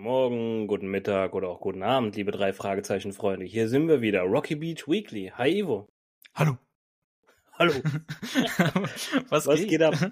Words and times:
Morgen, 0.00 0.66
guten 0.66 0.90
Mittag 0.90 1.34
oder 1.34 1.50
auch 1.50 1.60
guten 1.60 1.82
Abend, 1.82 2.16
liebe 2.16 2.32
drei 2.32 2.54
Fragezeichen 2.54 3.12
Freunde. 3.12 3.44
Hier 3.44 3.68
sind 3.68 3.86
wir 3.86 4.00
wieder, 4.00 4.22
Rocky 4.22 4.54
Beach 4.54 4.88
Weekly. 4.88 5.30
Hi 5.36 5.58
Ivo. 5.60 5.90
Hallo. 6.34 6.56
Hallo. 7.58 7.74
Was, 9.28 9.46
Was 9.46 9.60
geht? 9.60 9.68
geht 9.68 9.82
ab? 9.82 9.94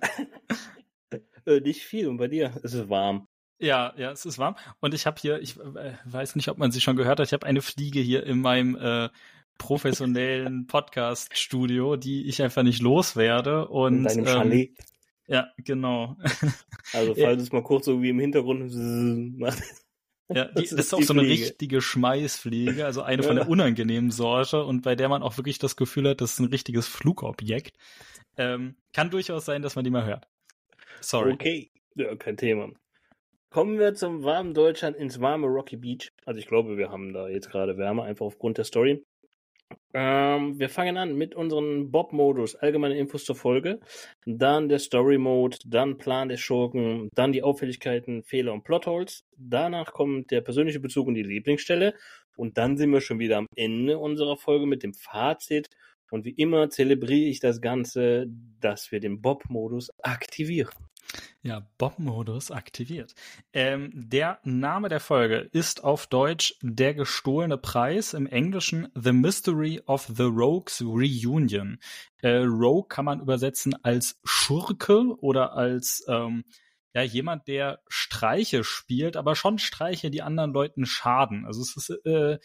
äh, 1.47 1.61
nicht 1.61 1.85
viel 1.85 2.07
und 2.07 2.19
bei 2.19 2.29
dir? 2.29 2.53
Es 2.63 2.75
ist 2.75 2.91
warm. 2.91 3.29
Ja, 3.59 3.95
ja, 3.97 4.11
es 4.13 4.27
ist 4.27 4.37
warm. 4.37 4.57
Und 4.81 4.93
ich 4.93 5.07
habe 5.07 5.19
hier, 5.19 5.41
ich 5.41 5.59
äh, 5.59 5.95
weiß 6.05 6.37
nicht, 6.37 6.49
ob 6.49 6.59
man 6.59 6.71
sie 6.71 6.83
schon 6.83 6.97
gehört 6.97 7.19
hat, 7.19 7.27
ich 7.27 7.33
habe 7.33 7.47
eine 7.47 7.63
Fliege 7.63 8.01
hier 8.01 8.25
in 8.27 8.43
meinem 8.43 8.77
äh, 8.77 9.09
professionellen 9.57 10.67
Podcast-Studio, 10.67 11.97
die 11.97 12.29
ich 12.29 12.43
einfach 12.43 12.63
nicht 12.63 12.83
loswerde. 12.83 13.67
Und 13.69 14.05
In 14.05 14.05
deinem 14.05 14.19
ähm, 14.19 14.27
Chalet. 14.27 14.71
Ja, 15.29 15.53
genau. 15.59 16.17
Also 16.93 17.13
Ja. 17.15 17.27
falls 17.27 17.43
es 17.43 17.53
mal 17.53 17.63
kurz 17.63 17.85
so 17.85 18.03
wie 18.03 18.09
im 18.11 18.19
Hintergrund 18.19 18.73
macht. 19.39 19.63
Ja, 20.31 20.45
die, 20.47 20.55
Das 20.55 20.71
das, 20.71 20.73
ist 20.73 20.79
ist 20.79 20.95
auch 20.95 21.03
so 21.03 21.13
eine 21.15 21.23
Fliege. 21.23 21.43
richtige 21.45 21.81
Schmeißfliege, 21.81 22.85
also 22.85 23.03
eine 23.03 23.23
von 23.23 23.37
Ja. 23.37 23.45
der 23.45 23.51
unangenehmen 23.51 24.11
Sorte 24.11 24.65
und 24.65 24.83
bei 24.83 24.95
der 24.95 25.09
man 25.09 25.23
auch 25.23 25.37
wirklich 25.39 25.59
das 25.59 25.77
Gefühl 25.77 26.09
hat, 26.09 26.21
das 26.21 26.33
ist 26.33 26.39
ein 26.41 26.47
richtiges 26.47 26.87
Flugobjekt. 26.87 27.77
Ähm, 28.37 28.77
kann 28.93 29.11
durchaus 29.11 29.45
sein, 29.47 29.63
dass 29.63 29.75
man 29.77 29.85
die 29.85 29.91
mal 29.91 30.05
hört. 30.05 30.27
Sorry. 31.01 31.33
Okay, 31.33 31.71
ja, 31.95 32.15
kein 32.17 32.37
Thema. 32.37 32.71
Kommen 33.51 33.79
wir 33.79 33.95
zum 33.95 34.23
warmen 34.23 34.53
Deutschland 34.53 34.97
ins 34.97 35.21
warme 35.21 35.47
Rocky 35.47 35.77
Beach. 35.77 36.11
Also 36.27 36.39
ich 36.39 36.47
glaube, 36.47 36.77
wir 36.77 36.91
haben 36.91 37.13
da 37.15 37.29
jetzt 37.29 37.51
gerade 37.51 37.79
Wärme, 37.79 38.03
einfach 38.03 38.27
aufgrund 38.27 38.59
der 38.59 38.65
Story. 38.65 39.03
Ähm, 39.95 40.59
wir 40.59 40.69
fangen 40.69 40.97
an 40.97 41.17
mit 41.17 41.35
unserem 41.35 41.91
Bob-Modus, 41.91 42.57
allgemeine 42.57 42.99
Infos 42.99 43.25
zur 43.25 43.37
Folge, 43.37 43.81
dann 44.27 44.69
der 44.69 44.79
Story-Mode, 44.79 45.59
dann 45.67 45.99
Plan 45.99 46.29
der 46.29 46.37
Schurken, 46.37 47.09
dann 47.15 47.33
die 47.33 47.43
Auffälligkeiten, 47.43 48.23
Fehler 48.23 48.53
und 48.53 48.65
Plotholes. 48.65 49.25
Danach 49.37 49.93
kommt 49.93 50.31
der 50.31 50.43
persönliche 50.43 50.81
Bezug 50.81 51.09
und 51.09 51.15
die 51.15 51.23
Lieblingsstelle. 51.23 51.95
Und 52.37 52.57
dann 52.59 52.77
sind 52.77 52.93
wir 52.93 53.01
schon 53.01 53.19
wieder 53.19 53.39
am 53.39 53.49
Ende 53.57 53.99
unserer 53.99 54.37
Folge 54.37 54.67
mit 54.67 54.83
dem 54.83 54.95
Fazit. 54.95 55.69
Und 56.11 56.25
wie 56.25 56.33
immer 56.33 56.71
zelebriere 56.71 57.29
ich 57.29 57.41
das 57.41 57.61
Ganze, 57.61 58.27
dass 58.61 58.93
wir 58.93 59.01
den 59.01 59.21
Bob-Modus 59.21 59.91
aktivieren. 60.03 60.73
Ja, 61.43 61.67
Bob-Modus 61.79 62.51
aktiviert. 62.51 63.15
Ähm, 63.53 63.91
der 63.95 64.41
Name 64.43 64.89
der 64.89 65.01
Folge 65.01 65.49
ist 65.53 65.85
auf 65.85 66.07
Deutsch 66.07 66.57
Der 66.61 66.95
gestohlene 66.95 67.57
Preis, 67.57 68.13
im 68.13 68.27
Englischen 68.27 68.89
The 68.95 69.13
Mystery 69.13 69.81
of 69.87 70.11
the 70.15 70.25
Rogues 70.25 70.83
Reunion. 70.83 71.79
Äh, 72.23 72.39
Rogue 72.39 72.89
kann 72.89 73.05
man 73.05 73.21
übersetzen 73.21 73.75
als 73.83 74.19
Schurke 74.25 75.17
oder 75.21 75.55
als 75.55 76.05
ähm, 76.09 76.45
ja 76.93 77.03
jemand, 77.03 77.47
der 77.49 77.81
Streiche 77.89 78.65
spielt, 78.65 79.17
aber 79.17 79.37
schon 79.37 79.59
Streiche, 79.59 80.11
die 80.11 80.23
anderen 80.23 80.53
Leuten 80.53 80.85
schaden. 80.85 81.47
Also 81.47 81.63
es 81.63 81.77
ist 81.77 81.91
äh, 82.05 82.39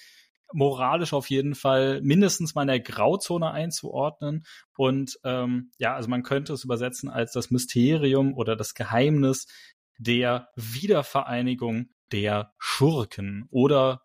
moralisch 0.54 1.14
auf 1.14 1.30
jeden 1.30 1.56
Fall 1.56 2.02
mindestens 2.02 2.56
mal 2.56 2.64
in 2.64 2.68
der 2.68 2.80
Grauzone 2.80 3.52
einzuordnen. 3.52 4.46
Und 4.78 5.20
ähm, 5.24 5.72
ja, 5.78 5.96
also 5.96 6.10
man 6.10 6.24
könnte 6.24 6.54
es 6.54 6.64
übersetzen 6.64 7.10
als 7.10 7.32
das 7.32 7.52
Mysterium 7.52 8.34
oder 8.34 8.56
das 8.56 8.74
Geheimnis 8.74 9.48
der 9.98 10.50
Wiedervereinigung 10.56 11.90
der 12.12 12.54
Schurken 12.58 13.48
oder 13.50 14.02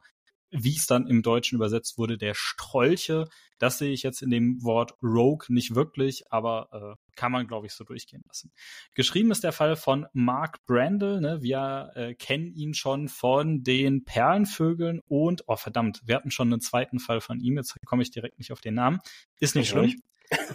wie 0.50 0.76
es 0.76 0.86
dann 0.86 1.06
im 1.06 1.22
Deutschen 1.22 1.56
übersetzt 1.56 1.98
wurde, 1.98 2.16
der 2.16 2.34
Strolche. 2.34 3.26
Das 3.58 3.78
sehe 3.78 3.92
ich 3.92 4.02
jetzt 4.02 4.22
in 4.22 4.30
dem 4.30 4.62
Wort 4.62 4.94
Rogue 5.02 5.46
nicht 5.48 5.74
wirklich, 5.74 6.30
aber 6.30 6.96
äh, 6.98 7.16
kann 7.16 7.32
man, 7.32 7.46
glaube 7.46 7.66
ich, 7.66 7.72
so 7.72 7.84
durchgehen 7.84 8.22
lassen. 8.26 8.52
Geschrieben 8.94 9.30
ist 9.30 9.44
der 9.44 9.52
Fall 9.52 9.76
von 9.76 10.06
Mark 10.12 10.64
Brandel. 10.66 11.20
Ne? 11.20 11.42
Wir 11.42 11.90
äh, 11.94 12.14
kennen 12.14 12.52
ihn 12.54 12.74
schon 12.74 13.08
von 13.08 13.62
den 13.62 14.04
Perlenvögeln 14.04 15.00
und, 15.08 15.44
oh 15.46 15.56
verdammt, 15.56 16.02
wir 16.04 16.14
hatten 16.14 16.30
schon 16.30 16.52
einen 16.52 16.60
zweiten 16.60 16.98
Fall 17.00 17.20
von 17.20 17.40
ihm. 17.40 17.56
Jetzt 17.56 17.76
komme 17.84 18.02
ich 18.02 18.10
direkt 18.10 18.38
nicht 18.38 18.52
auf 18.52 18.60
den 18.60 18.74
Namen. 18.74 19.00
Ist 19.40 19.56
nicht 19.56 19.72
Okay. 19.74 19.88
schlimm. 19.88 20.02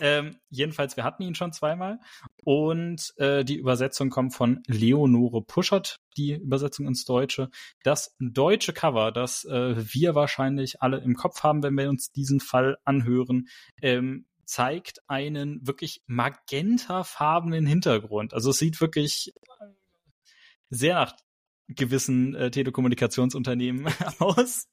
ähm, 0.02 0.38
jedenfalls, 0.50 0.98
wir 0.98 1.04
hatten 1.04 1.24
ihn 1.24 1.36
schon 1.36 1.52
zweimal. 1.52 2.00
Und 2.44 3.14
äh, 3.18 3.44
die 3.44 3.58
Übersetzung 3.58 4.10
kommt 4.10 4.34
von 4.34 4.62
Leonore 4.68 5.42
Puschert, 5.42 6.00
die 6.18 6.34
Übersetzung 6.34 6.88
ins 6.88 7.06
Deutsche. 7.06 7.50
Das 7.84 8.16
deutsche 8.20 8.74
Cover, 8.74 9.12
das 9.12 9.46
äh, 9.46 9.76
wir 9.78 10.16
wahrscheinlich 10.16 10.82
alle 10.82 11.00
im 11.00 11.16
Kopf 11.16 11.44
haben, 11.44 11.64
wenn 11.64 11.76
wir 11.76 11.90
uns 11.90 12.12
diesen 12.12 12.40
Fall 12.40 12.78
anhören, 12.86 13.48
ähm, 13.82 14.26
zeigt 14.46 15.00
einen 15.08 15.66
wirklich 15.66 16.02
magentafarbenen 16.06 17.66
Hintergrund. 17.66 18.34
Also 18.34 18.50
es 18.50 18.58
sieht 18.58 18.82
wirklich 18.82 19.34
sehr 20.70 20.96
nach 20.96 21.14
gewissen 21.68 22.36
äh, 22.36 22.52
Telekommunikationsunternehmen 22.52 23.88
aus. 24.20 24.68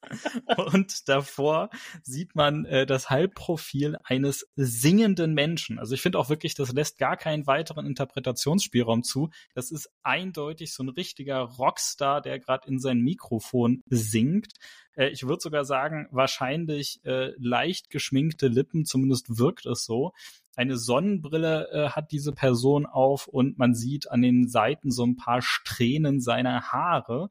Und 0.57 1.09
davor 1.09 1.71
sieht 2.03 2.35
man 2.35 2.65
äh, 2.65 2.87
das 2.87 3.11
Halbprofil 3.11 3.97
eines 4.05 4.49
singenden 4.57 5.35
Menschen. 5.35 5.79
Also 5.79 5.95
ich 5.95 6.03
finde 6.03 6.19
auch 6.19 6.29
wirklich, 6.29 6.55
das 6.55 6.73
lässt 6.73 6.99
gar 6.99 7.17
keinen 7.17 7.47
weiteren 7.47 7.87
Interpretationsspielraum 7.87 9.03
zu. 9.03 9.31
Das 9.55 9.71
ist 9.71 9.91
eindeutig 10.03 10.73
so 10.73 10.83
ein 10.83 10.89
richtiger 10.89 11.41
Rockstar, 11.41 12.21
der 12.21 12.39
gerade 12.39 12.69
in 12.69 12.79
sein 12.79 13.01
Mikrofon 13.01 13.83
singt. 13.87 14.55
Äh, 14.95 15.09
ich 15.09 15.27
würde 15.27 15.41
sogar 15.41 15.65
sagen, 15.65 16.09
wahrscheinlich 16.11 17.01
äh, 17.05 17.33
leicht 17.39 17.91
geschminkte 17.91 18.49
Lippen, 18.49 18.85
zumindest 18.85 19.39
wirkt 19.39 19.67
es 19.67 19.85
so. 19.85 20.13
Eine 20.61 20.77
Sonnenbrille 20.77 21.71
äh, 21.73 21.89
hat 21.89 22.13
diese 22.13 22.33
Person 22.33 22.85
auf 22.85 23.27
und 23.27 23.57
man 23.57 23.75
sieht 23.75 24.11
an 24.11 24.21
den 24.21 24.47
Seiten 24.47 24.91
so 24.91 25.07
ein 25.07 25.17
paar 25.17 25.41
Strähnen 25.41 26.21
seiner 26.21 26.65
Haare. 26.65 27.31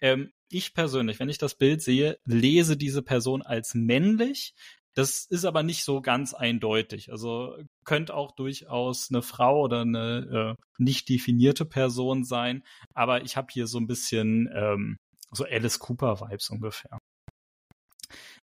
Ähm, 0.00 0.32
ich 0.48 0.72
persönlich, 0.72 1.20
wenn 1.20 1.28
ich 1.28 1.36
das 1.36 1.56
Bild 1.56 1.82
sehe, 1.82 2.16
lese 2.24 2.78
diese 2.78 3.02
Person 3.02 3.42
als 3.42 3.74
männlich. 3.74 4.54
Das 4.94 5.26
ist 5.26 5.44
aber 5.44 5.62
nicht 5.62 5.84
so 5.84 6.00
ganz 6.00 6.32
eindeutig. 6.32 7.12
Also 7.12 7.54
könnte 7.84 8.14
auch 8.14 8.32
durchaus 8.34 9.10
eine 9.10 9.20
Frau 9.20 9.60
oder 9.60 9.82
eine 9.82 10.56
äh, 10.58 10.62
nicht 10.78 11.10
definierte 11.10 11.66
Person 11.66 12.24
sein. 12.24 12.64
Aber 12.94 13.24
ich 13.24 13.36
habe 13.36 13.48
hier 13.52 13.66
so 13.66 13.76
ein 13.76 13.88
bisschen 13.88 14.48
ähm, 14.54 14.96
so 15.32 15.44
Alice 15.44 15.80
Cooper-Vibes 15.80 16.48
ungefähr. 16.48 16.96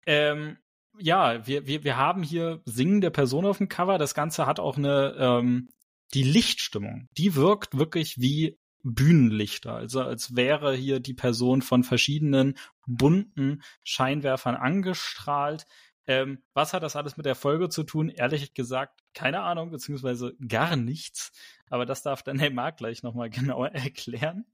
Ähm, 0.06 0.56
ja, 0.98 1.46
wir, 1.46 1.66
wir, 1.66 1.84
wir 1.84 1.96
haben 1.96 2.22
hier 2.22 2.60
singende 2.64 3.10
Person 3.10 3.46
auf 3.46 3.58
dem 3.58 3.68
Cover. 3.68 3.98
Das 3.98 4.14
Ganze 4.14 4.46
hat 4.46 4.60
auch 4.60 4.76
eine, 4.76 5.14
ähm, 5.18 5.68
die 6.14 6.22
Lichtstimmung, 6.22 7.08
die 7.16 7.34
wirkt 7.34 7.76
wirklich 7.78 8.20
wie 8.20 8.58
Bühnenlichter. 8.82 9.74
Also 9.74 10.00
als 10.00 10.36
wäre 10.36 10.74
hier 10.74 11.00
die 11.00 11.14
Person 11.14 11.62
von 11.62 11.84
verschiedenen 11.84 12.54
bunten 12.86 13.62
Scheinwerfern 13.84 14.56
angestrahlt. 14.56 15.66
Ähm, 16.10 16.42
was 16.54 16.72
hat 16.72 16.82
das 16.82 16.96
alles 16.96 17.16
mit 17.16 17.24
der 17.24 17.36
Folge 17.36 17.68
zu 17.68 17.84
tun? 17.84 18.08
Ehrlich 18.08 18.52
gesagt, 18.52 19.00
keine 19.14 19.42
Ahnung, 19.42 19.70
beziehungsweise 19.70 20.34
gar 20.48 20.74
nichts. 20.74 21.30
Aber 21.68 21.86
das 21.86 22.02
darf 22.02 22.24
dann 22.24 22.38
der 22.38 22.50
Marc 22.50 22.78
gleich 22.78 23.04
nochmal 23.04 23.30
genauer 23.30 23.68
erklären. 23.68 24.44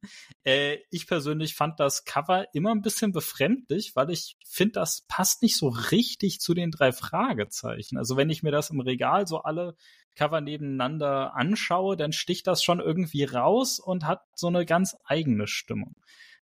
Äh, 0.45 0.81
ich 0.91 1.07
persönlich 1.07 1.55
fand 1.55 1.81
das 1.81 2.05
Cover 2.05 2.45
immer 2.53 2.73
ein 2.73 2.83
bisschen 2.83 3.13
befremdlich, 3.13 3.97
weil 3.97 4.11
ich 4.11 4.37
finde, 4.47 4.73
das 4.73 5.07
passt 5.09 5.41
nicht 5.41 5.57
so 5.57 5.69
richtig 5.69 6.41
zu 6.41 6.53
den 6.53 6.71
drei 6.71 6.93
Fragezeichen. 6.93 7.97
Also 7.97 8.19
wenn 8.19 8.29
ich 8.29 8.43
mir 8.43 8.53
das 8.53 8.69
im 8.69 8.81
Regal 8.81 9.27
so 9.27 9.39
alle 9.39 9.77
Cover 10.15 10.43
nebeneinander 10.43 11.35
anschaue, 11.35 11.97
dann 11.97 12.13
sticht 12.13 12.47
das 12.47 12.63
schon 12.63 12.81
irgendwie 12.81 13.25
raus 13.25 13.81
und 13.81 14.05
hat 14.05 14.21
so 14.35 14.49
eine 14.49 14.67
ganz 14.67 14.95
eigene 15.05 15.47
Stimmung. 15.47 15.97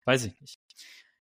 Weiß 0.04 0.26
ich 0.26 0.38
nicht. 0.38 0.67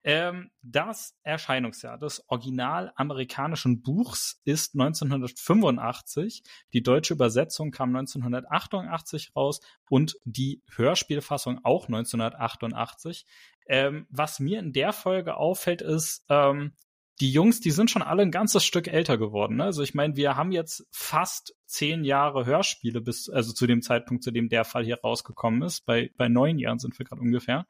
Ähm, 0.09 0.53
das 0.62 1.19
Erscheinungsjahr 1.25 1.99
des 1.99 2.22
original 2.28 2.93
amerikanischen 2.94 3.83
Buchs 3.83 4.41
ist 4.44 4.75
1985. 4.75 6.44
Die 6.73 6.82
deutsche 6.85 7.14
Übersetzung 7.14 7.73
kam 7.73 7.88
1988 7.88 9.35
raus 9.35 9.61
und 9.91 10.17
die 10.25 10.62
Hörspielfassung 10.76 11.58
auch 11.64 11.88
1988. 11.88 13.26
Ähm, 13.67 14.06
was 14.08 14.38
mir 14.38 14.61
in 14.61 14.73
der 14.73 14.93
Folge 14.93 15.37
auffällt, 15.37 15.82
ist, 15.82 16.25
ähm, 16.29 16.73
die 17.20 17.32
Jungs, 17.32 17.61
die 17.61 17.70
sind 17.70 17.91
schon 17.91 18.03
alle 18.03 18.23
ein 18.23 18.31
ganzes 18.31 18.64
Stück 18.64 18.88
älter 18.88 19.19
geworden. 19.19 19.56
Ne? 19.56 19.64
Also 19.64 19.82
ich 19.82 19.94
meine, 19.94 20.17
wir 20.17 20.37
haben 20.37 20.53
jetzt 20.53 20.87
fast 20.93 21.56
zehn 21.64 22.05
Jahre 22.05 22.47
Hörspiele 22.47 23.00
bis, 23.00 23.29
also 23.29 23.53
zu 23.53 23.67
dem 23.67 23.82
Zeitpunkt, 23.82 24.23
zu 24.23 24.31
dem 24.31 24.49
der 24.49 24.64
Fall 24.64 24.85
hier 24.85 25.00
rausgekommen 25.00 25.62
ist. 25.62 25.87
Bei, 25.87 26.11
bei 26.17 26.29
neun 26.29 26.58
Jahren 26.58 26.79
sind 26.79 26.97
wir 26.99 27.06
gerade 27.06 27.23
ungefähr. 27.23 27.67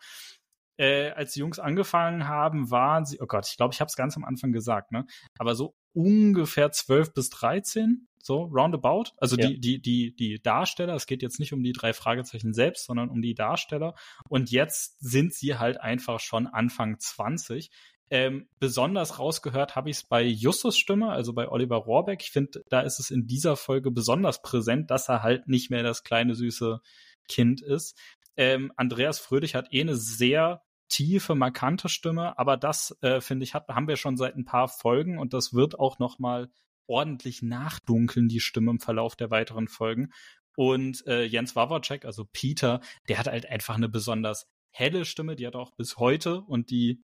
Äh, 0.78 1.10
als 1.10 1.32
die 1.32 1.40
Jungs 1.40 1.58
angefangen 1.58 2.28
haben, 2.28 2.70
waren 2.70 3.06
sie, 3.06 3.20
oh 3.20 3.26
Gott, 3.26 3.48
ich 3.48 3.56
glaube, 3.56 3.72
ich 3.72 3.80
habe 3.80 3.88
es 3.88 3.96
ganz 3.96 4.16
am 4.16 4.24
Anfang 4.24 4.52
gesagt, 4.52 4.92
ne? 4.92 5.06
Aber 5.38 5.54
so 5.54 5.74
ungefähr 5.94 6.70
zwölf 6.72 7.14
bis 7.14 7.30
dreizehn, 7.30 8.08
so 8.22 8.42
roundabout. 8.42 9.12
Also 9.18 9.36
Ja. 9.36 9.46
die, 9.48 9.58
die, 9.60 9.80
die, 9.80 10.14
die 10.14 10.42
Darsteller, 10.42 10.94
es 10.94 11.06
geht 11.06 11.22
jetzt 11.22 11.40
nicht 11.40 11.52
um 11.52 11.62
die 11.62 11.72
drei 11.72 11.92
Fragezeichen 11.92 12.52
selbst, 12.52 12.84
sondern 12.86 13.08
um 13.08 13.22
die 13.22 13.34
Darsteller. 13.34 13.94
Und 14.28 14.50
jetzt 14.50 14.96
sind 15.00 15.32
sie 15.32 15.56
halt 15.56 15.80
einfach 15.80 16.20
schon 16.20 16.46
Anfang 16.46 16.98
20. 16.98 17.70
Ähm, 18.08 18.48
besonders 18.60 19.18
rausgehört 19.18 19.74
habe 19.74 19.90
ich 19.90 19.96
es 19.96 20.04
bei 20.04 20.22
Justus 20.22 20.76
Stimme, 20.76 21.10
also 21.10 21.32
bei 21.32 21.48
Oliver 21.48 21.76
Rohrbeck. 21.76 22.22
Ich 22.22 22.30
finde, 22.30 22.62
da 22.68 22.80
ist 22.80 23.00
es 23.00 23.10
in 23.10 23.26
dieser 23.26 23.56
Folge 23.56 23.90
besonders 23.90 24.42
präsent, 24.42 24.90
dass 24.90 25.08
er 25.08 25.22
halt 25.22 25.48
nicht 25.48 25.70
mehr 25.70 25.82
das 25.82 26.04
kleine 26.04 26.34
süße 26.34 26.80
Kind 27.28 27.62
ist. 27.62 27.98
Ähm, 28.36 28.72
Andreas 28.76 29.18
Fröhlich 29.18 29.54
hat 29.54 29.72
eh 29.72 29.80
eine 29.80 29.96
sehr 29.96 30.62
tiefe, 30.88 31.34
markante 31.34 31.88
Stimme, 31.88 32.38
aber 32.38 32.56
das, 32.56 32.96
äh, 33.00 33.20
finde 33.20 33.44
ich, 33.44 33.54
hat, 33.54 33.68
haben 33.68 33.88
wir 33.88 33.96
schon 33.96 34.16
seit 34.16 34.36
ein 34.36 34.44
paar 34.44 34.68
Folgen 34.68 35.18
und 35.18 35.32
das 35.32 35.52
wird 35.52 35.78
auch 35.78 35.98
noch 35.98 36.18
mal 36.18 36.50
ordentlich 36.86 37.42
nachdunkeln, 37.42 38.28
die 38.28 38.40
Stimme 38.40 38.70
im 38.70 38.80
Verlauf 38.80 39.16
der 39.16 39.30
weiteren 39.30 39.68
Folgen. 39.68 40.12
Und 40.56 41.06
äh, 41.06 41.24
Jens 41.24 41.56
Wawacek, 41.56 42.04
also 42.04 42.24
Peter, 42.24 42.80
der 43.08 43.18
hat 43.18 43.26
halt 43.26 43.46
einfach 43.46 43.74
eine 43.74 43.88
besonders 43.88 44.48
helle 44.70 45.04
Stimme, 45.04 45.36
die 45.36 45.46
hat 45.46 45.56
auch 45.56 45.72
bis 45.72 45.98
heute 45.98 46.40
und 46.42 46.70
die 46.70 47.02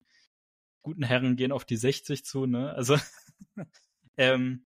guten 0.82 1.02
Herren 1.02 1.36
gehen 1.36 1.52
auf 1.52 1.64
die 1.64 1.76
60 1.76 2.24
zu, 2.24 2.46
ne? 2.46 2.72
Also 2.74 2.96
ähm, 4.16 4.66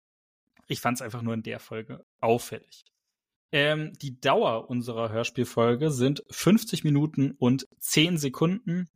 ich 0.66 0.80
fand 0.80 0.98
es 0.98 1.02
einfach 1.02 1.22
nur 1.22 1.34
in 1.34 1.42
der 1.42 1.60
Folge 1.60 2.04
auffällig. 2.20 2.84
Ähm, 3.52 3.92
die 4.00 4.20
Dauer 4.20 4.70
unserer 4.70 5.10
Hörspielfolge 5.10 5.90
sind 5.90 6.22
50 6.30 6.84
Minuten 6.84 7.32
und 7.32 7.66
10 7.78 8.18
Sekunden. 8.18 8.88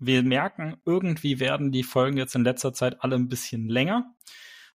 Wir 0.00 0.22
merken, 0.22 0.76
irgendwie 0.84 1.40
werden 1.40 1.72
die 1.72 1.82
Folgen 1.82 2.16
jetzt 2.16 2.34
in 2.34 2.44
letzter 2.44 2.72
Zeit 2.72 3.02
alle 3.02 3.16
ein 3.16 3.28
bisschen 3.28 3.68
länger. 3.68 4.14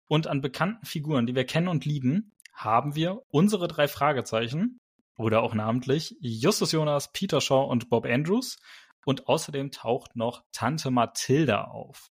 Und 0.06 0.26
an 0.26 0.40
bekannten 0.40 0.86
Figuren, 0.86 1.26
die 1.26 1.34
wir 1.34 1.44
kennen 1.44 1.68
und 1.68 1.84
lieben, 1.84 2.32
haben 2.52 2.94
wir 2.94 3.22
unsere 3.28 3.68
drei 3.68 3.86
Fragezeichen 3.88 4.80
oder 5.16 5.42
auch 5.42 5.54
namentlich 5.54 6.16
Justus 6.20 6.72
Jonas, 6.72 7.12
Peter 7.12 7.40
Shaw 7.40 7.68
und 7.68 7.90
Bob 7.90 8.06
Andrews. 8.06 8.58
Und 9.04 9.28
außerdem 9.28 9.70
taucht 9.70 10.16
noch 10.16 10.44
Tante 10.52 10.90
Mathilda 10.90 11.64
auf. 11.64 12.10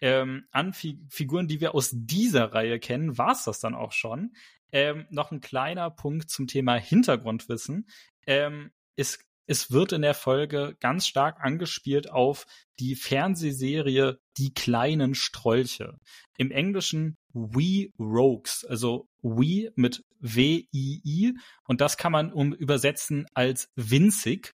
Ähm, 0.00 0.46
an 0.50 0.72
Fi 0.72 1.00
Figuren, 1.08 1.48
die 1.48 1.60
wir 1.60 1.74
aus 1.74 1.90
dieser 1.92 2.52
Reihe 2.52 2.78
kennen, 2.78 3.18
war 3.18 3.32
es 3.32 3.44
das 3.44 3.60
dann 3.60 3.74
auch 3.74 3.92
schon. 3.92 4.32
Ähm, 4.70 5.06
noch 5.10 5.32
ein 5.32 5.40
kleiner 5.40 5.90
Punkt 5.90 6.30
zum 6.30 6.46
Thema 6.46 6.76
Hintergrundwissen. 6.76 7.88
Ähm, 8.26 8.70
es, 8.96 9.18
es 9.48 9.70
wird 9.70 9.92
in 9.92 10.02
der 10.02 10.14
Folge 10.14 10.76
ganz 10.78 11.06
stark 11.06 11.40
angespielt 11.40 12.10
auf 12.10 12.44
die 12.78 12.94
Fernsehserie 12.94 14.18
Die 14.36 14.52
kleinen 14.52 15.14
Strolche. 15.14 15.98
Im 16.36 16.50
Englischen 16.50 17.16
We 17.32 17.88
Rogues, 17.98 18.64
also 18.68 19.08
We 19.22 19.72
mit 19.74 20.04
W-I-I 20.20 21.34
und 21.64 21.80
das 21.80 21.96
kann 21.96 22.12
man 22.12 22.30
um 22.30 22.52
übersetzen 22.52 23.26
als 23.32 23.70
winzig 23.74 24.54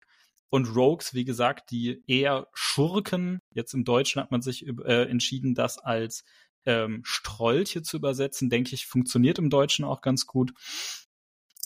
und 0.51 0.67
Rogues, 0.67 1.15
wie 1.15 1.25
gesagt, 1.25 1.71
die 1.71 2.03
eher 2.07 2.47
Schurken. 2.53 3.41
Jetzt 3.55 3.73
im 3.73 3.85
Deutschen 3.85 4.21
hat 4.21 4.31
man 4.31 4.43
sich 4.43 4.67
äh, 4.67 5.09
entschieden, 5.09 5.55
das 5.55 5.79
als 5.79 6.23
ähm, 6.67 7.01
Strolche 7.03 7.81
zu 7.81 7.97
übersetzen, 7.97 8.51
denke 8.51 8.75
ich, 8.75 8.87
funktioniert 8.87 9.39
im 9.39 9.49
Deutschen 9.49 9.87
auch 9.87 10.03
ganz 10.03 10.27
gut. 10.27 10.53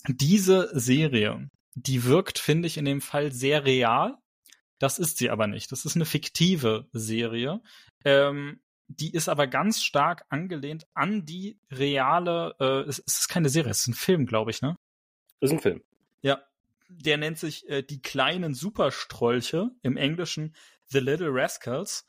Diese 0.07 0.69
Serie, 0.73 1.49
die 1.77 2.03
wirkt, 2.05 2.39
finde 2.39 2.67
ich, 2.67 2.77
in 2.77 2.85
dem 2.85 3.01
Fall 3.01 3.31
sehr 3.31 3.65
real. 3.65 4.17
Das 4.79 4.99
ist 4.99 5.17
sie 5.17 5.29
aber 5.29 5.47
nicht. 5.47 5.71
Das 5.71 5.85
ist 5.85 5.95
eine 5.95 6.05
fiktive 6.05 6.87
Serie. 6.91 7.61
Ähm, 8.05 8.61
die 8.87 9.11
ist 9.11 9.27
aber 9.27 9.47
ganz 9.47 9.83
stark 9.83 10.23
angelehnt 10.29 10.87
an 10.93 11.25
die 11.25 11.59
reale, 11.71 12.55
äh, 12.59 12.89
es, 12.89 12.99
es 13.05 13.19
ist 13.19 13.29
keine 13.29 13.49
Serie, 13.49 13.71
es 13.71 13.81
ist 13.81 13.87
ein 13.87 13.93
Film, 13.93 14.25
glaube 14.25 14.51
ich, 14.51 14.61
ne? 14.61 14.77
Das 15.39 15.51
ist 15.51 15.57
ein 15.57 15.61
Film. 15.61 15.83
Ja. 16.21 16.41
Der 16.89 17.17
nennt 17.17 17.37
sich 17.37 17.67
äh, 17.67 17.83
Die 17.83 18.01
kleinen 18.01 18.53
Superstrolche, 18.53 19.71
im 19.81 19.97
Englischen 19.97 20.55
The 20.85 20.99
Little 20.99 21.29
Rascals 21.31 22.05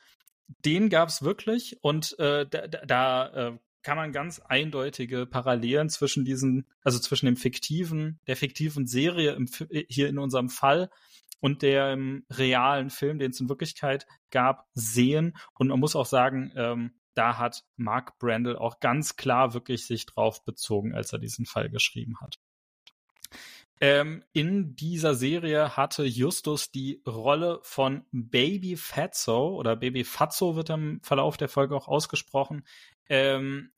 den 0.64 0.88
gab's 0.88 1.22
wirklich 1.22 1.78
und 1.82 2.18
äh, 2.18 2.46
da, 2.46 2.66
da 2.66 3.28
äh, 3.28 3.58
kann 3.82 3.96
man 3.96 4.12
ganz 4.12 4.40
eindeutige 4.40 5.26
Parallelen 5.26 5.88
zwischen 5.88 6.24
diesen, 6.24 6.66
also 6.82 6.98
zwischen 6.98 7.26
dem 7.26 7.36
fiktiven, 7.36 8.20
der 8.26 8.36
fiktiven 8.36 8.86
Serie 8.86 9.32
im, 9.32 9.48
hier 9.88 10.08
in 10.08 10.18
unserem 10.18 10.48
Fall 10.48 10.90
und 11.40 11.62
dem 11.62 12.24
realen 12.30 12.90
Film, 12.90 13.18
den 13.18 13.30
es 13.30 13.40
in 13.40 13.48
Wirklichkeit 13.48 14.06
gab, 14.30 14.66
sehen. 14.74 15.36
Und 15.54 15.68
man 15.68 15.80
muss 15.80 15.96
auch 15.96 16.06
sagen, 16.06 16.52
ähm, 16.56 16.92
da 17.14 17.38
hat 17.38 17.64
Mark 17.76 18.18
Brandel 18.18 18.56
auch 18.56 18.80
ganz 18.80 19.16
klar 19.16 19.54
wirklich 19.54 19.86
sich 19.86 20.06
drauf 20.06 20.44
bezogen, 20.44 20.94
als 20.94 21.12
er 21.12 21.18
diesen 21.18 21.46
Fall 21.46 21.70
geschrieben 21.70 22.20
hat. 22.20 22.38
Ähm, 23.80 24.24
in 24.32 24.74
dieser 24.74 25.14
Serie 25.14 25.76
hatte 25.76 26.04
Justus 26.04 26.72
die 26.72 27.00
Rolle 27.06 27.60
von 27.62 28.04
Baby 28.10 28.76
Fatso 28.76 29.54
oder 29.54 29.76
Baby 29.76 30.02
Fatso 30.02 30.56
wird 30.56 30.70
im 30.70 31.00
Verlauf 31.02 31.36
der 31.36 31.48
Folge 31.48 31.76
auch 31.76 31.86
ausgesprochen. 31.86 32.64
Ähm, 33.08 33.70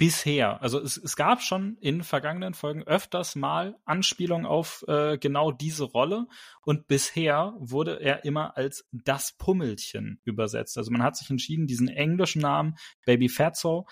bisher, 0.00 0.62
also 0.62 0.80
es, 0.80 0.96
es 0.96 1.14
gab 1.14 1.42
schon 1.42 1.76
in 1.78 2.02
vergangenen 2.02 2.54
Folgen 2.54 2.84
öfters 2.84 3.36
mal 3.36 3.76
Anspielungen 3.84 4.46
auf 4.46 4.82
äh, 4.88 5.18
genau 5.18 5.52
diese 5.52 5.84
Rolle 5.84 6.26
und 6.62 6.88
bisher 6.88 7.52
wurde 7.58 8.00
er 8.00 8.24
immer 8.24 8.56
als 8.56 8.88
das 8.92 9.32
Pummelchen 9.36 10.18
übersetzt. 10.24 10.78
Also 10.78 10.90
man 10.90 11.02
hat 11.02 11.16
sich 11.16 11.28
entschieden, 11.28 11.66
diesen 11.66 11.88
englischen 11.88 12.40
Namen 12.40 12.76
Baby 13.04 13.28
Fatso 13.28 13.86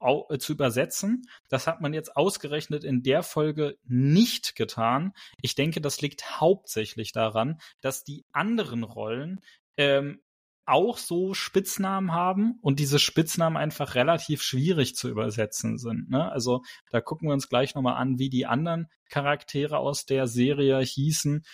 äh, 0.00 0.38
zu 0.38 0.52
übersetzen. 0.52 1.28
Das 1.48 1.68
hat 1.68 1.80
man 1.80 1.94
jetzt 1.94 2.16
ausgerechnet 2.16 2.82
in 2.82 3.04
der 3.04 3.22
Folge 3.22 3.78
nicht 3.84 4.56
getan. 4.56 5.12
Ich 5.42 5.54
denke, 5.54 5.80
das 5.80 6.00
liegt 6.00 6.40
hauptsächlich 6.40 7.12
daran, 7.12 7.60
dass 7.80 8.02
die 8.02 8.24
anderen 8.32 8.82
Rollen 8.82 9.40
ähm, 9.76 10.20
auch 10.64 10.98
so 10.98 11.34
Spitznamen 11.34 12.12
haben 12.12 12.58
und 12.60 12.78
diese 12.78 12.98
Spitznamen 12.98 13.56
einfach 13.56 13.94
relativ 13.94 14.42
schwierig 14.42 14.94
zu 14.94 15.08
übersetzen 15.08 15.78
sind. 15.78 16.10
Ne? 16.10 16.30
Also 16.30 16.62
da 16.90 17.00
gucken 17.00 17.28
wir 17.28 17.34
uns 17.34 17.48
gleich 17.48 17.74
nochmal 17.74 17.96
an, 17.96 18.18
wie 18.18 18.30
die 18.30 18.46
anderen 18.46 18.88
Charaktere 19.08 19.78
aus 19.78 20.06
der 20.06 20.26
Serie 20.26 20.78
hießen. 20.80 21.44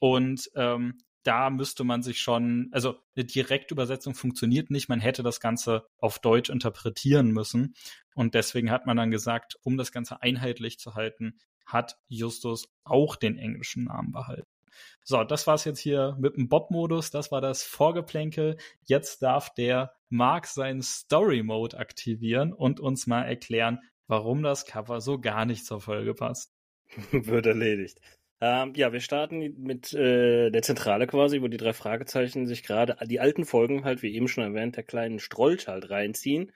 Und 0.00 0.50
ähm, 0.54 0.98
da 1.22 1.50
müsste 1.50 1.84
man 1.84 2.02
sich 2.02 2.20
schon, 2.20 2.68
also 2.72 2.96
eine 3.16 3.24
Direktübersetzung 3.24 4.14
funktioniert 4.14 4.70
nicht, 4.70 4.88
man 4.88 5.00
hätte 5.00 5.22
das 5.22 5.40
Ganze 5.40 5.86
auf 5.98 6.18
Deutsch 6.20 6.48
interpretieren 6.50 7.32
müssen. 7.32 7.74
Und 8.14 8.34
deswegen 8.34 8.70
hat 8.70 8.86
man 8.86 8.96
dann 8.96 9.10
gesagt, 9.10 9.56
um 9.62 9.76
das 9.76 9.92
Ganze 9.92 10.22
einheitlich 10.22 10.78
zu 10.78 10.94
halten, 10.94 11.38
hat 11.66 11.96
Justus 12.08 12.68
auch 12.84 13.16
den 13.16 13.36
englischen 13.36 13.84
Namen 13.84 14.12
behalten. 14.12 14.48
So, 15.04 15.24
das 15.24 15.46
war's 15.46 15.64
jetzt 15.64 15.80
hier 15.80 16.16
mit 16.18 16.36
dem 16.36 16.48
Bob-Modus, 16.48 17.10
das 17.10 17.32
war 17.32 17.40
das 17.40 17.62
Vorgeplänkel. 17.62 18.56
Jetzt 18.84 19.22
darf 19.22 19.52
der 19.54 19.92
Mark 20.08 20.46
seinen 20.46 20.82
Story-Mode 20.82 21.78
aktivieren 21.78 22.52
und 22.52 22.80
uns 22.80 23.06
mal 23.06 23.22
erklären, 23.22 23.80
warum 24.06 24.42
das 24.42 24.66
Cover 24.66 25.00
so 25.00 25.18
gar 25.18 25.44
nicht 25.44 25.64
zur 25.64 25.80
Folge 25.80 26.14
passt. 26.14 26.52
Wird 27.12 27.46
erledigt. 27.46 28.00
Ähm, 28.40 28.72
ja, 28.76 28.92
wir 28.92 29.00
starten 29.00 29.38
mit 29.58 29.92
äh, 29.94 30.50
der 30.50 30.62
Zentrale 30.62 31.08
quasi, 31.08 31.42
wo 31.42 31.48
die 31.48 31.56
drei 31.56 31.72
Fragezeichen 31.72 32.46
sich 32.46 32.62
gerade 32.62 32.96
die 33.06 33.18
alten 33.18 33.44
Folgen 33.44 33.84
halt, 33.84 34.02
wie 34.02 34.14
eben 34.14 34.28
schon 34.28 34.44
erwähnt, 34.44 34.76
der 34.76 34.84
kleinen 34.84 35.18
Strolch 35.18 35.66
halt 35.66 35.90
reinziehen, 35.90 36.52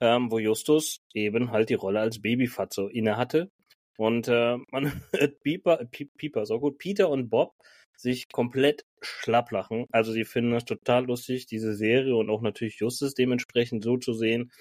ähm, 0.00 0.30
wo 0.30 0.38
Justus 0.38 1.04
eben 1.12 1.50
halt 1.50 1.68
die 1.68 1.74
Rolle 1.74 2.00
als 2.00 2.22
Babyfatzo 2.22 2.88
inne 2.88 3.18
hatte. 3.18 3.50
Und 3.96 4.28
äh, 4.28 4.56
man 4.70 5.02
hört 5.12 5.42
Pieper, 5.42 5.84
Pieper, 5.86 6.46
so 6.46 6.60
gut, 6.60 6.78
Peter 6.78 7.08
und 7.08 7.28
Bob 7.28 7.54
sich 7.96 8.28
komplett 8.30 8.84
schlapp 9.00 9.50
lachen. 9.50 9.86
Also 9.90 10.12
sie 10.12 10.24
finden 10.24 10.52
das 10.52 10.64
total 10.64 11.06
lustig, 11.06 11.46
diese 11.46 11.74
Serie 11.74 12.14
und 12.16 12.28
auch 12.28 12.42
natürlich 12.42 12.78
Justus 12.78 13.14
dementsprechend 13.14 13.82
so 13.82 13.96
zu 13.96 14.12
sehen. 14.12 14.52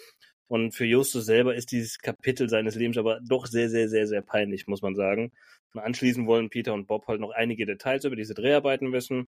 Und 0.48 0.74
für 0.74 0.86
Justus 0.86 1.26
selber 1.26 1.56
ist 1.56 1.72
dieses 1.72 1.98
Kapitel 1.98 2.50
seines 2.50 2.76
Lebens 2.76 2.98
aber 2.98 3.20
doch 3.22 3.48
sehr, 3.48 3.70
sehr, 3.70 3.90
sehr, 3.90 4.08
sehr 4.08 4.22
peinlich, 4.22 4.68
muss 4.68 4.82
man 4.82 4.96
sagen. 4.96 5.32
Und 5.74 5.82
anschließend 5.82 6.28
wollen 6.28 6.50
Peter 6.50 6.74
und 6.74 6.88
Bob 6.88 7.08
halt 7.08 7.20
noch 7.20 7.32
einige 7.32 7.66
Details 7.66 8.06
über 8.06 8.16
diese 8.16 8.36
Dreharbeiten 8.36 8.94
wissen. 8.94 9.26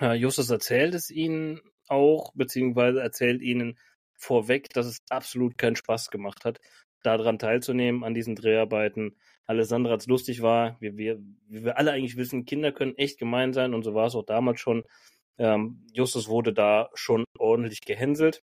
Äh, 0.00 0.14
Justus 0.14 0.50
erzählt 0.50 0.94
es 0.94 1.10
ihnen 1.10 1.60
auch, 1.88 2.32
beziehungsweise 2.34 3.00
erzählt 3.00 3.42
ihnen 3.42 3.78
vorweg, 4.14 4.70
dass 4.70 4.86
es 4.86 4.98
absolut 5.08 5.58
keinen 5.58 5.76
Spaß 5.76 6.10
gemacht 6.10 6.44
hat, 6.44 6.60
daran 7.02 7.38
teilzunehmen, 7.38 8.04
an 8.04 8.14
diesen 8.14 8.34
Dreharbeiten. 8.34 9.16
Alessandra 9.46 9.92
als 9.92 10.06
lustig 10.06 10.42
war, 10.42 10.76
wie 10.80 10.96
wir, 10.96 11.18
wie 11.48 11.64
wir 11.64 11.78
alle 11.78 11.92
eigentlich 11.92 12.16
wissen, 12.16 12.44
Kinder 12.44 12.72
können 12.72 12.96
echt 12.96 13.18
gemein 13.18 13.52
sein 13.52 13.74
und 13.74 13.82
so 13.82 13.94
war 13.94 14.06
es 14.06 14.14
auch 14.14 14.24
damals 14.24 14.60
schon. 14.60 14.84
Ähm, 15.38 15.86
Justus 15.92 16.28
wurde 16.28 16.52
da 16.52 16.90
schon 16.94 17.24
ordentlich 17.38 17.80
gehänselt 17.80 18.42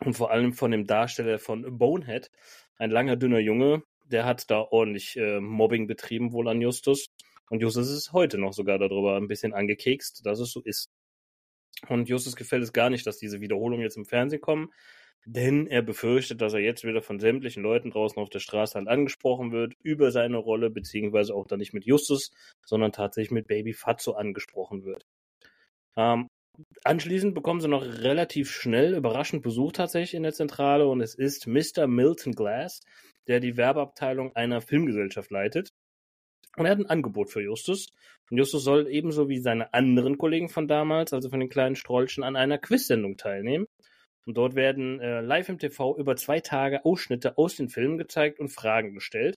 und 0.00 0.14
vor 0.14 0.30
allem 0.30 0.52
von 0.52 0.70
dem 0.70 0.86
Darsteller 0.86 1.38
von 1.38 1.78
Bonehead, 1.78 2.30
ein 2.76 2.90
langer, 2.90 3.16
dünner 3.16 3.38
Junge, 3.38 3.82
der 4.04 4.24
hat 4.24 4.50
da 4.50 4.60
ordentlich 4.60 5.16
äh, 5.16 5.40
Mobbing 5.40 5.86
betrieben 5.86 6.32
wohl 6.32 6.48
an 6.48 6.60
Justus. 6.60 7.06
Und 7.50 7.60
Justus 7.60 7.90
ist 7.90 8.12
heute 8.12 8.38
noch 8.38 8.52
sogar 8.52 8.78
darüber 8.78 9.16
ein 9.16 9.28
bisschen 9.28 9.52
angekekst, 9.52 10.24
dass 10.24 10.40
es 10.40 10.50
so 10.50 10.60
ist. 10.62 10.90
Und 11.88 12.08
Justus 12.08 12.36
gefällt 12.36 12.62
es 12.62 12.72
gar 12.72 12.90
nicht, 12.90 13.06
dass 13.06 13.18
diese 13.18 13.40
Wiederholungen 13.40 13.82
jetzt 13.82 13.96
im 13.96 14.04
Fernsehen 14.04 14.40
kommen, 14.40 14.72
denn 15.26 15.66
er 15.66 15.82
befürchtet, 15.82 16.40
dass 16.40 16.54
er 16.54 16.60
jetzt 16.60 16.84
wieder 16.84 17.02
von 17.02 17.20
sämtlichen 17.20 17.62
Leuten 17.62 17.90
draußen 17.90 18.20
auf 18.22 18.30
der 18.30 18.40
Straße 18.40 18.74
halt 18.74 18.88
angesprochen 18.88 19.52
wird 19.52 19.74
über 19.82 20.10
seine 20.10 20.36
Rolle, 20.36 20.70
beziehungsweise 20.70 21.34
auch 21.34 21.46
dann 21.46 21.58
nicht 21.58 21.74
mit 21.74 21.84
Justus, 21.84 22.32
sondern 22.64 22.92
tatsächlich 22.92 23.30
mit 23.30 23.46
Baby 23.46 23.72
Fatso 23.72 24.12
angesprochen 24.12 24.84
wird. 24.84 25.06
Ähm, 25.96 26.28
Anschließend 26.84 27.34
bekommen 27.34 27.60
sie 27.60 27.68
noch 27.68 27.84
relativ 27.84 28.50
schnell 28.50 28.94
überraschend 28.94 29.42
Besuch 29.42 29.72
tatsächlich 29.72 30.14
in 30.14 30.22
der 30.22 30.32
Zentrale 30.32 30.86
und 30.86 31.00
es 31.00 31.14
ist 31.14 31.48
Mr. 31.48 31.88
Milton 31.88 32.34
Glass, 32.34 32.80
der 33.26 33.40
die 33.40 33.56
Werbeabteilung 33.56 34.36
einer 34.36 34.60
Filmgesellschaft 34.60 35.30
leitet. 35.30 35.70
Und 36.56 36.66
er 36.66 36.72
hat 36.72 36.78
ein 36.78 36.86
Angebot 36.86 37.30
für 37.30 37.42
Justus. 37.42 37.88
Und 38.30 38.38
Justus 38.38 38.62
soll 38.62 38.86
ebenso 38.88 39.28
wie 39.28 39.40
seine 39.40 39.74
anderen 39.74 40.16
Kollegen 40.16 40.48
von 40.48 40.68
damals, 40.68 41.12
also 41.12 41.28
von 41.28 41.40
den 41.40 41.48
kleinen 41.48 41.74
Strollchen, 41.74 42.22
an 42.22 42.36
einer 42.36 42.58
Quiz-Sendung 42.58 43.16
teilnehmen. 43.16 43.66
Und 44.26 44.36
dort 44.36 44.54
werden 44.54 45.00
äh, 45.00 45.20
live 45.20 45.48
im 45.48 45.58
TV 45.58 45.96
über 45.98 46.16
zwei 46.16 46.40
Tage 46.40 46.84
Ausschnitte 46.84 47.36
aus 47.36 47.56
den 47.56 47.68
Filmen 47.68 47.98
gezeigt 47.98 48.40
und 48.40 48.48
Fragen 48.48 48.94
gestellt. 48.94 49.34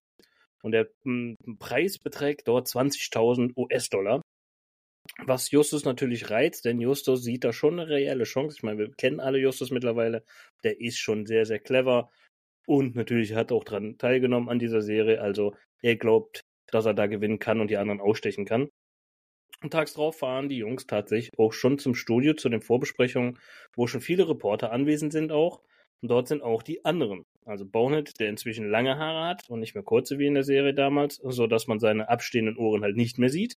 Und 0.64 0.72
der 0.72 0.90
m, 1.06 1.36
Preis 1.60 1.98
beträgt 2.00 2.48
dort 2.48 2.68
20.000 2.68 3.54
US-Dollar. 3.58 4.22
Was 5.26 5.52
Justus 5.52 5.86
natürlich 5.86 6.30
reizt, 6.30 6.66
denn 6.66 6.80
Justus 6.80 7.24
sieht 7.24 7.44
da 7.44 7.54
schon 7.54 7.80
eine 7.80 7.90
reelle 7.90 8.24
Chance. 8.26 8.58
Ich 8.58 8.64
meine, 8.64 8.78
wir 8.80 8.92
kennen 8.92 9.20
alle 9.20 9.40
Justus 9.40 9.72
mittlerweile. 9.72 10.24
Der 10.64 10.80
ist 10.80 10.98
schon 10.98 11.26
sehr, 11.26 11.46
sehr 11.46 11.60
clever. 11.60 12.10
Und 12.66 12.96
natürlich 12.96 13.34
hat 13.34 13.52
auch 13.52 13.64
daran 13.64 13.98
teilgenommen 13.98 14.50
an 14.50 14.60
dieser 14.60 14.82
Serie. 14.82 15.22
Also 15.22 15.56
er 15.82 15.96
glaubt, 15.96 16.42
dass 16.68 16.86
er 16.86 16.94
da 16.94 17.08
gewinnen 17.08 17.40
kann 17.40 17.62
und 17.62 17.70
die 17.70 17.78
anderen 17.78 18.02
ausstechen 18.02 18.46
kann. 18.46 18.70
Und 19.64 19.72
tags 19.72 19.94
drauf 19.94 20.20
fahren 20.20 20.50
die 20.50 20.58
Jungs 20.58 20.86
tatsächlich 20.86 21.38
auch 21.40 21.52
schon 21.52 21.80
zum 21.80 21.96
Studio 21.96 22.34
zu 22.34 22.50
den 22.50 22.62
Vorbesprechungen, 22.62 23.40
wo 23.76 23.88
schon 23.88 24.02
viele 24.02 24.30
Reporter 24.30 24.72
anwesend 24.72 25.12
sind 25.12 25.32
auch. 25.32 25.62
Und 26.02 26.12
dort 26.12 26.28
sind 26.28 26.44
auch 26.44 26.62
die 26.62 26.86
anderen. 26.86 27.24
Also 27.46 27.66
Bonehead, 27.66 28.20
der 28.20 28.30
inzwischen 28.30 28.70
lange 28.70 28.98
Haare 28.98 29.28
hat 29.28 29.50
und 29.50 29.60
nicht 29.60 29.74
mehr 29.74 29.84
kurze 29.84 30.20
wie 30.20 30.28
in 30.28 30.36
der 30.36 30.44
Serie 30.44 30.76
damals, 30.76 31.16
so 31.16 31.48
dass 31.48 31.66
man 31.68 31.80
seine 31.80 32.10
abstehenden 32.10 32.58
Ohren 32.58 32.84
halt 32.84 32.96
nicht 32.96 33.18
mehr 33.18 33.30
sieht. 33.30 33.56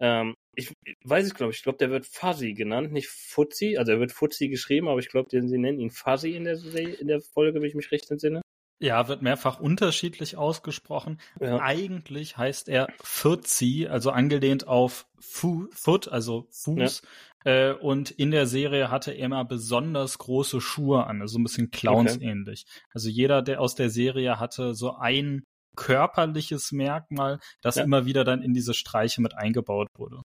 Ähm, 0.00 0.34
ich 0.54 0.72
weiß 1.04 1.24
es, 1.26 1.34
glaube 1.34 1.52
ich. 1.52 1.58
Ich 1.58 1.62
glaube, 1.62 1.78
der 1.78 1.90
wird 1.90 2.04
Fuzzy 2.04 2.52
genannt, 2.52 2.92
nicht 2.92 3.08
Fuzzy. 3.08 3.78
Also 3.78 3.92
er 3.92 4.00
wird 4.00 4.12
Fuzzy 4.12 4.48
geschrieben, 4.48 4.88
aber 4.88 4.98
ich 4.98 5.08
glaube, 5.08 5.30
sie 5.30 5.58
nennen 5.58 5.80
ihn 5.80 5.90
Fuzzy 5.90 6.32
in 6.32 6.44
der, 6.44 6.58
in 7.00 7.06
der 7.06 7.20
Folge, 7.20 7.60
wenn 7.60 7.68
ich 7.68 7.74
mich 7.74 7.90
recht 7.90 8.10
entsinne. 8.10 8.42
Ja, 8.82 9.06
wird 9.06 9.22
mehrfach 9.22 9.60
unterschiedlich 9.60 10.36
ausgesprochen. 10.36 11.20
Ja. 11.40 11.60
Eigentlich 11.60 12.36
heißt 12.36 12.68
er 12.68 12.88
Fuzzy, 13.00 13.86
also 13.88 14.10
angelehnt 14.10 14.66
auf 14.66 15.06
Fu 15.20 15.68
Foot, 15.70 16.08
also 16.08 16.48
Fuß. 16.50 17.02
Ja. 17.44 17.70
Äh, 17.70 17.74
und 17.74 18.10
in 18.10 18.32
der 18.32 18.46
Serie 18.48 18.90
hatte 18.90 19.12
er 19.12 19.24
immer 19.24 19.44
besonders 19.44 20.18
große 20.18 20.60
Schuhe 20.60 21.06
an, 21.06 21.20
also 21.20 21.38
ein 21.38 21.44
bisschen 21.44 21.70
Clowns-ähnlich. 21.70 22.64
Okay. 22.66 22.86
Also 22.92 23.08
jeder, 23.08 23.40
der 23.42 23.60
aus 23.60 23.76
der 23.76 23.88
Serie 23.88 24.40
hatte 24.40 24.74
so 24.74 24.96
ein 24.96 25.44
körperliches 25.76 26.72
Merkmal, 26.72 27.38
das 27.62 27.76
ja. 27.76 27.84
immer 27.84 28.04
wieder 28.04 28.24
dann 28.24 28.42
in 28.42 28.52
diese 28.52 28.74
Streiche 28.74 29.22
mit 29.22 29.36
eingebaut 29.36 29.88
wurde. 29.96 30.22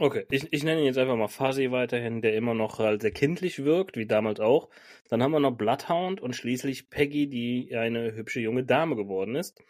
Okay, 0.00 0.26
ich, 0.28 0.52
ich 0.52 0.64
nenne 0.64 0.80
ihn 0.80 0.86
jetzt 0.86 0.98
einfach 0.98 1.16
mal 1.16 1.28
Fuzzy 1.28 1.70
weiterhin, 1.70 2.20
der 2.20 2.34
immer 2.34 2.52
noch 2.52 2.80
halt 2.80 3.02
sehr 3.02 3.12
kindlich 3.12 3.64
wirkt, 3.64 3.96
wie 3.96 4.06
damals 4.06 4.40
auch. 4.40 4.68
Dann 5.08 5.22
haben 5.22 5.30
wir 5.30 5.38
noch 5.38 5.56
Bloodhound 5.56 6.20
und 6.20 6.34
schließlich 6.34 6.90
Peggy, 6.90 7.28
die 7.28 7.76
eine 7.76 8.12
hübsche 8.12 8.40
junge 8.40 8.64
Dame 8.64 8.96
geworden 8.96 9.36
ist. 9.36 9.62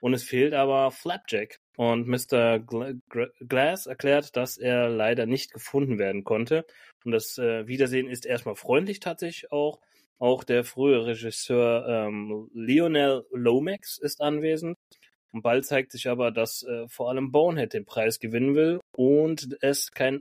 Und 0.00 0.14
es 0.14 0.22
fehlt 0.22 0.54
aber 0.54 0.92
Flapjack. 0.92 1.58
Und 1.76 2.06
Mr. 2.06 2.60
Gla 2.60 2.92
Glass 3.40 3.86
erklärt, 3.86 4.36
dass 4.36 4.58
er 4.58 4.88
leider 4.88 5.26
nicht 5.26 5.52
gefunden 5.52 5.98
werden 5.98 6.22
konnte. 6.22 6.66
Und 7.04 7.10
das 7.10 7.36
äh, 7.38 7.66
Wiedersehen 7.66 8.08
ist 8.08 8.26
erstmal 8.26 8.54
freundlich 8.54 9.00
tatsächlich 9.00 9.50
auch. 9.50 9.80
Auch 10.18 10.44
der 10.44 10.62
frühere 10.62 11.06
Regisseur 11.06 11.86
ähm, 11.88 12.48
Lionel 12.54 13.26
Lomax 13.32 13.98
ist 13.98 14.20
anwesend. 14.20 14.78
Und 15.34 15.42
bald 15.42 15.66
zeigt 15.66 15.90
sich 15.90 16.08
aber, 16.08 16.30
dass 16.30 16.62
äh, 16.62 16.86
vor 16.86 17.10
allem 17.10 17.32
Bonehead 17.32 17.72
den 17.72 17.84
Preis 17.84 18.20
gewinnen 18.20 18.54
will 18.54 18.78
und 18.96 19.58
es 19.62 19.90
kein 19.90 20.20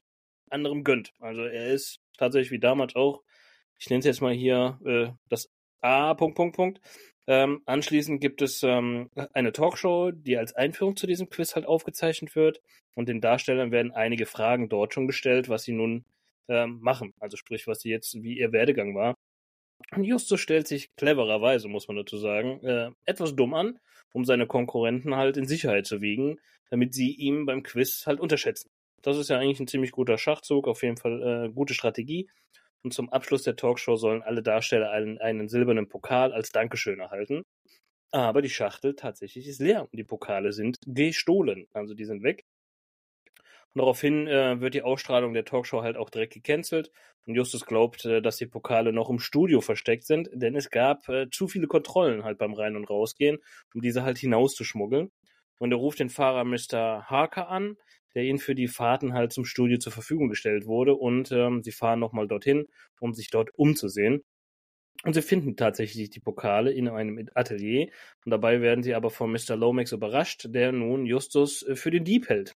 anderem 0.50 0.84
gönnt. 0.84 1.14
Also 1.20 1.44
er 1.44 1.68
ist 1.68 2.00
tatsächlich 2.18 2.50
wie 2.50 2.60
damals 2.60 2.96
auch, 2.96 3.22
ich 3.78 3.92
nenne 3.92 4.00
es 4.00 4.06
jetzt 4.08 4.22
mal 4.22 4.34
hier 4.34 4.80
äh, 4.84 5.12
das 5.30 5.52
A. 5.82 6.16
Punkt, 6.16 6.36
Punkt, 6.36 6.56
Punkt. 6.56 6.82
Ähm, 7.28 7.62
anschließend 7.68 8.22
gibt 8.22 8.42
es 8.42 8.64
ähm, 8.64 9.12
eine 9.34 9.52
Talkshow, 9.52 10.10
die 10.10 10.36
als 10.36 10.54
Einführung 10.56 10.96
zu 10.96 11.06
diesem 11.06 11.30
Quiz 11.30 11.54
halt 11.54 11.68
aufgezeichnet 11.68 12.36
wird. 12.36 12.60
Und 12.96 13.08
den 13.08 13.22
Darstellern 13.22 13.72
werden 13.72 13.92
einige 13.92 14.26
Fragen 14.26 14.68
dort 14.68 14.96
schon 14.96 15.06
gestellt, 15.06 15.48
was 15.48 15.62
sie 15.62 15.74
nun 15.74 16.06
ähm, 16.48 16.80
machen. 16.82 17.14
Also 17.20 17.38
sprich, 17.38 17.68
was 17.68 17.82
sie 17.82 17.92
jetzt, 17.92 18.16
wie 18.24 18.40
ihr 18.40 18.52
Werdegang 18.52 18.96
war. 18.96 19.14
Und 19.96 20.06
Justus 20.06 20.42
stellt 20.42 20.68
sich 20.68 20.90
clevererweise, 20.96 21.68
muss 21.68 21.88
man 21.88 21.98
dazu 21.98 22.18
sagen, 22.18 22.64
äh, 22.64 22.90
etwas 23.06 23.36
dumm 23.36 23.54
an, 23.54 23.80
um 24.14 24.24
seine 24.26 24.48
Konkurrenten 24.48 25.16
halt 25.16 25.38
in 25.38 25.46
Sicherheit 25.46 25.86
zu 25.86 26.02
wiegen, 26.02 26.40
damit 26.70 26.94
sie 26.94 27.14
ihm 27.14 27.46
beim 27.46 27.64
Quiz 27.64 28.08
halt 28.08 28.20
unterschätzen. 28.20 28.70
Das 29.02 29.18
ist 29.18 29.30
ja 29.30 29.38
eigentlich 29.38 29.60
ein 29.60 29.68
ziemlich 29.68 29.92
guter 29.92 30.18
Schachzug, 30.18 30.68
auf 30.68 30.82
jeden 30.82 30.98
Fall 30.98 31.48
äh, 31.48 31.54
gute 31.54 31.74
Strategie. 31.74 32.30
Und 32.84 32.94
zum 32.94 33.10
Abschluss 33.10 33.44
der 33.44 33.56
Talkshow 33.56 33.96
sollen 33.96 34.22
alle 34.22 34.42
Darsteller 34.42 34.92
einen, 34.92 35.18
einen 35.20 35.50
silbernen 35.50 35.90
Pokal 35.90 36.34
als 36.34 36.52
Dankeschön 36.52 37.00
erhalten. 37.00 37.44
Aber 38.12 38.42
die 38.42 38.50
Schachtel 38.50 38.96
tatsächlich 38.96 39.48
ist 39.48 39.60
leer 39.60 39.82
und 39.82 39.98
die 39.98 40.04
Pokale 40.04 40.54
sind 40.54 40.78
gestohlen. 40.86 41.68
Also 41.74 41.94
die 41.94 42.06
sind 42.06 42.24
weg. 42.24 42.46
Und 43.74 43.80
daraufhin 43.80 44.28
äh, 44.28 44.62
wird 44.62 44.76
die 44.76 44.84
Ausstrahlung 44.84 45.34
der 45.34 45.46
Talkshow 45.46 45.82
halt 45.82 45.98
auch 45.98 46.12
direkt 46.12 46.34
gecancelt. 46.34 46.92
Und 47.26 47.36
Justus 47.36 47.66
glaubt, 47.66 48.06
äh, 48.06 48.22
dass 48.22 48.38
die 48.38 48.46
Pokale 48.46 48.94
noch 48.94 49.10
im 49.10 49.20
Studio 49.20 49.62
versteckt 49.62 50.06
sind, 50.06 50.30
denn 50.32 50.56
es 50.56 50.70
gab 50.70 51.10
äh, 51.10 51.30
zu 51.32 51.48
viele 51.48 51.68
Kontrollen 51.68 52.24
halt 52.24 52.38
beim 52.38 52.54
Rein- 52.54 52.76
und 52.76 52.90
Rausgehen, 52.90 53.40
um 53.74 53.82
diese 53.82 54.04
halt 54.04 54.20
hinauszuschmuggeln. 54.20 55.12
Und 55.58 55.72
er 55.72 55.78
ruft 55.78 56.00
den 56.00 56.10
Fahrer 56.10 56.44
Mr. 56.44 57.06
Harker 57.10 57.50
an, 57.50 57.78
der 58.14 58.24
ihn 58.26 58.38
für 58.38 58.54
die 58.54 58.68
Fahrten 58.68 59.14
halt 59.14 59.34
zum 59.34 59.46
Studio 59.46 59.80
zur 59.80 59.92
Verfügung 59.92 60.30
gestellt 60.30 60.68
wurde. 60.68 60.94
Und 60.96 61.32
ähm, 61.32 61.64
sie 61.64 61.72
fahren 61.72 62.00
nochmal 62.00 62.28
dorthin, 62.28 62.68
um 63.00 63.14
sich 63.14 63.32
dort 63.32 63.50
umzusehen. 63.56 64.24
Und 65.04 65.14
sie 65.14 65.22
finden 65.24 65.58
tatsächlich 65.58 66.12
die 66.12 66.20
Pokale 66.20 66.72
in 66.72 66.88
einem 66.90 67.28
Atelier. 67.34 67.90
Und 68.26 68.32
dabei 68.32 68.62
werden 68.62 68.84
sie 68.84 68.94
aber 68.94 69.10
von 69.10 69.32
Mr. 69.32 69.56
Lomax 69.56 69.94
überrascht, 69.94 70.48
der 70.50 70.72
nun 70.72 71.06
Justus 71.08 71.64
äh, 71.64 71.76
für 71.76 71.92
den 71.92 72.04
Dieb 72.04 72.30
hält 72.30 72.56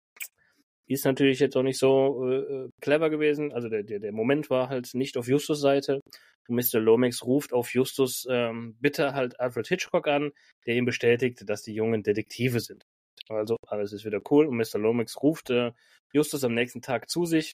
ist 0.86 1.04
natürlich 1.04 1.40
jetzt 1.40 1.56
auch 1.56 1.62
nicht 1.62 1.78
so 1.78 2.24
äh, 2.28 2.36
äh, 2.36 2.68
clever 2.80 3.10
gewesen. 3.10 3.52
Also 3.52 3.68
der, 3.68 3.82
der, 3.82 3.98
der 3.98 4.12
Moment 4.12 4.50
war 4.50 4.68
halt 4.68 4.94
nicht 4.94 5.16
auf 5.16 5.28
Justus 5.28 5.60
Seite. 5.60 6.00
Mr. 6.48 6.78
Lomax 6.78 7.24
ruft 7.24 7.52
auf 7.52 7.74
Justus 7.74 8.26
ähm, 8.30 8.76
bitte 8.80 9.14
halt 9.14 9.40
Alfred 9.40 9.66
Hitchcock 9.66 10.06
an, 10.06 10.30
der 10.66 10.76
ihm 10.76 10.84
bestätigt, 10.84 11.42
dass 11.46 11.62
die 11.62 11.74
Jungen 11.74 12.02
Detektive 12.02 12.60
sind. 12.60 12.84
Also 13.28 13.56
alles 13.66 13.92
ist 13.92 14.04
wieder 14.04 14.20
cool 14.30 14.46
und 14.46 14.56
Mr. 14.56 14.78
Lomax 14.78 15.20
ruft 15.22 15.50
äh, 15.50 15.72
Justus 16.12 16.44
am 16.44 16.54
nächsten 16.54 16.82
Tag 16.82 17.10
zu 17.10 17.24
sich. 17.24 17.52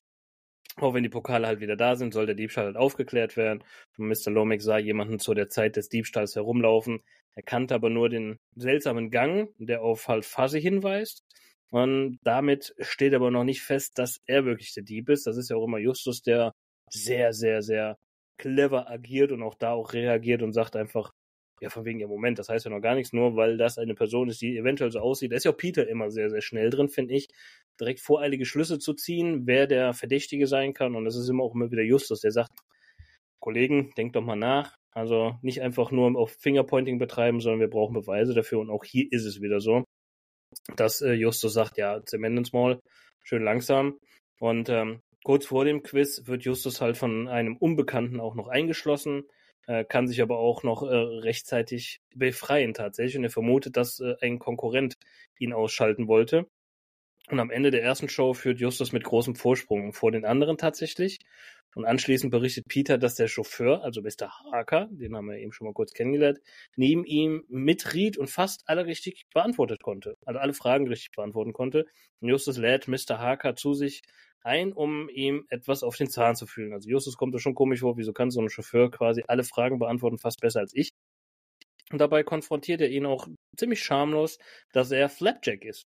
Auch 0.77 0.95
wenn 0.95 1.03
die 1.03 1.09
Pokale 1.09 1.47
halt 1.47 1.61
wieder 1.61 1.77
da 1.77 1.97
sind, 1.97 2.15
soll 2.15 2.27
der 2.27 2.35
Diebstahl 2.35 2.67
halt 2.67 2.77
aufgeklärt 2.77 3.37
werden. 3.37 3.63
Und 3.99 4.09
Mr. 4.09 4.31
Lomax 4.31 4.65
sah 4.65 4.79
jemanden 4.79 5.19
zu 5.19 5.35
der 5.35 5.49
Zeit 5.49 5.77
des 5.77 5.89
Diebstahls 5.89 6.35
herumlaufen. 6.35 7.03
Er 7.35 7.43
kannte 7.43 7.75
aber 7.75 7.91
nur 7.91 8.09
den 8.09 8.39
seltsamen 8.57 9.11
Gang, 9.11 9.51
der 9.59 9.83
auf 9.83 10.09
halt 10.09 10.25
Fuzzy 10.25 10.61
hinweist. 10.61 11.25
Und 11.73 12.19
damit 12.23 12.75
steht 12.81 13.15
aber 13.15 13.31
noch 13.31 13.45
nicht 13.45 13.63
fest, 13.63 13.99
dass 13.99 14.21
er 14.27 14.45
wirklich 14.45 14.75
der 14.75 14.83
Dieb 14.83 15.09
ist. 15.09 15.27
Das 15.27 15.39
ist 15.39 15.49
ja 15.49 15.57
auch 15.57 15.65
immer 15.65 15.79
Justus, 15.79 16.21
der 16.23 16.53
sehr, 16.91 17.33
sehr, 17.33 17.63
sehr 17.63 17.97
clever 18.37 18.91
agiert 18.91 19.33
und 19.33 19.43
auch 19.43 19.55
da 19.55 19.73
auch 19.73 19.95
reagiert 19.95 20.43
und 20.43 20.53
sagt 20.53 20.77
einfach, 20.77 21.13
ja, 21.63 21.71
von 21.71 21.87
wegen, 21.87 21.99
ja, 21.99 22.09
Moment, 22.09 22.39
das 22.39 22.51
heißt 22.51 22.67
ja 22.67 22.71
noch 22.71 22.83
gar 22.83 22.95
nichts, 22.95 23.15
nur 23.15 23.37
weil 23.37 23.57
das 23.57 23.79
eine 23.79 23.95
Person 23.95 24.29
ist, 24.29 24.43
die 24.43 24.59
eventuell 24.59 24.91
so 24.91 25.01
aussieht. 25.01 25.33
Da 25.33 25.37
ist 25.37 25.45
ja 25.45 25.53
auch 25.53 25.57
Peter 25.57 25.89
immer 25.89 26.11
sehr, 26.11 26.29
sehr 26.29 26.43
schnell 26.43 26.69
drin, 26.69 26.91
finde 26.91 27.15
ich, 27.15 27.29
direkt 27.81 28.01
voreilige 28.01 28.45
Schlüsse 28.45 28.79
zu 28.79 28.93
ziehen, 28.93 29.47
wer 29.47 29.67
der 29.67 29.95
Verdächtige 29.95 30.47
sein 30.47 30.75
kann. 30.75 30.95
Und 30.95 31.07
das 31.07 31.17
ist 31.17 31.31
immer 31.31 31.43
auch 31.43 31.55
immer 31.55 31.71
wieder 31.71 31.83
Justus, 31.83 32.21
der 32.21 32.33
sagt, 32.33 32.51
Kollegen, 33.41 33.93
denkt 33.97 34.15
doch 34.17 34.23
mal 34.23 34.37
nach. 34.37 34.77
Also 34.91 35.39
nicht 35.41 35.63
einfach 35.63 35.91
nur 35.91 36.19
auf 36.19 36.33
Fingerpointing 36.39 36.99
betreiben, 36.99 37.41
sondern 37.41 37.61
wir 37.61 37.71
brauchen 37.71 37.95
Beweise 37.95 38.35
dafür. 38.35 38.59
Und 38.61 38.69
auch 38.69 38.85
hier 38.85 39.07
ist 39.11 39.25
es 39.25 39.41
wieder 39.41 39.61
so 39.61 39.85
dass 40.77 41.01
äh, 41.01 41.13
Justus 41.13 41.53
sagt, 41.55 41.77
ja, 41.79 42.05
zementen 42.05 42.47
mal, 42.53 42.81
schön 43.23 43.43
langsam. 43.43 43.99
Und 44.39 44.69
ähm, 44.69 45.01
kurz 45.25 45.47
vor 45.47 45.65
dem 45.65 45.83
Quiz 45.83 46.23
wird 46.27 46.45
Justus 46.45 46.81
halt 46.81 46.97
von 46.97 47.29
einem 47.29 47.57
Unbekannten 47.57 48.21
auch 48.21 48.35
noch 48.35 48.49
eingeschlossen, 48.49 49.25
äh, 49.67 49.85
kann 49.85 50.09
sich 50.09 50.21
aber 50.23 50.39
auch 50.39 50.63
noch 50.63 50.83
äh, 50.83 50.95
rechtzeitig 50.95 52.01
befreien 52.15 52.75
tatsächlich. 52.75 53.17
Und 53.17 53.25
er 53.25 53.31
vermutet, 53.31 53.77
dass 53.77 54.01
äh, 54.01 54.15
ein 54.21 54.39
Konkurrent 54.39 54.97
ihn 55.39 55.53
ausschalten 55.53 56.09
wollte. 56.09 56.47
Und 57.31 57.39
am 57.41 57.51
Ende 57.51 57.71
der 57.71 57.83
ersten 57.83 58.09
Show 58.09 58.35
führt 58.35 58.61
Justus 58.61 58.93
mit 58.93 59.05
großem 59.05 59.37
Vorsprung 59.37 59.93
vor 59.93 60.11
den 60.11 60.25
anderen 60.25 60.59
tatsächlich. 60.59 61.19
Und 61.75 61.87
anschließend 61.87 62.31
berichtet 62.31 62.67
Peter, 62.69 62.99
dass 62.99 63.15
der 63.15 63.29
Chauffeur, 63.29 63.83
also 63.83 64.03
Mr. 64.03 64.31
Harker, 64.31 64.89
den 64.91 65.17
haben 65.17 65.29
wir 65.29 65.39
eben 65.39 65.53
schon 65.53 65.67
mal 65.67 65.73
kurz 65.73 65.93
kennengelernt, 65.93 66.39
neben 66.77 67.05
ihm 67.05 67.45
mitriet 67.49 68.19
und 68.19 68.29
fast 68.29 68.63
alle 68.67 68.85
richtig 68.85 69.27
beantwortet 69.33 69.83
konnte. 69.83 70.17
Also 70.27 70.39
alle 70.39 70.53
Fragen 70.53 70.87
richtig 70.87 71.13
beantworten 71.13 71.53
konnte. 71.53 71.87
Und 72.21 72.29
Justus 72.29 72.59
lädt 72.59 72.89
Mr. 72.89 73.19
Harker 73.19 73.57
zu 73.57 73.73
sich 73.73 74.03
ein, 74.43 74.73
um 74.73 75.09
ihm 75.09 75.47
etwas 75.49 75.83
auf 75.83 75.97
den 75.97 76.11
Zahn 76.11 76.37
zu 76.37 76.47
fühlen. 76.47 76.73
Also 76.73 76.89
Justus 76.89 77.17
kommt 77.17 77.35
da 77.35 77.39
schon 77.39 77.55
komisch 77.55 77.81
vor, 77.81 77.97
wieso 77.97 78.13
kann 78.13 78.31
so 78.31 78.41
ein 78.41 78.51
Chauffeur 78.51 78.91
quasi 78.91 79.25
alle 79.27 79.45
Fragen 79.45 79.79
beantworten, 79.79 80.19
fast 80.19 80.41
besser 80.41 80.61
als 80.61 80.75
ich. 80.75 80.91
Und 81.91 82.01
dabei 82.01 82.23
konfrontiert 82.23 82.81
er 82.81 82.91
ihn 82.91 83.07
auch 83.07 83.29
ziemlich 83.57 83.83
schamlos, 83.83 84.39
dass 84.73 84.91
er 84.91 85.09
Flapjack 85.09 85.65
ist. 85.65 85.85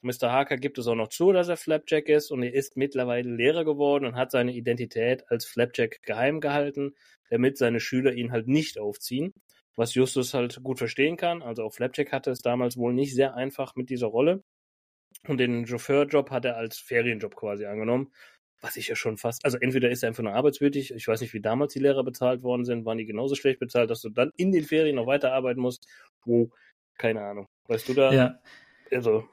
Mr. 0.00 0.30
Harker 0.30 0.56
gibt 0.56 0.78
es 0.78 0.86
auch 0.86 0.94
noch 0.94 1.08
zu, 1.08 1.32
dass 1.32 1.48
er 1.48 1.56
Flapjack 1.56 2.08
ist 2.08 2.30
und 2.30 2.42
er 2.42 2.54
ist 2.54 2.76
mittlerweile 2.76 3.34
Lehrer 3.34 3.64
geworden 3.64 4.04
und 4.04 4.16
hat 4.16 4.30
seine 4.30 4.52
Identität 4.52 5.24
als 5.30 5.44
Flapjack 5.44 6.02
geheim 6.02 6.40
gehalten, 6.40 6.94
damit 7.30 7.58
seine 7.58 7.80
Schüler 7.80 8.12
ihn 8.12 8.30
halt 8.30 8.46
nicht 8.46 8.78
aufziehen, 8.78 9.34
was 9.76 9.94
Justus 9.94 10.34
halt 10.34 10.62
gut 10.62 10.78
verstehen 10.78 11.16
kann. 11.16 11.42
Also 11.42 11.64
auch 11.64 11.74
Flapjack 11.74 12.12
hatte 12.12 12.30
es 12.30 12.40
damals 12.40 12.76
wohl 12.76 12.92
nicht 12.92 13.14
sehr 13.14 13.34
einfach 13.34 13.74
mit 13.74 13.90
dieser 13.90 14.06
Rolle. 14.06 14.44
Und 15.26 15.38
den 15.38 15.66
Chauffeurjob 15.66 16.30
hat 16.30 16.44
er 16.44 16.56
als 16.56 16.78
Ferienjob 16.78 17.34
quasi 17.34 17.66
angenommen. 17.66 18.12
Was 18.60 18.76
ich 18.76 18.88
ja 18.88 18.96
schon 18.96 19.18
fast, 19.18 19.44
also 19.44 19.56
entweder 19.58 19.88
ist 19.88 20.02
er 20.02 20.08
einfach 20.08 20.24
nur 20.24 20.34
arbeitswürdig, 20.34 20.92
ich 20.92 21.06
weiß 21.06 21.20
nicht, 21.20 21.32
wie 21.32 21.40
damals 21.40 21.72
die 21.74 21.78
Lehrer 21.78 22.02
bezahlt 22.02 22.42
worden 22.42 22.64
sind, 22.64 22.84
waren 22.84 22.98
die 22.98 23.06
genauso 23.06 23.36
schlecht 23.36 23.60
bezahlt, 23.60 23.88
dass 23.88 24.00
du 24.00 24.10
dann 24.10 24.32
in 24.36 24.50
den 24.50 24.64
Ferien 24.64 24.96
noch 24.96 25.06
weiterarbeiten 25.06 25.62
musst. 25.62 25.86
Oh, 26.26 26.48
keine 26.98 27.22
Ahnung. 27.22 27.46
Weißt 27.68 27.88
du 27.88 27.94
da? 27.94 28.12
Ja. 28.12 28.40
Also, 28.90 29.28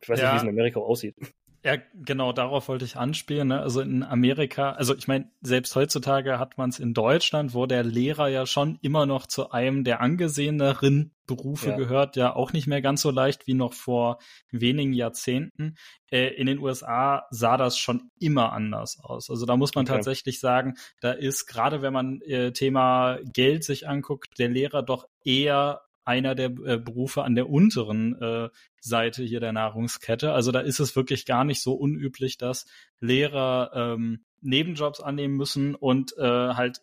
ich 0.00 0.08
weiß 0.08 0.18
Ja. 0.18 0.24
nicht, 0.26 0.32
wie 0.32 0.36
es 0.36 0.42
in 0.42 0.48
Amerika 0.48 0.80
aussieht. 0.80 1.16
Ja, 1.64 1.76
genau, 1.92 2.32
darauf 2.32 2.68
wollte 2.68 2.84
ich 2.84 2.96
anspielen. 2.96 3.48
Ne? 3.48 3.60
Also 3.60 3.80
in 3.80 4.04
Amerika, 4.04 4.70
also 4.72 4.94
ich 4.94 5.08
meine, 5.08 5.32
selbst 5.40 5.74
heutzutage 5.74 6.38
hat 6.38 6.56
man 6.56 6.70
es 6.70 6.78
in 6.78 6.94
Deutschland, 6.94 7.52
wo 7.52 7.66
der 7.66 7.82
Lehrer 7.82 8.28
ja 8.28 8.46
schon 8.46 8.78
immer 8.80 9.06
noch 9.06 9.26
zu 9.26 9.50
einem 9.50 9.82
der 9.82 10.00
angeseheneren 10.00 11.16
Berufe 11.26 11.70
Ja. 11.70 11.76
gehört, 11.76 12.14
ja 12.14 12.34
auch 12.34 12.52
nicht 12.52 12.68
mehr 12.68 12.80
ganz 12.80 13.02
so 13.02 13.10
leicht 13.10 13.48
wie 13.48 13.54
noch 13.54 13.74
vor 13.74 14.18
wenigen 14.52 14.92
Jahrzehnten. 14.92 15.74
Äh, 16.12 16.28
in 16.28 16.46
den 16.46 16.60
USA 16.60 17.26
sah 17.30 17.56
das 17.56 17.76
schon 17.76 18.08
immer 18.20 18.52
anders 18.52 18.98
aus. 19.02 19.28
Also 19.28 19.44
da 19.44 19.56
muss 19.56 19.74
man 19.74 19.84
Okay. 19.84 19.94
tatsächlich 19.94 20.38
sagen, 20.38 20.74
da 21.00 21.10
ist 21.10 21.46
gerade 21.46 21.82
wenn 21.82 21.92
man 21.92 22.20
äh, 22.22 22.52
Thema 22.52 23.18
Geld 23.32 23.64
sich 23.64 23.88
anguckt, 23.88 24.38
der 24.38 24.48
Lehrer 24.48 24.84
doch 24.84 25.08
eher 25.24 25.80
einer 26.08 26.34
der 26.34 26.46
äh, 26.46 26.78
Berufe 26.78 27.22
an 27.22 27.34
der 27.34 27.50
unteren 27.50 28.20
äh, 28.20 28.48
Seite 28.80 29.22
hier 29.22 29.40
der 29.40 29.52
Nahrungskette. 29.52 30.32
Also 30.32 30.50
da 30.52 30.60
ist 30.60 30.80
es 30.80 30.96
wirklich 30.96 31.26
gar 31.26 31.44
nicht 31.44 31.62
so 31.62 31.74
unüblich, 31.74 32.38
dass 32.38 32.64
Lehrer 32.98 33.70
ähm, 33.74 34.24
Nebenjobs 34.40 35.00
annehmen 35.00 35.36
müssen 35.36 35.74
und 35.74 36.16
äh, 36.16 36.22
halt 36.22 36.80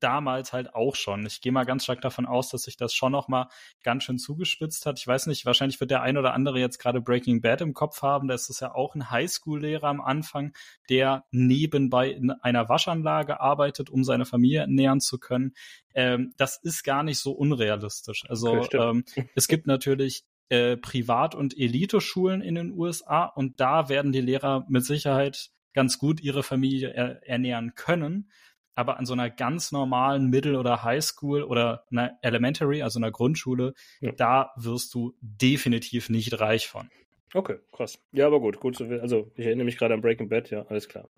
damals 0.00 0.52
halt 0.52 0.74
auch 0.74 0.94
schon. 0.94 1.26
Ich 1.26 1.40
gehe 1.40 1.52
mal 1.52 1.64
ganz 1.64 1.84
stark 1.84 2.00
davon 2.00 2.26
aus, 2.26 2.50
dass 2.50 2.62
sich 2.62 2.76
das 2.76 2.94
schon 2.94 3.12
noch 3.12 3.28
mal 3.28 3.48
ganz 3.82 4.04
schön 4.04 4.18
zugespitzt 4.18 4.86
hat. 4.86 4.98
Ich 4.98 5.06
weiß 5.06 5.26
nicht, 5.26 5.46
wahrscheinlich 5.46 5.80
wird 5.80 5.90
der 5.90 6.02
ein 6.02 6.16
oder 6.16 6.34
andere 6.34 6.58
jetzt 6.58 6.78
gerade 6.78 7.00
Breaking 7.00 7.40
Bad 7.40 7.60
im 7.60 7.74
Kopf 7.74 8.02
haben. 8.02 8.28
Da 8.28 8.34
ist 8.34 8.50
es 8.50 8.60
ja 8.60 8.74
auch 8.74 8.94
ein 8.94 9.10
Highschool-Lehrer 9.10 9.88
am 9.88 10.00
Anfang, 10.00 10.52
der 10.88 11.24
nebenbei 11.30 12.10
in 12.10 12.30
einer 12.30 12.68
Waschanlage 12.68 13.40
arbeitet, 13.40 13.90
um 13.90 14.04
seine 14.04 14.26
Familie 14.26 14.60
ernähren 14.60 15.00
zu 15.00 15.18
können. 15.18 15.54
Ähm, 15.94 16.34
das 16.36 16.58
ist 16.62 16.84
gar 16.84 17.02
nicht 17.02 17.18
so 17.18 17.32
unrealistisch. 17.32 18.24
Also 18.28 18.56
Okay, 18.56 18.76
ähm, 18.76 19.04
es 19.34 19.48
gibt 19.48 19.66
natürlich 19.66 20.24
äh, 20.48 20.76
Privat- 20.76 21.34
und 21.34 21.58
Eliteschulen 21.58 22.40
in 22.40 22.54
den 22.54 22.72
USA 22.72 23.24
und 23.24 23.60
da 23.60 23.88
werden 23.88 24.12
die 24.12 24.20
Lehrer 24.20 24.64
mit 24.68 24.84
Sicherheit 24.84 25.50
ganz 25.74 25.98
gut 25.98 26.20
ihre 26.20 26.42
Familie 26.42 26.90
er 26.90 27.26
ernähren 27.28 27.74
können. 27.74 28.30
Aber 28.76 28.98
an 28.98 29.06
so 29.06 29.14
einer 29.14 29.30
ganz 29.30 29.72
normalen 29.72 30.28
Middle- 30.30 30.58
oder 30.60 30.84
Highschool 30.84 31.42
oder 31.42 31.84
einer 31.90 32.18
Elementary, 32.22 32.82
also 32.82 32.98
einer 33.00 33.10
Grundschule, 33.10 33.72
Ja. 34.00 34.12
da 34.12 34.52
wirst 34.56 34.94
du 34.94 35.14
definitiv 35.20 36.08
nicht 36.10 36.38
reich 36.40 36.68
von. 36.68 36.88
Okay, 37.34 37.56
krass. 37.72 37.98
Ja, 38.12 38.26
aber 38.26 38.38
gut, 38.40 38.60
gut. 38.60 38.80
Also, 38.80 39.32
ich 39.34 39.46
erinnere 39.46 39.64
mich 39.64 39.78
gerade 39.78 39.94
an 39.94 40.00
Breaking 40.00 40.28
Bad, 40.28 40.50
ja, 40.50 40.62
alles 40.68 40.88
klar. 40.88 41.08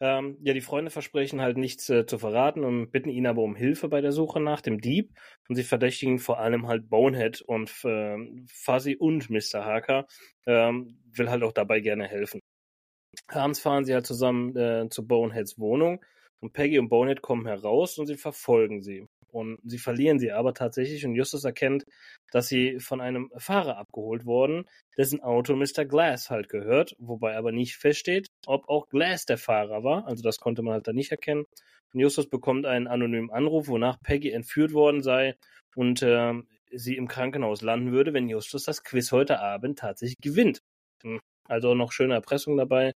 Ähm, 0.00 0.38
ja, 0.42 0.52
die 0.52 0.60
Freunde 0.60 0.90
versprechen 0.90 1.40
halt 1.40 1.56
nichts 1.56 1.88
äh, 1.88 2.04
zu 2.04 2.18
verraten 2.18 2.64
und 2.64 2.90
bitten 2.90 3.08
ihn 3.10 3.26
aber 3.26 3.42
um 3.42 3.54
Hilfe 3.54 3.88
bei 3.88 4.00
der 4.00 4.10
Suche 4.10 4.40
nach 4.40 4.60
dem 4.60 4.80
Dieb. 4.80 5.12
Und 5.48 5.54
sie 5.54 5.62
verdächtigen 5.62 6.18
vor 6.18 6.40
allem 6.40 6.66
halt 6.66 6.90
Bonehead 6.90 7.42
und 7.42 7.70
ähm, 7.84 8.46
Fuzzy 8.50 8.96
und 8.96 9.30
Mr. 9.30 9.64
Harker. 9.64 10.06
Ähm, 10.46 10.98
will 11.12 11.30
halt 11.30 11.42
auch 11.44 11.52
dabei 11.52 11.80
gerne 11.80 12.08
helfen. 12.08 12.40
Abends 13.28 13.60
fahren 13.60 13.84
sie 13.84 13.94
halt 13.94 14.06
zusammen 14.06 14.56
äh, 14.56 14.88
zu 14.90 15.06
Boneheads 15.06 15.58
Wohnung 15.58 16.04
und 16.40 16.52
Peggy 16.52 16.78
und 16.78 16.88
Bonehead 16.88 17.22
kommen 17.22 17.46
heraus 17.46 17.98
und 17.98 18.06
sie 18.06 18.16
verfolgen 18.16 18.82
sie. 18.82 19.06
Und 19.28 19.58
sie 19.64 19.78
verlieren 19.78 20.20
sie 20.20 20.30
aber 20.30 20.54
tatsächlich 20.54 21.04
und 21.04 21.16
Justus 21.16 21.44
erkennt, 21.44 21.84
dass 22.30 22.46
sie 22.46 22.78
von 22.78 23.00
einem 23.00 23.32
Fahrer 23.36 23.78
abgeholt 23.78 24.26
wurden, 24.26 24.64
dessen 24.96 25.20
Auto 25.20 25.56
Mr. 25.56 25.84
Glass 25.84 26.30
halt 26.30 26.48
gehört, 26.48 26.94
wobei 26.98 27.36
aber 27.36 27.50
nicht 27.50 27.76
feststeht, 27.76 28.28
ob 28.46 28.68
auch 28.68 28.88
Glass 28.88 29.26
der 29.26 29.38
Fahrer 29.38 29.82
war. 29.82 30.06
Also 30.06 30.22
das 30.22 30.38
konnte 30.38 30.62
man 30.62 30.74
halt 30.74 30.86
da 30.86 30.92
nicht 30.92 31.10
erkennen. 31.10 31.46
Und 31.92 32.00
Justus 32.00 32.28
bekommt 32.28 32.66
einen 32.66 32.86
anonymen 32.86 33.30
Anruf, 33.30 33.68
wonach 33.68 34.00
Peggy 34.02 34.30
entführt 34.30 34.72
worden 34.72 35.02
sei 35.02 35.34
und 35.74 36.02
ähm, 36.02 36.46
sie 36.72 36.96
im 36.96 37.08
Krankenhaus 37.08 37.62
landen 37.62 37.92
würde, 37.92 38.12
wenn 38.14 38.28
Justus 38.28 38.64
das 38.64 38.82
Quiz 38.84 39.12
heute 39.12 39.40
Abend 39.40 39.78
tatsächlich 39.80 40.18
gewinnt. 40.20 40.60
Hm, 41.02 41.20
Also 41.48 41.74
noch 41.74 41.92
schöne 41.92 42.14
Erpressung 42.14 42.56
dabei. 42.56 42.92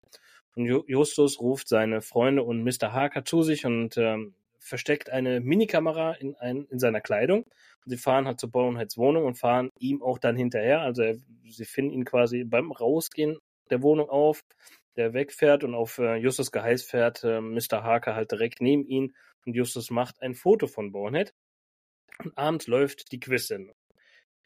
Und 0.57 0.67
Ju- 0.67 0.85
Justus 0.87 1.39
ruft 1.41 1.69
seine 1.69 2.01
Freunde 2.01 2.43
und 2.43 2.65
Mr. 2.65 2.93
Harker 2.93 3.25
zu 3.25 3.43
sich 3.43 3.65
und 3.67 3.97
ähm, 3.99 4.35
versteckt 4.59 5.11
eine 5.11 5.41
Minikamera 5.41 6.13
in, 6.15 6.35
ein, 6.37 6.65
in 6.71 6.79
seiner 6.79 7.01
Kleidung. 7.01 7.45
Und 7.45 7.91
sie 7.91 7.99
fahren 7.99 8.27
halt 8.27 8.41
zu 8.41 8.51
Boneheads 8.51 8.97
Wohnung 8.99 9.25
und 9.27 9.39
fahren 9.39 9.71
ihm 9.79 10.03
auch 10.03 10.19
dann 10.19 10.35
hinterher. 10.37 10.81
Also 10.81 11.03
er, 11.03 11.17
sie 11.49 11.65
finden 11.65 11.93
ihn 11.93 12.05
quasi 12.05 12.43
beim 12.45 12.73
Rausgehen 12.73 13.39
der 13.71 13.83
Wohnung 13.83 14.09
auf, 14.09 14.43
der 14.97 15.13
wegfährt 15.13 15.63
und 15.63 15.75
auf 15.75 15.99
äh, 15.99 16.17
Justus 16.17 16.51
Geheiß 16.51 16.85
fährt 16.85 17.23
äh, 17.23 17.41
Mr. 17.41 17.83
Harker 17.83 18.15
halt 18.15 18.33
direkt 18.33 18.61
neben 18.61 18.85
ihn 18.87 19.15
und 19.45 19.55
Justus 19.55 19.91
macht 19.91 20.23
ein 20.23 20.35
Foto 20.35 20.67
von 20.67 20.91
Bonehead. 20.91 21.35
Und 22.25 22.37
abends 22.39 22.67
läuft 22.67 23.13
die 23.13 23.21
Quiz-Sendung. 23.21 23.77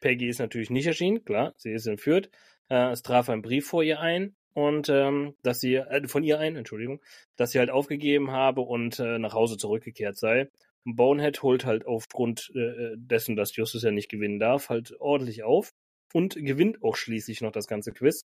Peggy 0.00 0.28
ist 0.28 0.40
natürlich 0.40 0.70
nicht 0.70 0.86
erschienen, 0.86 1.24
klar, 1.24 1.54
sie 1.56 1.70
ist 1.72 1.86
entführt. 1.86 2.30
Äh, 2.68 2.90
es 2.90 3.02
traf 3.02 3.28
ein 3.28 3.42
Brief 3.42 3.68
vor 3.68 3.82
ihr 3.84 4.00
ein 4.00 4.34
und 4.54 4.88
ähm, 4.88 5.34
dass 5.42 5.60
sie 5.60 5.76
äh, 5.76 6.08
von 6.08 6.22
ihr 6.24 6.38
ein, 6.38 6.56
Entschuldigung, 6.56 7.00
dass 7.36 7.52
sie 7.52 7.58
halt 7.58 7.70
aufgegeben 7.70 8.30
habe 8.30 8.62
und 8.62 8.98
äh, 8.98 9.18
nach 9.18 9.34
Hause 9.34 9.56
zurückgekehrt 9.56 10.16
sei. 10.16 10.48
Bonehead 10.84 11.42
holt 11.42 11.64
halt 11.66 11.86
aufgrund 11.86 12.50
äh, 12.54 12.96
dessen, 12.96 13.36
dass 13.36 13.54
Justus 13.54 13.82
ja 13.82 13.90
nicht 13.90 14.08
gewinnen 14.08 14.38
darf, 14.40 14.68
halt 14.70 14.98
ordentlich 15.00 15.42
auf 15.42 15.72
und 16.12 16.34
gewinnt 16.34 16.82
auch 16.82 16.96
schließlich 16.96 17.42
noch 17.42 17.52
das 17.52 17.66
ganze 17.66 17.92
Quiz. 17.92 18.24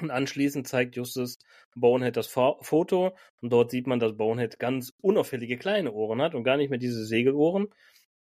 Und 0.00 0.10
anschließend 0.10 0.66
zeigt 0.66 0.96
Justus 0.96 1.38
Bonehead 1.76 2.16
das 2.16 2.26
Fo 2.26 2.58
Foto 2.62 3.14
und 3.40 3.52
dort 3.52 3.70
sieht 3.70 3.86
man, 3.86 4.00
dass 4.00 4.16
Bonehead 4.16 4.58
ganz 4.58 4.92
unauffällige 5.00 5.56
kleine 5.56 5.92
Ohren 5.92 6.20
hat 6.22 6.34
und 6.34 6.44
gar 6.44 6.56
nicht 6.56 6.70
mehr 6.70 6.78
diese 6.78 7.04
Segelohren 7.04 7.68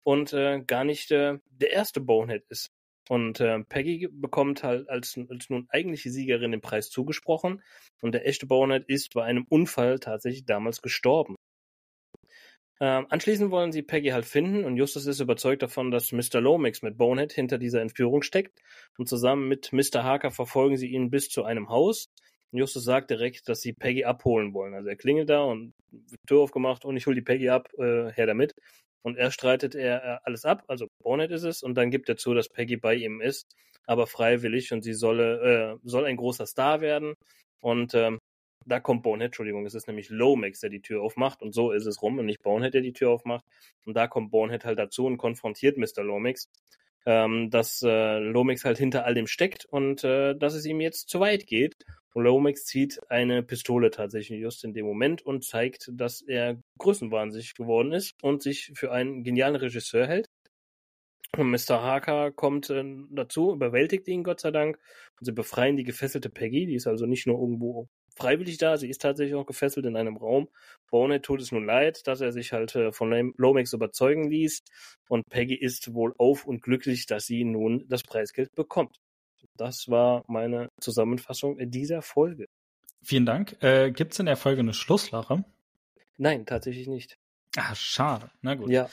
und 0.03 0.33
äh, 0.33 0.61
gar 0.65 0.83
nicht 0.83 1.11
äh, 1.11 1.37
der 1.49 1.71
erste 1.71 2.01
Bonehead 2.01 2.43
ist. 2.49 2.71
Und 3.11 3.41
äh, 3.41 3.61
Peggy 3.65 4.07
bekommt 4.09 4.63
halt 4.63 4.89
als, 4.89 5.19
als 5.29 5.49
nun 5.49 5.67
eigentliche 5.67 6.09
Siegerin 6.09 6.51
den 6.51 6.61
Preis 6.61 6.89
zugesprochen 6.89 7.61
und 8.01 8.13
der 8.13 8.25
echte 8.25 8.45
Bonehead 8.45 8.85
ist 8.87 9.13
bei 9.13 9.25
einem 9.25 9.45
Unfall 9.49 9.99
tatsächlich 9.99 10.45
damals 10.45 10.81
gestorben. 10.81 11.35
Ähm, 12.79 13.07
anschließend 13.09 13.51
wollen 13.51 13.73
sie 13.73 13.81
Peggy 13.81 14.11
halt 14.11 14.23
finden 14.23 14.63
und 14.63 14.77
Justus 14.77 15.07
ist 15.07 15.19
überzeugt 15.19 15.61
davon, 15.61 15.91
dass 15.91 16.13
Mr. 16.13 16.39
Lomax 16.39 16.83
mit 16.83 16.97
Bonehead 16.97 17.33
hinter 17.33 17.57
dieser 17.57 17.81
Entführung 17.81 18.21
steckt 18.21 18.57
und 18.97 19.09
zusammen 19.09 19.49
mit 19.49 19.73
Mr. 19.73 20.05
Harker 20.05 20.31
verfolgen 20.31 20.77
sie 20.77 20.87
ihn 20.87 21.09
bis 21.09 21.27
zu 21.27 21.43
einem 21.43 21.67
Haus. 21.67 22.05
Und 22.53 22.59
Justus 22.59 22.85
sagt 22.85 23.09
direkt, 23.09 23.49
dass 23.49 23.59
sie 23.59 23.73
Peggy 23.73 24.05
abholen 24.05 24.53
wollen. 24.53 24.73
Also 24.73 24.87
er 24.87 24.95
klingelt 24.95 25.29
da 25.29 25.41
und 25.41 25.73
wird 25.91 26.21
Tür 26.27 26.39
aufgemacht 26.39 26.85
und 26.85 26.95
ich 26.95 27.07
hole 27.07 27.15
die 27.15 27.21
Peggy 27.21 27.49
ab, 27.49 27.67
äh, 27.77 28.13
her 28.13 28.25
damit. 28.25 28.53
Und 29.03 29.17
er 29.17 29.31
streitet 29.31 29.75
er 29.75 30.03
äh, 30.03 30.17
alles 30.23 30.45
ab, 30.45 30.63
also 30.67 30.87
Bonehead 31.03 31.31
ist 31.31 31.43
es, 31.43 31.63
und 31.63 31.75
dann 31.75 31.91
gibt 31.91 32.09
er 32.09 32.17
zu, 32.17 32.33
dass 32.33 32.49
Peggy 32.49 32.77
bei 32.77 32.95
ihm 32.95 33.21
ist, 33.21 33.47
aber 33.87 34.07
freiwillig 34.07 34.71
und 34.73 34.83
sie 34.83 34.93
solle, 34.93 35.75
äh, 35.75 35.79
soll 35.83 36.05
ein 36.05 36.17
großer 36.17 36.45
Star 36.45 36.81
werden. 36.81 37.15
Und 37.61 37.93
ähm, 37.95 38.19
da 38.65 38.79
kommt 38.79 39.03
Bonehead, 39.03 39.29
Entschuldigung, 39.29 39.65
es 39.65 39.73
ist 39.73 39.87
nämlich 39.87 40.09
Lomax, 40.09 40.59
der 40.59 40.69
die 40.69 40.81
Tür 40.81 41.01
aufmacht 41.01 41.41
und 41.41 41.53
so 41.53 41.71
ist 41.71 41.87
es 41.87 42.01
rum 42.01 42.19
und 42.19 42.25
nicht 42.25 42.43
Bonehead, 42.43 42.73
der 42.73 42.81
die 42.81 42.93
Tür 42.93 43.09
aufmacht. 43.11 43.43
Und 43.85 43.95
da 43.95 44.07
kommt 44.07 44.31
Bonehead 44.31 44.65
halt 44.65 44.79
dazu 44.79 45.05
und 45.05 45.17
konfrontiert 45.17 45.77
Mr. 45.77 46.03
Lomax, 46.03 46.47
ähm, 47.05 47.49
dass 47.49 47.81
äh, 47.81 48.19
Lomax 48.19 48.65
halt 48.65 48.77
hinter 48.77 49.05
all 49.05 49.15
dem 49.15 49.27
steckt 49.27 49.65
und 49.65 50.03
äh, 50.03 50.35
dass 50.35 50.53
es 50.53 50.65
ihm 50.65 50.79
jetzt 50.81 51.09
zu 51.09 51.19
weit 51.19 51.47
geht. 51.47 51.75
Lomax 52.19 52.65
zieht 52.65 52.99
eine 53.09 53.43
Pistole 53.43 53.91
tatsächlich 53.91 54.41
just 54.41 54.63
in 54.63 54.73
dem 54.73 54.85
Moment 54.85 55.21
und 55.25 55.45
zeigt, 55.45 55.89
dass 55.93 56.21
er 56.21 56.59
größenwahnsinnig 56.77 57.55
geworden 57.55 57.93
ist 57.93 58.13
und 58.21 58.43
sich 58.43 58.71
für 58.75 58.91
einen 58.91 59.23
genialen 59.23 59.55
Regisseur 59.55 60.07
hält. 60.07 60.27
Und 61.37 61.49
Mr. 61.49 61.81
Harker 61.81 62.31
kommt 62.31 62.69
äh, 62.69 62.83
dazu, 63.09 63.53
überwältigt 63.53 64.07
ihn 64.09 64.23
Gott 64.23 64.41
sei 64.41 64.51
Dank 64.51 64.77
und 65.17 65.25
sie 65.25 65.31
befreien 65.31 65.77
die 65.77 65.85
gefesselte 65.85 66.29
Peggy, 66.29 66.65
die 66.65 66.75
ist 66.75 66.87
also 66.87 67.05
nicht 67.05 67.25
nur 67.25 67.39
irgendwo 67.39 67.87
freiwillig 68.17 68.57
da, 68.57 68.77
sie 68.77 68.89
ist 68.89 69.01
tatsächlich 69.01 69.35
auch 69.35 69.45
gefesselt 69.45 69.85
in 69.85 69.95
einem 69.95 70.17
Raum. 70.17 70.49
Bonehead 70.89 71.23
tut 71.23 71.41
es 71.41 71.53
nun 71.53 71.65
leid, 71.65 72.05
dass 72.07 72.19
er 72.19 72.33
sich 72.33 72.51
halt 72.51 72.75
äh, 72.75 72.91
von 72.91 73.33
Lomax 73.37 73.71
überzeugen 73.71 74.29
ließ 74.29 74.61
und 75.07 75.29
Peggy 75.29 75.55
ist 75.55 75.93
wohl 75.93 76.13
auf 76.17 76.45
und 76.45 76.61
glücklich, 76.61 77.05
dass 77.05 77.25
sie 77.25 77.45
nun 77.45 77.85
das 77.87 78.03
Preisgeld 78.03 78.53
bekommt. 78.53 78.99
Das 79.57 79.87
war 79.89 80.23
meine 80.27 80.69
Zusammenfassung 80.79 81.57
dieser 81.69 82.01
Folge. 82.01 82.45
Vielen 83.03 83.25
Dank. 83.25 83.61
Äh, 83.61 83.91
Gibt 83.91 84.13
es 84.13 84.19
in 84.19 84.25
der 84.27 84.37
Folge 84.37 84.59
eine 84.61 84.73
Schlusslache? 84.73 85.43
Nein, 86.17 86.45
tatsächlich 86.45 86.87
nicht. 86.87 87.17
Ah, 87.57 87.73
schade. 87.75 88.29
Na 88.41 88.55
gut. 88.55 88.69
Ja, 88.69 88.89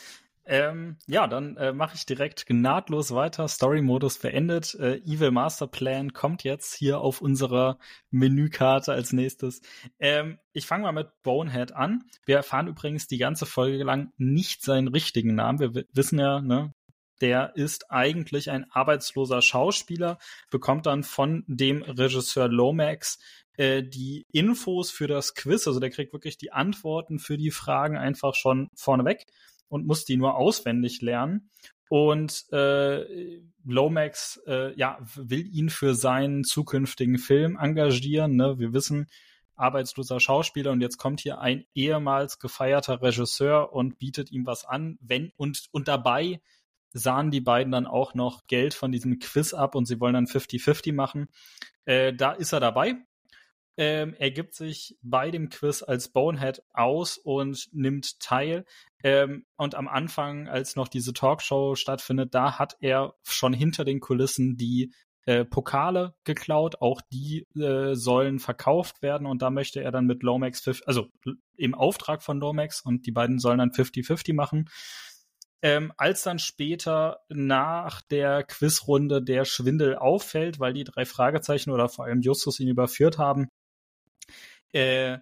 Ähm, 0.51 0.97
ja, 1.07 1.27
dann 1.27 1.59
äh, 1.59 1.75
mache 1.75 1.95
ich 1.95 2.07
direkt 2.07 2.47
nahtlos 2.49 3.15
weiter. 3.15 3.47
Story-Modus 3.49 4.19
beendet. 4.19 4.75
Äh, 4.77 4.97
Evil 5.05 5.31
Master 5.31 5.67
Plan 5.67 6.15
kommt 6.15 6.43
jetzt 6.43 6.75
hier 6.75 7.01
auf 7.01 7.21
unserer 7.21 7.79
Menükarte 8.11 8.93
als 8.93 9.13
nächstes. 9.13 9.61
Ähm, 9.99 10.39
ich 10.55 10.65
fange 10.67 10.85
mal 10.85 10.93
mit 10.93 11.09
Bonehead 11.23 11.73
an. 11.73 12.05
Wir 12.25 12.37
erfahren 12.37 12.67
übrigens 12.67 13.07
die 13.09 13.19
ganze 13.19 13.45
Folge 13.45 13.85
lang 13.85 14.11
nicht 14.17 14.63
seinen 14.63 14.89
richtigen 14.89 15.35
Namen. 15.35 15.59
Wir 15.61 15.75
wi- 15.75 15.87
wissen 15.93 16.19
ja, 16.19 16.41
ne, 16.41 16.73
der 17.21 17.57
ist 17.57 17.91
eigentlich 17.91 18.51
ein 18.51 18.71
arbeitsloser 18.71 19.43
Schauspieler, 19.43 20.19
bekommt 20.51 20.87
dann 20.87 21.03
von 21.03 21.45
dem 21.47 21.83
Regisseur 21.83 22.49
Lomax 22.49 23.19
äh, 23.57 23.83
die 23.83 24.27
Infos 24.33 24.91
für 24.91 25.07
das 25.07 25.35
Quiz. 25.35 25.67
Also 25.67 25.81
der 25.81 25.91
kriegt 25.91 26.13
wirklich 26.13 26.39
die 26.39 26.53
Antworten 26.53 27.19
für 27.19 27.37
die 27.37 27.51
Fragen 27.51 27.97
einfach 27.97 28.35
schon 28.35 28.71
vorneweg 28.75 29.27
und 29.69 29.87
muss 29.87 30.05
die 30.05 30.17
nur 30.17 30.37
auswendig 30.37 31.03
lernen. 31.03 31.51
Und 31.89 32.45
äh, 32.53 33.41
Lomax 33.65 34.41
äh, 34.47 34.75
ja, 34.79 34.99
will 35.15 35.47
ihn 35.47 35.71
für 35.71 35.95
seinen 35.95 36.45
zukünftigen 36.45 37.19
Film 37.19 37.59
engagieren. 37.59 38.37
Ne? 38.37 38.59
Wir 38.59 38.73
wissen, 38.73 39.09
arbeitsloser 39.59 40.21
Schauspieler 40.21 40.71
und 40.71 40.81
jetzt 40.81 40.99
kommt 40.99 41.21
hier 41.21 41.41
ein 41.41 41.65
ehemals 41.75 42.39
gefeierter 42.39 43.03
Regisseur 43.03 43.73
und 43.73 43.99
bietet 43.99 44.31
ihm 44.31 44.47
was 44.47 44.65
an, 44.65 44.99
wenn 45.01 45.33
und 45.37 45.67
und 45.73 45.89
dabei 45.89 46.41
sahen 46.99 47.31
die 47.31 47.41
beiden 47.41 47.73
dann 47.73 47.87
auch 47.87 48.15
noch 48.15 48.47
Geld 48.47 48.75
von 48.75 48.93
diesem 48.93 49.19
Quiz 49.19 49.55
ab 49.55 49.75
und 49.75 49.87
sie 49.87 50.01
wollen 50.01 50.15
dann 50.15 50.27
50-50 50.27 50.93
machen. 50.93 51.29
Äh, 51.85 52.13
da 52.13 52.33
ist 52.33 52.53
er 52.53 52.61
dabei. 52.61 52.97
Ähm, 53.79 54.15
er 54.19 54.33
gibt 54.33 54.55
sich 54.55 54.99
bei 55.03 55.31
dem 55.31 55.51
Quiz 55.51 55.85
als 55.85 56.09
Bonehead 56.09 56.63
aus 56.73 57.17
und 57.17 57.69
nimmt 57.73 58.19
teil. 58.19 58.65
Ähm, 59.05 59.47
und 59.57 59.77
am 59.77 59.87
Anfang, 59.87 60.49
als 60.49 60.75
noch 60.75 60.89
diese 60.89 61.13
Talkshow 61.13 61.77
stattfindet, 61.77 62.35
da 62.35 62.59
hat 62.59 62.77
er 62.81 63.15
schon 63.23 63.53
hinter 63.53 63.85
den 63.85 64.01
Kulissen 64.01 64.57
die 64.57 64.93
äh, 65.27 65.45
Pokale 65.45 66.15
geklaut. 66.25 66.81
Auch 66.81 67.01
die 67.13 67.47
äh, 67.55 67.95
sollen 67.95 68.41
verkauft 68.41 69.01
werden 69.01 69.29
und 69.29 69.43
da 69.43 69.51
möchte 69.51 69.81
er 69.81 69.93
dann 69.93 70.07
mit 70.07 70.25
Lomax, 70.25 70.67
also 70.85 71.07
im 71.57 71.75
Auftrag 71.75 72.25
von 72.25 72.41
Lomax 72.41 72.81
und 72.81 73.07
die 73.07 73.13
beiden 73.13 73.39
sollen 73.39 73.59
dann 73.59 73.71
50-50 73.71 74.35
machen. 74.35 74.69
Ähm, 75.61 75.93
als 75.97 76.23
dann 76.23 76.39
später 76.39 77.21
nach 77.29 78.01
der 78.03 78.45
Quizrunde 78.45 79.23
der 79.23 79.45
Schwindel 79.45 79.97
auffällt, 79.97 80.61
weil 80.61 80.73
die 80.73 80.85
drei 80.85 81.05
Fragezeichen 81.05 81.71
oder 81.71 81.89
vor 81.89 82.05
allem 82.05 82.21
Justus 82.21 82.61
ihn 82.61 82.69
überführt 82.69 83.19
haben, 83.19 83.49
äh, 84.73 85.19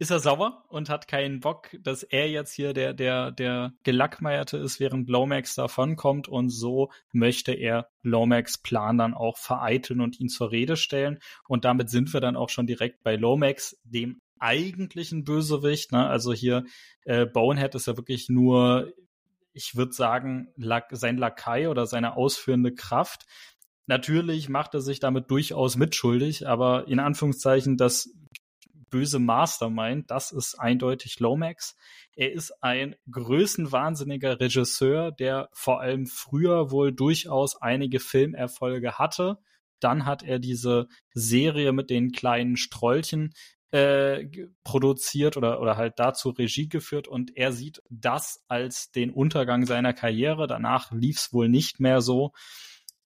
ist 0.00 0.10
er 0.10 0.18
sauer 0.18 0.64
und 0.70 0.88
hat 0.88 1.08
keinen 1.08 1.40
Bock, 1.40 1.68
dass 1.78 2.02
er 2.02 2.30
jetzt 2.30 2.54
hier 2.54 2.72
der, 2.72 2.94
der, 2.94 3.32
der 3.32 3.74
Gelackmeierte 3.84 4.56
ist, 4.56 4.80
während 4.80 5.10
Lomax 5.10 5.54
davonkommt 5.54 6.26
und 6.26 6.48
so 6.48 6.90
möchte 7.12 7.52
er 7.52 7.90
Lomax 8.02 8.62
Plan 8.62 8.96
dann 8.96 9.12
auch 9.12 9.36
vereiteln 9.36 10.00
und 10.00 10.18
ihn 10.18 10.30
zur 10.30 10.52
Rede 10.52 10.78
stellen 10.78 11.18
und 11.48 11.66
damit 11.66 11.90
sind 11.90 12.14
wir 12.14 12.20
dann 12.20 12.34
auch 12.34 12.48
schon 12.48 12.66
direkt 12.66 13.02
bei 13.02 13.16
Lomax, 13.16 13.78
dem 13.84 14.22
eigentlichen 14.38 15.24
Bösewicht, 15.24 15.92
ne? 15.92 16.06
also 16.06 16.32
hier 16.32 16.64
äh, 17.04 17.26
Bonehead 17.26 17.74
ist 17.74 17.86
ja 17.86 17.98
wirklich 17.98 18.30
nur, 18.30 18.90
ich 19.52 19.76
würde 19.76 19.92
sagen, 19.92 20.48
sein 20.90 21.16
Lakai 21.16 21.68
oder 21.68 21.86
seine 21.86 22.16
ausführende 22.16 22.74
Kraft. 22.74 23.26
Natürlich 23.86 24.48
macht 24.48 24.74
er 24.74 24.80
sich 24.80 25.00
damit 25.00 25.30
durchaus 25.30 25.76
mitschuldig, 25.76 26.46
aber 26.46 26.86
in 26.86 27.00
Anführungszeichen, 27.00 27.76
das 27.76 28.08
böse 28.90 29.18
Mastermind, 29.18 30.10
das 30.10 30.32
ist 30.32 30.56
eindeutig 30.56 31.20
Lomax. 31.20 31.76
Er 32.14 32.32
ist 32.32 32.62
ein 32.62 32.96
größenwahnsinniger 33.10 34.40
Regisseur, 34.40 35.12
der 35.12 35.48
vor 35.52 35.80
allem 35.80 36.06
früher 36.06 36.70
wohl 36.70 36.92
durchaus 36.92 37.60
einige 37.60 38.00
Filmerfolge 38.00 38.98
hatte. 38.98 39.38
Dann 39.80 40.04
hat 40.04 40.22
er 40.22 40.38
diese 40.38 40.88
Serie 41.14 41.72
mit 41.72 41.88
den 41.88 42.12
kleinen 42.12 42.56
Strollchen 42.56 43.32
äh, 43.72 44.26
produziert 44.64 45.36
oder, 45.36 45.60
oder 45.60 45.76
halt 45.76 45.94
dazu 45.98 46.30
Regie 46.30 46.68
geführt 46.68 47.08
und 47.08 47.36
er 47.36 47.52
sieht 47.52 47.82
das 47.88 48.44
als 48.48 48.90
den 48.90 49.10
Untergang 49.10 49.64
seiner 49.66 49.92
Karriere. 49.92 50.46
Danach 50.46 50.90
lief 50.92 51.18
es 51.18 51.32
wohl 51.32 51.48
nicht 51.48 51.80
mehr 51.80 52.00
so. 52.00 52.32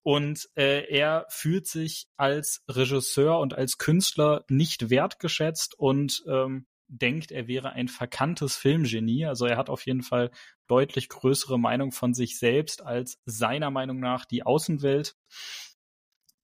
Und 0.01 0.49
äh, 0.55 0.87
er 0.87 1.25
fühlt 1.29 1.67
sich 1.67 2.07
als 2.15 2.63
Regisseur 2.69 3.39
und 3.39 3.55
als 3.55 3.79
Künstler 3.79 4.45
nicht 4.49 4.91
wertgeschätzt 4.91 5.77
und 5.79 6.23
ähm, 6.27 6.67
denkt, 6.87 7.31
er 7.31 7.47
wäre 7.47 7.71
ein 7.71 7.87
verkanntes 7.87 8.55
Filmgenie. 8.55 9.25
Also 9.25 9.45
er 9.45 9.57
hat 9.57 9.69
auf 9.69 9.85
jeden 9.85 10.03
Fall 10.03 10.31
deutlich 10.67 11.09
größere 11.09 11.59
Meinung 11.59 11.91
von 11.91 12.13
sich 12.13 12.37
selbst 12.37 12.83
als 12.83 13.17
seiner 13.25 13.71
Meinung 13.71 13.99
nach 13.99 14.25
die 14.25 14.43
Außenwelt. 14.43 15.15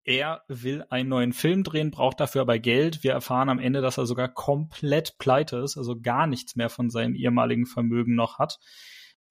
Er 0.03 0.43
will 0.47 0.83
einen 0.89 1.09
neuen 1.09 1.31
Film 1.31 1.63
drehen, 1.63 1.91
braucht 1.91 2.19
dafür 2.19 2.41
aber 2.41 2.57
Geld. 2.57 3.03
Wir 3.03 3.11
erfahren 3.11 3.49
am 3.49 3.59
Ende, 3.59 3.81
dass 3.81 3.97
er 3.97 4.07
sogar 4.07 4.29
komplett 4.29 5.17
pleite 5.19 5.57
ist, 5.57 5.77
also 5.77 5.99
gar 5.99 6.25
nichts 6.25 6.55
mehr 6.55 6.69
von 6.69 6.89
seinem 6.89 7.13
ehemaligen 7.13 7.67
Vermögen 7.67 8.15
noch 8.15 8.39
hat. 8.39 8.59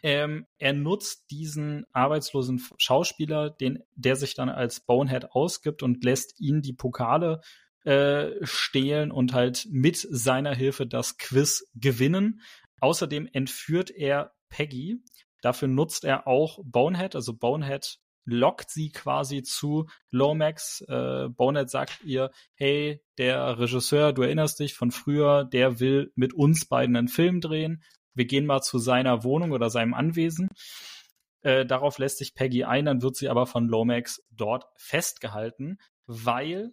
Ähm, 0.03 0.47
er 0.59 0.73
nutzt 0.73 1.31
diesen 1.31 1.85
arbeitslosen 1.93 2.63
Schauspieler, 2.79 3.51
den, 3.51 3.83
der 3.97 4.17
sich 4.17 4.35
dann 4.35 4.49
als 4.49 4.81
Bonehead 4.81 5.33
ausgibt 5.33 5.83
und 5.83 6.05
lässt 6.05 6.41
ihn 6.41 6.63
die 6.63 6.73
Pokale 6.73 7.41
äh, 7.85 8.31
stehlen 8.43 9.11
und 9.11 9.35
halt 9.35 9.67
mit 9.71 9.97
seiner 9.97 10.55
Hilfe 10.55 10.87
das 10.87 11.19
Quiz 11.19 11.71
gewinnen. 11.75 12.41
Außerdem 12.81 13.29
entführt 13.33 13.91
er 13.91 14.33
Peggy. 14.49 15.03
Dafür 15.43 15.69
nutzt 15.69 16.05
er 16.05 16.27
auch 16.27 16.61
Bonehead, 16.63 17.15
also 17.15 17.35
Bonehead 17.35 17.99
lockt 18.25 18.71
sie 18.71 18.91
quasi 18.91 19.43
zu 19.43 19.87
Lomax. 20.11 20.83
Äh, 20.89 21.29
Bonehead 21.29 21.71
sagt 21.71 22.05
ihr, 22.05 22.31
hey, 22.55 23.03
der 23.19 23.59
Regisseur, 23.59 24.13
du 24.13 24.23
erinnerst 24.23 24.61
dich 24.61 24.75
von 24.75 24.91
früher, 24.91 25.45
der 25.45 25.81
will 25.81 26.13
mit 26.15 26.33
uns 26.35 26.67
beiden 26.67 26.97
einen 26.97 27.09
Film 27.09 27.41
drehen 27.41 27.83
wir 28.15 28.27
gehen 28.27 28.47
mal 28.47 28.61
zu 28.61 28.79
seiner 28.79 29.25
Wohnung 29.25 29.53
oder 29.53 29.71
seinem 29.71 29.95
Anwesen. 29.95 30.51
Äh, 31.43 31.65
darauf 31.65 31.99
lässt 31.99 32.19
sich 32.19 32.35
Peggy 32.35 32.65
ein, 32.65 32.85
dann 32.85 33.03
wird 33.03 33.17
sie 33.17 33.29
aber 33.29 33.47
von 33.47 33.67
Lomax 33.67 34.23
dort 34.31 34.67
festgehalten, 34.77 35.79
weil 36.07 36.73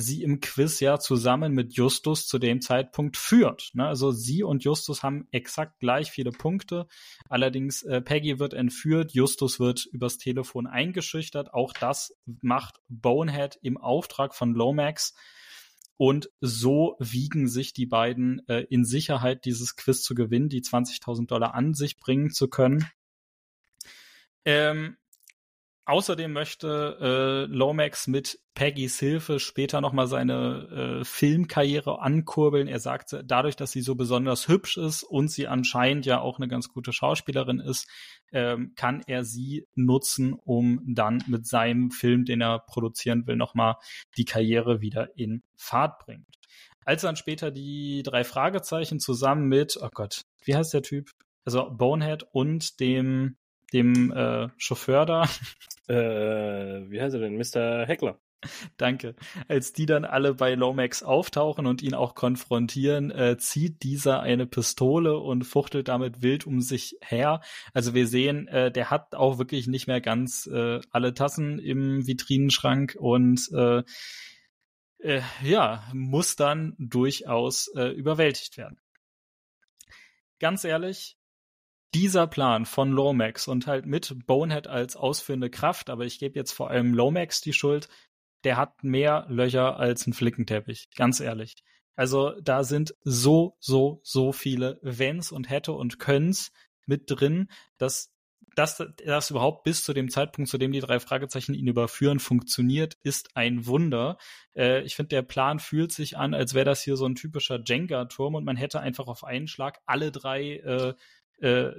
sie 0.00 0.22
im 0.22 0.40
Quiz 0.40 0.78
ja 0.78 1.00
zusammen 1.00 1.52
mit 1.52 1.74
Justus 1.74 2.28
zu 2.28 2.38
dem 2.38 2.60
Zeitpunkt 2.60 3.16
führt. 3.16 3.70
Ne? 3.74 3.86
Also 3.86 4.12
sie 4.12 4.44
und 4.44 4.62
Justus 4.62 5.02
haben 5.02 5.26
exakt 5.32 5.80
gleich 5.80 6.12
viele 6.12 6.30
Punkte. 6.30 6.86
Allerdings 7.28 7.82
äh, 7.82 8.00
Peggy 8.00 8.38
wird 8.38 8.54
entführt, 8.54 9.12
Justus 9.12 9.58
wird 9.58 9.86
übers 9.86 10.16
Telefon 10.16 10.68
eingeschüchtert. 10.68 11.52
Auch 11.52 11.72
das 11.72 12.14
macht 12.42 12.80
Bonehead 12.88 13.58
im 13.62 13.76
Auftrag 13.76 14.34
von 14.34 14.54
Lomax. 14.54 15.14
Und 15.96 16.30
so 16.40 16.94
wiegen 17.00 17.48
sich 17.48 17.72
die 17.72 17.86
beiden 17.86 18.46
äh, 18.46 18.60
in 18.70 18.84
Sicherheit, 18.84 19.44
dieses 19.44 19.74
Quiz 19.74 20.02
zu 20.04 20.14
gewinnen, 20.14 20.48
die 20.48 20.62
20.000 20.62 21.26
Dollar 21.26 21.54
an 21.54 21.74
sich 21.74 21.98
bringen 21.98 22.30
zu 22.30 22.46
können. 22.46 22.88
Ähm, 24.44 24.96
außerdem 25.88 26.32
möchte 26.32 27.46
äh, 27.48 27.52
Lomax 27.52 28.06
mit 28.06 28.38
Peggys 28.54 28.98
Hilfe 28.98 29.40
später 29.40 29.80
nochmal 29.80 30.06
seine 30.06 31.00
äh, 31.00 31.04
Filmkarriere 31.04 32.00
ankurbeln. 32.02 32.68
Er 32.68 32.78
sagt, 32.78 33.16
dadurch, 33.24 33.56
dass 33.56 33.72
sie 33.72 33.80
so 33.80 33.94
besonders 33.94 34.48
hübsch 34.48 34.76
ist 34.76 35.02
und 35.02 35.30
sie 35.30 35.48
anscheinend 35.48 36.04
ja 36.04 36.20
auch 36.20 36.38
eine 36.38 36.48
ganz 36.48 36.68
gute 36.68 36.92
Schauspielerin 36.92 37.58
ist, 37.58 37.88
ähm, 38.32 38.74
kann 38.76 39.02
er 39.06 39.24
sie 39.24 39.66
nutzen, 39.74 40.34
um 40.34 40.82
dann 40.86 41.24
mit 41.26 41.46
seinem 41.46 41.90
Film, 41.90 42.26
den 42.26 42.42
er 42.42 42.58
produzieren 42.58 43.26
will, 43.26 43.36
nochmal 43.36 43.76
die 44.18 44.26
Karriere 44.26 44.82
wieder 44.82 45.16
in 45.16 45.42
Fahrt 45.56 45.98
bringt. 46.00 46.26
Als 46.84 47.02
dann 47.02 47.16
später 47.16 47.50
die 47.50 48.02
drei 48.04 48.24
Fragezeichen 48.24 49.00
zusammen 49.00 49.48
mit, 49.48 49.78
oh 49.80 49.88
Gott, 49.92 50.22
wie 50.44 50.54
heißt 50.54 50.74
der 50.74 50.82
Typ? 50.82 51.10
Also 51.44 51.70
Bonehead 51.70 52.26
und 52.32 52.78
dem, 52.80 53.38
dem 53.72 54.12
äh, 54.12 54.48
Chauffeur 54.56 55.06
da. 55.06 55.28
Äh, 55.88 56.90
wie 56.90 57.00
heißt 57.00 57.14
er 57.14 57.20
denn? 57.22 57.38
Mr. 57.38 57.86
Heckler. 57.86 58.20
Danke. 58.76 59.16
Als 59.48 59.72
die 59.72 59.86
dann 59.86 60.04
alle 60.04 60.34
bei 60.34 60.54
Lomax 60.54 61.02
auftauchen 61.02 61.66
und 61.66 61.82
ihn 61.82 61.94
auch 61.94 62.14
konfrontieren, 62.14 63.10
äh, 63.10 63.36
zieht 63.38 63.82
dieser 63.82 64.20
eine 64.20 64.46
Pistole 64.46 65.18
und 65.18 65.44
fuchtelt 65.44 65.88
damit 65.88 66.22
wild 66.22 66.46
um 66.46 66.60
sich 66.60 66.96
her. 67.00 67.40
Also 67.72 67.94
wir 67.94 68.06
sehen, 68.06 68.46
äh, 68.48 68.70
der 68.70 68.90
hat 68.90 69.14
auch 69.14 69.38
wirklich 69.38 69.66
nicht 69.66 69.88
mehr 69.88 70.00
ganz 70.00 70.46
äh, 70.46 70.80
alle 70.90 71.14
Tassen 71.14 71.58
im 71.58 72.06
Vitrinenschrank 72.06 72.96
und 72.98 73.50
äh, 73.52 73.82
äh, 74.98 75.22
ja, 75.42 75.84
muss 75.92 76.36
dann 76.36 76.74
durchaus 76.78 77.68
äh, 77.74 77.88
überwältigt 77.88 78.56
werden. 78.56 78.78
Ganz 80.38 80.62
ehrlich, 80.62 81.17
dieser 81.94 82.26
Plan 82.26 82.66
von 82.66 82.90
Lomax 82.90 83.48
und 83.48 83.66
halt 83.66 83.86
mit 83.86 84.26
Bonehead 84.26 84.66
als 84.66 84.96
ausführende 84.96 85.50
Kraft, 85.50 85.90
aber 85.90 86.04
ich 86.04 86.18
gebe 86.18 86.38
jetzt 86.38 86.52
vor 86.52 86.70
allem 86.70 86.94
Lomax 86.94 87.40
die 87.40 87.52
Schuld, 87.52 87.88
der 88.44 88.56
hat 88.56 88.84
mehr 88.84 89.26
Löcher 89.28 89.78
als 89.78 90.06
ein 90.06 90.12
Flickenteppich, 90.12 90.88
ganz 90.94 91.20
ehrlich. 91.20 91.56
Also 91.96 92.32
da 92.40 92.62
sind 92.62 92.94
so, 93.02 93.56
so, 93.58 94.00
so 94.04 94.32
viele 94.32 94.78
Wenns 94.82 95.32
und 95.32 95.50
hätte 95.50 95.72
und 95.72 95.98
könns 95.98 96.52
mit 96.86 97.04
drin, 97.06 97.48
dass 97.76 98.12
dass 98.58 98.82
das 99.04 99.30
überhaupt 99.30 99.62
bis 99.62 99.84
zu 99.84 99.92
dem 99.92 100.10
Zeitpunkt, 100.10 100.50
zu 100.50 100.58
dem 100.58 100.72
die 100.72 100.80
drei 100.80 100.98
Fragezeichen 100.98 101.54
ihn 101.54 101.68
überführen, 101.68 102.18
funktioniert, 102.18 102.96
ist 103.04 103.36
ein 103.36 103.66
Wunder. 103.66 104.18
Äh, 104.56 104.82
ich 104.82 104.96
finde, 104.96 105.10
der 105.10 105.22
Plan 105.22 105.60
fühlt 105.60 105.92
sich 105.92 106.16
an, 106.16 106.34
als 106.34 106.54
wäre 106.54 106.64
das 106.64 106.82
hier 106.82 106.96
so 106.96 107.06
ein 107.06 107.14
typischer 107.14 107.60
Jenga-Turm 107.64 108.34
und 108.34 108.44
man 108.44 108.56
hätte 108.56 108.80
einfach 108.80 109.06
auf 109.06 109.22
einen 109.22 109.46
Schlag 109.46 109.78
alle 109.86 110.10
drei 110.10 110.56
äh, 110.56 110.94
äh, 111.40 111.70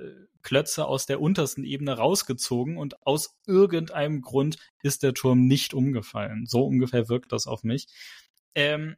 Klötze 0.41 0.85
aus 0.85 1.05
der 1.05 1.21
untersten 1.21 1.63
Ebene 1.63 1.97
rausgezogen 1.97 2.77
und 2.77 3.05
aus 3.05 3.37
irgendeinem 3.45 4.21
Grund 4.21 4.57
ist 4.81 5.03
der 5.03 5.13
Turm 5.13 5.47
nicht 5.47 5.73
umgefallen. 5.73 6.45
So 6.45 6.65
ungefähr 6.65 7.09
wirkt 7.09 7.31
das 7.31 7.47
auf 7.47 7.63
mich. 7.63 7.87
Ähm, 8.55 8.95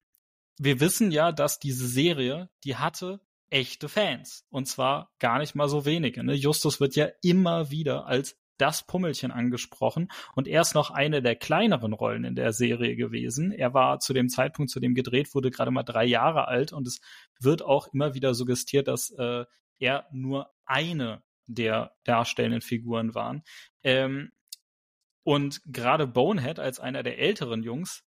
wir 0.58 0.80
wissen 0.80 1.12
ja, 1.12 1.32
dass 1.32 1.60
diese 1.60 1.88
Serie, 1.88 2.50
die 2.64 2.76
hatte 2.76 3.22
echte 3.50 3.90
Fans. 3.90 4.46
Und 4.50 4.68
zwar 4.68 5.12
gar 5.20 5.40
nicht 5.40 5.56
mal 5.56 5.68
so 5.68 5.86
wenige. 5.86 6.24
Ne? 6.24 6.34
Justus 6.34 6.80
wird 6.80 6.96
ja 6.96 7.10
immer 7.22 7.72
wieder 7.72 8.06
als 8.06 8.38
das 8.58 8.86
Pummelchen 8.86 9.32
angesprochen 9.32 10.12
und 10.36 10.48
er 10.48 10.62
ist 10.62 10.76
noch 10.76 10.92
eine 10.92 11.24
der 11.24 11.36
kleineren 11.36 11.94
Rollen 11.94 12.24
in 12.24 12.36
der 12.36 12.54
Serie 12.54 12.96
gewesen. 12.96 13.52
Er 13.52 13.74
war 13.74 14.00
zu 14.00 14.14
dem 14.14 14.30
Zeitpunkt, 14.30 14.70
zu 14.70 14.80
dem 14.80 14.94
gedreht 14.94 15.34
wurde, 15.34 15.50
gerade 15.50 15.72
mal 15.72 15.82
drei 15.82 16.06
Jahre 16.06 16.48
alt 16.48 16.72
und 16.72 16.88
es 16.88 17.02
wird 17.40 17.64
auch 17.64 17.88
immer 17.92 18.14
wieder 18.14 18.36
suggestiert, 18.36 18.88
dass 18.88 19.10
äh, 19.10 19.46
er 19.82 20.08
nur 20.12 20.54
eine 20.66 21.24
der 21.48 21.96
darstellenden 22.06 22.62
Figuren 22.62 23.14
waren. 23.14 23.44
Ähm, 23.84 24.32
und 25.24 25.62
gerade 25.66 26.08
Bonehead 26.08 26.60
als 26.60 26.80
einer 26.80 27.04
der 27.04 27.20
älteren 27.20 27.64
Jungs, 27.64 28.04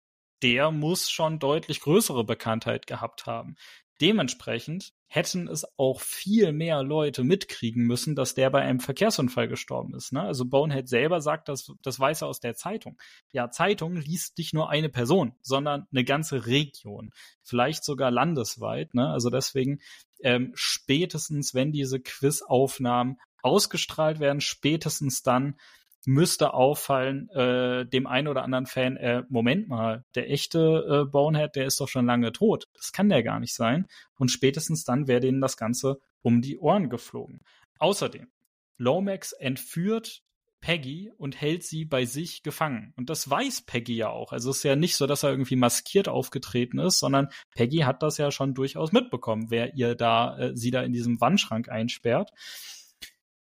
der 0.42 0.70
muss 0.70 1.10
schon 1.10 1.38
deutlich 1.38 1.80
größere 1.80 2.24
Bekanntheit 2.24 2.86
gehabt 2.86 3.26
haben. 3.26 3.56
Dementsprechend 4.00 4.92
hätten 5.08 5.48
es 5.48 5.66
auch 5.76 6.00
viel 6.00 6.52
mehr 6.52 6.82
Leute 6.82 7.24
mitkriegen 7.24 7.84
müssen, 7.84 8.14
dass 8.14 8.34
der 8.34 8.50
bei 8.50 8.60
einem 8.60 8.78
Verkehrsunfall 8.78 9.48
gestorben 9.48 9.94
ist. 9.94 10.12
Ne? 10.12 10.22
Also 10.22 10.44
Bonehead 10.44 10.88
selber 10.88 11.20
sagt, 11.20 11.48
das, 11.48 11.72
das 11.82 11.98
weiß 11.98 12.22
er 12.22 12.28
aus 12.28 12.40
der 12.40 12.54
Zeitung. 12.54 13.00
Ja, 13.32 13.50
Zeitung 13.50 13.96
liest 13.96 14.38
nicht 14.38 14.54
nur 14.54 14.70
eine 14.70 14.88
Person, 14.88 15.34
sondern 15.42 15.86
eine 15.90 16.04
ganze 16.04 16.46
Region, 16.46 17.10
vielleicht 17.42 17.84
sogar 17.84 18.10
landesweit. 18.10 18.94
Ne? 18.94 19.08
Also 19.08 19.30
deswegen 19.30 19.80
ähm, 20.22 20.52
spätestens, 20.54 21.54
wenn 21.54 21.72
diese 21.72 22.00
Quizaufnahmen 22.00 23.18
ausgestrahlt 23.42 24.20
werden, 24.20 24.40
spätestens 24.40 25.22
dann 25.22 25.56
müsste 26.04 26.54
auffallen, 26.54 27.28
äh, 27.30 27.84
dem 27.86 28.06
einen 28.06 28.28
oder 28.28 28.42
anderen 28.42 28.66
Fan, 28.66 28.96
äh, 28.96 29.24
Moment 29.28 29.68
mal, 29.68 30.04
der 30.14 30.30
echte 30.30 30.58
äh, 31.06 31.10
Bonehead, 31.10 31.54
der 31.54 31.66
ist 31.66 31.80
doch 31.80 31.88
schon 31.88 32.06
lange 32.06 32.32
tot. 32.32 32.66
Das 32.74 32.92
kann 32.92 33.08
der 33.08 33.22
gar 33.22 33.40
nicht 33.40 33.54
sein. 33.54 33.86
Und 34.16 34.30
spätestens 34.30 34.84
dann 34.84 35.06
wäre 35.06 35.20
denen 35.20 35.40
das 35.40 35.56
Ganze 35.56 35.98
um 36.22 36.40
die 36.40 36.58
Ohren 36.58 36.88
geflogen. 36.88 37.40
Außerdem, 37.78 38.28
Lomax 38.78 39.32
entführt 39.32 40.22
Peggy 40.60 41.10
und 41.16 41.40
hält 41.40 41.62
sie 41.62 41.84
bei 41.84 42.04
sich 42.04 42.42
gefangen. 42.42 42.92
Und 42.96 43.10
das 43.10 43.28
weiß 43.28 43.62
Peggy 43.62 43.96
ja 43.96 44.08
auch. 44.10 44.32
Also 44.32 44.50
es 44.50 44.58
ist 44.58 44.62
ja 44.64 44.76
nicht 44.76 44.96
so, 44.96 45.06
dass 45.06 45.22
er 45.22 45.30
irgendwie 45.30 45.56
maskiert 45.56 46.08
aufgetreten 46.08 46.78
ist, 46.78 46.98
sondern 46.98 47.28
Peggy 47.54 47.78
hat 47.78 48.02
das 48.02 48.18
ja 48.18 48.30
schon 48.30 48.54
durchaus 48.54 48.92
mitbekommen, 48.92 49.50
wer 49.50 49.74
ihr 49.74 49.94
da, 49.94 50.36
äh, 50.38 50.56
sie 50.56 50.70
da 50.70 50.82
in 50.82 50.92
diesem 50.92 51.20
Wandschrank 51.20 51.68
einsperrt. 51.68 52.32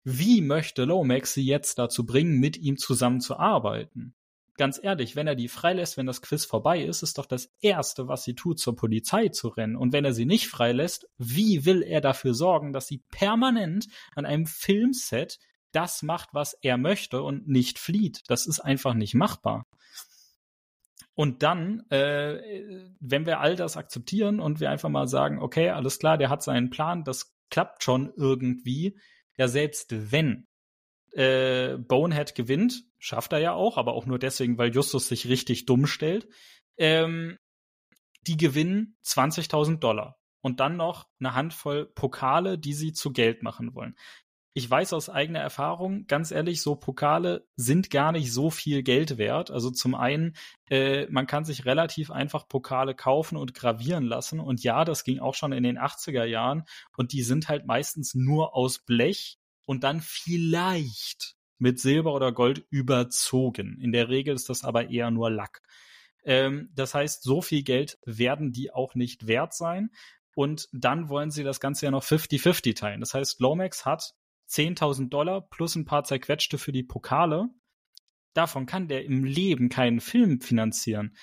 Wie 0.04 0.40
möchte 0.40 0.84
Lomax 0.84 1.34
sie 1.34 1.44
jetzt 1.44 1.78
dazu 1.78 2.04
bringen, 2.04 2.38
mit 2.38 2.56
ihm 2.58 2.76
zusammenzuarbeiten? 2.76 4.14
Ganz 4.56 4.78
ehrlich, 4.80 5.16
wenn 5.16 5.26
er 5.26 5.34
die 5.34 5.48
freilässt, 5.48 5.96
wenn 5.96 6.06
das 6.06 6.22
Quiz 6.22 6.44
vorbei 6.44 6.82
ist, 6.82 7.02
ist 7.02 7.18
doch 7.18 7.26
das 7.26 7.50
Erste, 7.60 8.06
was 8.06 8.22
sie 8.22 8.34
tut, 8.34 8.60
zur 8.60 8.76
Polizei 8.76 9.28
zu 9.28 9.48
rennen. 9.48 9.74
Und 9.74 9.92
wenn 9.92 10.04
er 10.04 10.12
sie 10.12 10.26
nicht 10.26 10.46
freilässt, 10.46 11.08
wie 11.18 11.64
will 11.64 11.82
er 11.82 12.00
dafür 12.00 12.34
sorgen, 12.34 12.72
dass 12.72 12.86
sie 12.86 13.02
permanent 13.10 13.88
an 14.14 14.26
einem 14.26 14.46
Filmset 14.46 15.40
das 15.74 16.02
macht, 16.02 16.30
was 16.32 16.54
er 16.62 16.76
möchte 16.76 17.22
und 17.22 17.48
nicht 17.48 17.78
flieht? 17.78 18.22
Das 18.28 18.46
ist 18.46 18.60
einfach 18.60 18.94
nicht 18.94 19.14
machbar. 19.14 19.66
Und 21.14 21.42
dann, 21.42 21.88
äh, 21.90 22.88
wenn 23.00 23.26
wir 23.26 23.40
all 23.40 23.54
das 23.56 23.76
akzeptieren 23.76 24.40
und 24.40 24.60
wir 24.60 24.70
einfach 24.70 24.88
mal 24.88 25.06
sagen, 25.06 25.40
okay, 25.40 25.70
alles 25.70 25.98
klar, 25.98 26.18
der 26.18 26.28
hat 26.28 26.42
seinen 26.42 26.70
Plan, 26.70 27.04
das 27.04 27.36
klappt 27.50 27.84
schon 27.84 28.12
irgendwie, 28.16 28.98
ja 29.36 29.46
selbst 29.46 30.12
wenn 30.12 30.48
äh, 31.12 31.76
Bonehead 31.78 32.34
gewinnt, 32.34 32.82
schafft 32.98 33.32
er 33.32 33.38
ja 33.38 33.52
auch, 33.52 33.78
aber 33.78 33.94
auch 33.94 34.06
nur 34.06 34.18
deswegen, 34.18 34.58
weil 34.58 34.74
Justus 34.74 35.06
sich 35.08 35.28
richtig 35.28 35.66
dumm 35.66 35.86
stellt, 35.86 36.28
ähm, 36.76 37.38
die 38.26 38.36
gewinnen 38.36 38.96
20.000 39.04 39.78
Dollar 39.78 40.18
und 40.40 40.60
dann 40.60 40.76
noch 40.76 41.06
eine 41.20 41.34
Handvoll 41.34 41.86
Pokale, 41.86 42.58
die 42.58 42.74
sie 42.74 42.92
zu 42.92 43.12
Geld 43.12 43.42
machen 43.42 43.74
wollen. 43.74 43.94
Ich 44.56 44.70
weiß 44.70 44.92
aus 44.92 45.10
eigener 45.10 45.40
Erfahrung, 45.40 46.06
ganz 46.06 46.30
ehrlich, 46.30 46.62
so 46.62 46.76
Pokale 46.76 47.44
sind 47.56 47.90
gar 47.90 48.12
nicht 48.12 48.32
so 48.32 48.50
viel 48.50 48.84
Geld 48.84 49.18
wert. 49.18 49.50
Also 49.50 49.72
zum 49.72 49.96
einen, 49.96 50.36
äh, 50.70 51.06
man 51.10 51.26
kann 51.26 51.44
sich 51.44 51.64
relativ 51.64 52.12
einfach 52.12 52.46
Pokale 52.46 52.94
kaufen 52.94 53.36
und 53.36 53.52
gravieren 53.52 54.04
lassen. 54.04 54.38
Und 54.38 54.62
ja, 54.62 54.84
das 54.84 55.02
ging 55.02 55.18
auch 55.18 55.34
schon 55.34 55.50
in 55.50 55.64
den 55.64 55.76
80er 55.76 56.24
Jahren. 56.24 56.62
Und 56.96 57.12
die 57.12 57.24
sind 57.24 57.48
halt 57.48 57.66
meistens 57.66 58.14
nur 58.14 58.54
aus 58.54 58.78
Blech 58.78 59.38
und 59.66 59.82
dann 59.82 60.00
vielleicht 60.00 61.34
mit 61.58 61.80
Silber 61.80 62.14
oder 62.14 62.30
Gold 62.30 62.64
überzogen. 62.70 63.80
In 63.80 63.90
der 63.90 64.08
Regel 64.08 64.36
ist 64.36 64.48
das 64.50 64.62
aber 64.62 64.88
eher 64.88 65.10
nur 65.10 65.30
Lack. 65.30 65.62
Ähm, 66.24 66.70
das 66.76 66.94
heißt, 66.94 67.24
so 67.24 67.42
viel 67.42 67.64
Geld 67.64 67.98
werden 68.04 68.52
die 68.52 68.72
auch 68.72 68.94
nicht 68.94 69.26
wert 69.26 69.52
sein. 69.52 69.90
Und 70.36 70.68
dann 70.72 71.08
wollen 71.08 71.32
sie 71.32 71.42
das 71.42 71.58
Ganze 71.58 71.86
ja 71.86 71.90
noch 71.90 72.04
50-50 72.04 72.76
teilen. 72.76 73.00
Das 73.00 73.14
heißt, 73.14 73.40
Lomax 73.40 73.84
hat 73.84 74.14
10.000 74.48 75.08
Dollar 75.08 75.40
plus 75.40 75.76
ein 75.76 75.84
paar 75.84 76.04
zerquetschte 76.04 76.58
für 76.58 76.72
die 76.72 76.82
Pokale. 76.82 77.48
Davon 78.34 78.66
kann 78.66 78.88
der 78.88 79.04
im 79.04 79.24
Leben 79.24 79.68
keinen 79.68 80.00
Film 80.00 80.40
finanzieren. 80.40 81.16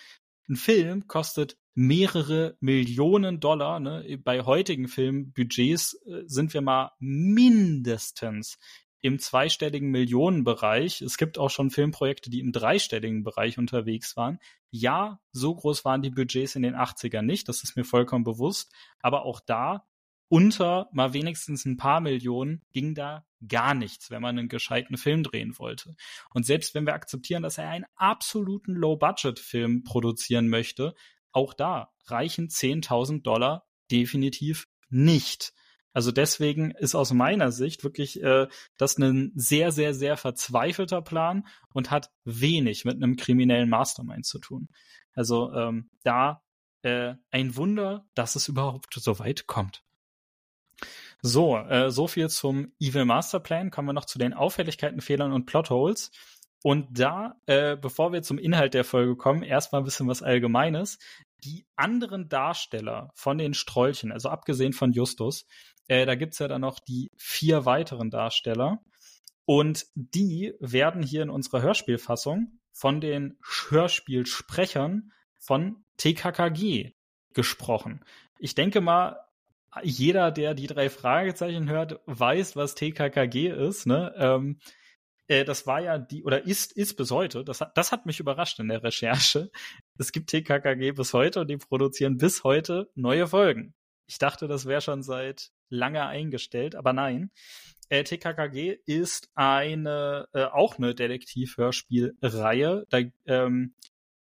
Ein 0.50 0.56
Film 0.56 1.08
kostet 1.08 1.58
mehrere 1.74 2.58
Millionen 2.60 3.40
Dollar. 3.40 3.80
Ne? 3.80 4.20
Bei 4.24 4.42
heutigen 4.42 4.88
Filmbudgets 4.88 5.94
äh, 6.06 6.24
sind 6.26 6.54
wir 6.54 6.62
mal 6.62 6.92
mindestens 7.00 8.58
im 9.02 9.18
zweistelligen 9.18 9.90
Millionenbereich. 9.90 11.02
Es 11.02 11.18
gibt 11.18 11.38
auch 11.38 11.50
schon 11.50 11.72
Filmprojekte, 11.72 12.30
die 12.30 12.40
im 12.40 12.52
dreistelligen 12.52 13.24
Bereich 13.24 13.58
unterwegs 13.58 14.16
waren. 14.16 14.40
Ja, 14.70 15.20
so 15.32 15.56
groß 15.56 15.84
waren 15.86 16.04
die 16.04 16.12
Budgets 16.12 16.56
in 16.56 16.62
den 16.62 16.76
80ern 16.76 17.24
nicht, 17.24 17.50
das 17.50 17.64
ist 17.64 17.76
mir 17.76 17.84
vollkommen 17.84 18.24
bewusst. 18.24 18.72
Aber 19.00 19.26
auch 19.26 19.40
da 19.40 19.88
unter 20.32 20.88
mal 20.94 21.12
wenigstens 21.12 21.66
ein 21.66 21.76
paar 21.76 22.00
Millionen 22.00 22.62
ging 22.72 22.96
da 22.96 23.26
gar 23.46 23.74
nichts, 23.74 24.12
wenn 24.12 24.22
man 24.22 24.40
einen 24.40 24.48
gescheiten 24.48 24.96
Film 24.96 25.24
drehen 25.24 25.60
wollte. 25.60 25.94
Und 26.34 26.46
selbst 26.46 26.74
wenn 26.74 26.86
wir 26.86 26.94
akzeptieren, 26.94 27.44
dass 27.44 27.58
er 27.58 27.68
einen 27.68 27.86
absoluten 27.96 28.74
Low-Budget-Film 28.74 29.84
produzieren 29.84 30.48
möchte, 30.48 30.94
auch 31.34 31.54
da 31.54 31.92
reichen 32.06 32.48
10.000 32.48 33.24
Dollar 33.24 33.68
definitiv 33.92 34.70
nicht. 34.90 35.52
Also 35.92 36.14
deswegen 36.14 36.72
ist 36.72 36.96
aus 36.96 37.12
meiner 37.12 37.52
Sicht 37.52 37.84
wirklich 37.84 38.24
äh, 38.24 38.48
das 38.78 38.98
ein 38.98 39.34
sehr, 39.36 39.74
sehr, 39.74 39.94
sehr 39.94 40.16
verzweifelter 40.16 41.02
Plan 41.02 41.46
und 41.74 41.92
hat 41.92 42.10
wenig 42.24 42.86
mit 42.86 42.96
einem 42.96 43.18
kriminellen 43.18 43.70
Mastermind 43.70 44.26
zu 44.26 44.40
tun. 44.40 44.70
Also 45.14 45.52
ähm, 45.52 45.90
da 46.04 46.42
äh, 46.84 47.16
ein 47.32 47.58
Wunder, 47.58 48.06
dass 48.14 48.38
es 48.38 48.48
überhaupt 48.48 48.94
so 48.94 49.20
weit 49.20 49.46
kommt. 49.46 49.84
So, 51.22 51.58
äh, 51.58 51.92
so 51.92 52.08
viel 52.08 52.30
zum 52.30 52.74
Evil 52.80 53.06
Masterplan. 53.06 53.72
Kommen 53.72 53.90
wir 53.90 53.94
noch 53.94 54.06
zu 54.06 54.18
den 54.18 54.34
Auffälligkeiten, 54.34 55.02
Fehlern 55.02 55.32
und 55.32 55.46
Plotholes. 55.46 56.12
Und 56.64 56.88
da, 57.00 57.36
äh, 57.46 57.76
bevor 57.76 58.14
wir 58.14 58.22
zum 58.22 58.38
Inhalt 58.38 58.74
der 58.74 58.84
Folge 58.84 59.16
kommen, 59.16 59.44
erstmal 59.44 59.82
ein 59.82 59.86
bisschen 59.86 60.08
was 60.08 60.22
Allgemeines. 60.22 61.00
Die 61.44 61.66
anderen 61.76 62.30
Darsteller 62.30 63.10
von 63.16 63.38
den 63.38 63.54
Strolchen, 63.54 64.12
also 64.12 64.30
abgesehen 64.30 64.74
von 64.74 64.92
Justus, 64.92 65.48
äh, 65.88 66.06
da 66.06 66.16
gibt's 66.16 66.40
ja 66.40 66.48
dann 66.48 66.62
noch 66.62 66.80
die 66.80 67.10
vier 67.18 67.66
weiteren 67.66 68.12
Darsteller. 68.12 68.80
Und 69.46 69.86
die 69.96 70.54
werden 70.60 71.02
hier 71.02 71.24
in 71.24 71.30
unserer 71.30 71.62
Hörspielfassung 71.62 72.60
von 72.72 73.02
den 73.02 73.38
Hörspielsprechern 73.70 75.12
von 75.40 75.84
TKKG 75.98 76.94
gesprochen. 77.34 78.06
Ich 78.40 78.56
denke 78.56 78.82
mal, 78.82 79.18
jeder, 79.84 80.32
der 80.32 80.54
die 80.54 80.68
drei 80.68 80.90
Fragezeichen 80.90 81.70
hört, 81.70 82.00
weiß, 82.06 82.56
was 82.56 82.76
TKKG 82.76 83.50
ist. 83.50 83.86
Ne? 83.86 84.14
Ähm, 84.18 84.60
äh, 85.28 85.46
das 85.46 85.66
war 85.66 85.80
ja 85.80 85.98
die, 85.98 86.24
oder 86.24 86.46
ist, 86.46 86.74
ist 86.74 86.98
bis 86.98 87.10
heute, 87.12 87.46
das 87.46 87.62
hat, 87.62 87.78
das 87.78 87.92
hat 87.94 88.06
mich 88.06 88.20
überrascht 88.20 88.60
in 88.60 88.68
der 88.68 88.84
Recherche. 88.84 89.50
Es 89.98 90.12
gibt 90.12 90.30
TKKG 90.30 90.92
bis 90.92 91.14
heute 91.14 91.42
und 91.42 91.50
die 91.50 91.58
produzieren 91.58 92.18
bis 92.18 92.44
heute 92.44 92.90
neue 92.96 93.28
Folgen. 93.28 93.74
Ich 94.08 94.18
dachte, 94.18 94.50
das 94.50 94.66
wäre 94.66 94.82
schon 94.82 95.04
seit 95.04 95.52
lange 95.70 96.06
eingestellt, 96.06 96.76
aber 96.76 96.92
nein. 96.92 97.32
Äh, 97.88 98.04
TKKG 98.04 98.78
ist 98.86 99.30
eine, 99.36 100.28
äh, 100.34 100.44
auch 100.44 100.78
eine 100.78 100.96
Detektivhörspielreihe. 100.96 102.86
Ähm, 103.26 103.76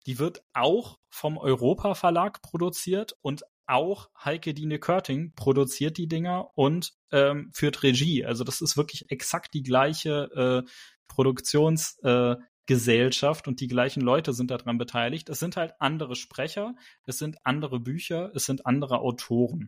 die 0.06 0.18
wird 0.18 0.42
auch 0.52 0.98
vom 1.08 1.38
Europa 1.38 1.94
Verlag 1.94 2.42
produziert 2.42 3.16
und 3.22 3.44
auch 3.66 4.10
Heike 4.22 4.54
Dine 4.54 4.78
Körting 4.78 5.32
produziert 5.34 5.98
die 5.98 6.08
Dinger 6.08 6.50
und 6.54 6.92
ähm, 7.10 7.50
führt 7.52 7.82
Regie. 7.82 8.24
Also 8.24 8.44
das 8.44 8.60
ist 8.60 8.76
wirklich 8.76 9.10
exakt 9.10 9.54
die 9.54 9.62
gleiche 9.62 10.64
äh, 10.66 10.70
Produktionsgesellschaft 11.08 13.46
äh, 13.46 13.50
und 13.50 13.60
die 13.60 13.68
gleichen 13.68 14.00
Leute 14.00 14.32
sind 14.32 14.50
daran 14.50 14.78
beteiligt. 14.78 15.28
Es 15.28 15.38
sind 15.38 15.56
halt 15.56 15.74
andere 15.78 16.16
Sprecher, 16.16 16.74
es 17.04 17.18
sind 17.18 17.36
andere 17.44 17.80
Bücher, 17.80 18.32
es 18.34 18.46
sind 18.46 18.66
andere 18.66 19.00
Autoren. 19.00 19.66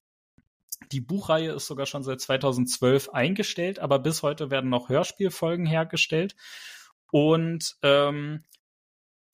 Die 0.93 1.01
Buchreihe 1.01 1.53
ist 1.53 1.67
sogar 1.67 1.87
schon 1.87 2.03
seit 2.03 2.21
2012 2.21 3.11
eingestellt, 3.11 3.79
aber 3.79 3.99
bis 3.99 4.23
heute 4.23 4.51
werden 4.51 4.71
noch 4.71 4.89
Hörspielfolgen 4.89 5.67
hergestellt. 5.67 6.35
Und 7.11 7.77
ähm, 7.83 8.45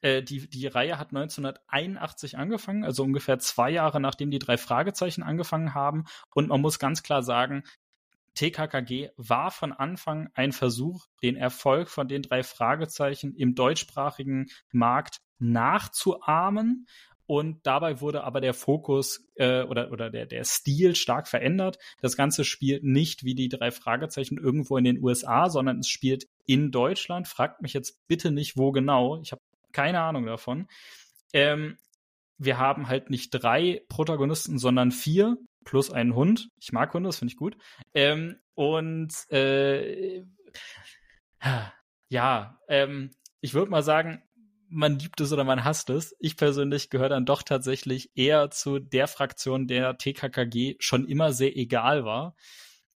äh, 0.02 0.22
die, 0.22 0.48
die 0.48 0.66
Reihe 0.66 0.98
hat 0.98 1.08
1981 1.08 2.38
angefangen, 2.38 2.84
also 2.84 3.02
ungefähr 3.02 3.38
zwei 3.38 3.70
Jahre 3.70 4.00
nachdem 4.00 4.30
die 4.30 4.38
drei 4.38 4.56
Fragezeichen 4.56 5.22
angefangen 5.22 5.74
haben. 5.74 6.04
Und 6.34 6.48
man 6.48 6.60
muss 6.60 6.78
ganz 6.78 7.02
klar 7.02 7.22
sagen, 7.22 7.64
TKKG 8.34 9.10
war 9.16 9.50
von 9.50 9.72
Anfang 9.72 10.30
ein 10.34 10.52
Versuch, 10.52 11.06
den 11.22 11.36
Erfolg 11.36 11.88
von 11.88 12.08
den 12.08 12.22
drei 12.22 12.42
Fragezeichen 12.42 13.34
im 13.34 13.54
deutschsprachigen 13.54 14.46
Markt 14.72 15.18
nachzuahmen. 15.38 16.86
Und 17.26 17.64
dabei 17.64 18.00
wurde 18.00 18.24
aber 18.24 18.40
der 18.40 18.54
Fokus 18.54 19.24
äh, 19.36 19.62
oder, 19.62 19.92
oder 19.92 20.10
der, 20.10 20.26
der 20.26 20.42
Stil 20.44 20.96
stark 20.96 21.28
verändert. 21.28 21.78
Das 22.00 22.16
Ganze 22.16 22.44
spielt 22.44 22.82
nicht 22.82 23.24
wie 23.24 23.36
die 23.36 23.48
drei 23.48 23.70
Fragezeichen 23.70 24.36
irgendwo 24.36 24.76
in 24.76 24.84
den 24.84 25.00
USA, 25.00 25.48
sondern 25.48 25.78
es 25.78 25.88
spielt 25.88 26.26
in 26.46 26.72
Deutschland. 26.72 27.28
Fragt 27.28 27.62
mich 27.62 27.72
jetzt 27.72 28.04
bitte 28.08 28.32
nicht, 28.32 28.56
wo 28.56 28.72
genau. 28.72 29.20
Ich 29.22 29.30
habe 29.30 29.42
keine 29.72 30.00
Ahnung 30.00 30.26
davon. 30.26 30.68
Ähm, 31.33 31.78
wir 32.38 32.59
haben 32.59 32.88
halt 32.88 33.11
nicht 33.11 33.30
drei 33.30 33.83
Protagonisten, 33.88 34.59
sondern 34.59 34.92
vier 34.92 35.37
plus 35.64 35.90
einen 35.90 36.14
Hund. 36.14 36.48
Ich 36.59 36.72
mag 36.72 36.92
Hunde, 36.94 37.09
das 37.09 37.18
finde 37.18 37.33
ich 37.33 37.37
gut. 37.37 37.56
Ähm, 37.94 38.37
und 38.54 39.12
äh, 39.30 40.24
ja, 42.09 42.59
ähm, 42.68 43.11
ich 43.40 43.54
würde 43.54 43.70
mal 43.70 43.83
sagen, 43.83 44.22
man 44.68 44.98
liebt 44.98 45.20
es 45.20 45.33
oder 45.33 45.44
man 45.44 45.64
hasst 45.64 45.90
es. 45.90 46.14
Ich 46.18 46.37
persönlich 46.37 46.90
gehöre 46.90 47.09
dann 47.09 47.26
doch 47.26 47.42
tatsächlich 47.42 48.11
eher 48.14 48.50
zu 48.50 48.78
der 48.78 49.09
Fraktion, 49.09 49.66
der 49.66 49.98
TKKG 49.98 50.76
schon 50.78 51.06
immer 51.06 51.33
sehr 51.33 51.56
egal 51.56 52.04
war. 52.04 52.37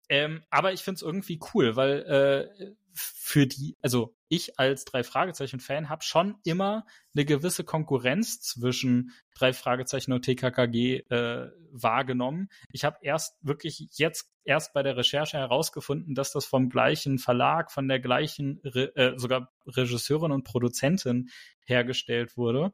Ähm, 0.10 0.44
aber 0.50 0.74
ich 0.74 0.82
finde 0.82 0.98
es 0.98 1.02
irgendwie 1.02 1.40
cool, 1.54 1.76
weil 1.76 2.04
äh, 2.04 2.74
für 2.94 3.48
die, 3.48 3.76
also 3.82 4.16
ich 4.34 4.60
als 4.60 4.86
drei 4.86 5.04
Fragezeichen-Fan 5.04 5.90
habe 5.90 6.04
schon 6.04 6.36
immer 6.44 6.86
eine 7.14 7.26
gewisse 7.26 7.64
Konkurrenz 7.64 8.42
zwischen 8.42 9.12
drei 9.36 9.54
Fragezeichen 9.54 10.12
und 10.12 10.24
TKKG 10.24 11.04
äh, 11.10 11.52
wahrgenommen. 11.72 12.50
Ich 12.72 12.84
habe 12.84 12.98
erst 13.02 13.38
wirklich 13.42 13.88
jetzt 13.92 14.32
erst 14.44 14.74
bei 14.74 14.82
der 14.82 14.98
Recherche 14.98 15.38
herausgefunden, 15.38 16.16
dass 16.16 16.32
das 16.32 16.46
vom 16.46 16.70
gleichen 16.70 17.20
Verlag, 17.20 17.72
von 17.72 17.88
der 17.88 18.00
gleichen, 18.00 18.60
Re 18.64 18.96
äh, 18.96 19.18
sogar 19.18 19.52
Regisseurin 19.68 20.32
und 20.32 20.44
Produzentin 20.44 21.30
hergestellt 21.66 22.36
wurde. 22.36 22.72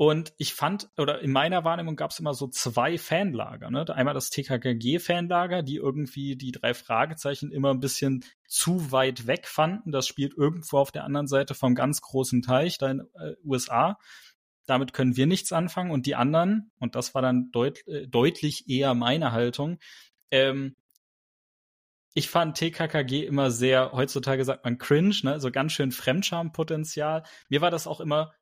Und 0.00 0.32
ich 0.38 0.54
fand, 0.54 0.88
oder 0.96 1.22
in 1.22 1.32
meiner 1.32 1.64
Wahrnehmung 1.64 1.96
gab 1.96 2.12
es 2.12 2.20
immer 2.20 2.32
so 2.32 2.46
zwei 2.46 2.98
Fanlager. 2.98 3.68
Ne? 3.68 3.84
Einmal 3.92 4.14
das 4.14 4.30
TKKG-Fanlager, 4.30 5.62
die 5.62 5.74
irgendwie 5.74 6.36
die 6.36 6.52
drei 6.52 6.72
Fragezeichen 6.72 7.50
immer 7.50 7.70
ein 7.74 7.80
bisschen 7.80 8.24
zu 8.46 8.92
weit 8.92 9.26
weg 9.26 9.48
fanden. 9.48 9.90
Das 9.90 10.06
spielt 10.06 10.34
irgendwo 10.36 10.78
auf 10.78 10.92
der 10.92 11.02
anderen 11.02 11.26
Seite 11.26 11.54
vom 11.54 11.74
ganz 11.74 12.00
großen 12.00 12.42
Teich, 12.42 12.78
da 12.78 12.92
in 12.92 13.00
äh, 13.00 13.34
USA. 13.44 13.98
Damit 14.66 14.92
können 14.92 15.16
wir 15.16 15.26
nichts 15.26 15.50
anfangen. 15.50 15.90
Und 15.90 16.06
die 16.06 16.14
anderen, 16.14 16.70
und 16.78 16.94
das 16.94 17.16
war 17.16 17.22
dann 17.22 17.50
deut 17.50 17.84
äh, 17.88 18.06
deutlich 18.06 18.68
eher 18.68 18.94
meine 18.94 19.32
Haltung, 19.32 19.80
ähm, 20.30 20.76
ich 22.14 22.28
fand 22.28 22.56
TKKG 22.56 23.24
immer 23.26 23.50
sehr, 23.50 23.92
heutzutage 23.92 24.44
sagt 24.44 24.64
man 24.64 24.78
cringe, 24.78 25.14
ne, 25.22 25.40
so 25.40 25.50
ganz 25.50 25.72
schön 25.72 25.92
Fremdschampotenzial. 25.92 27.24
Mir 27.48 27.60
war 27.60 27.70
das 27.70 27.86
auch 27.86 28.00
immer 28.00 28.32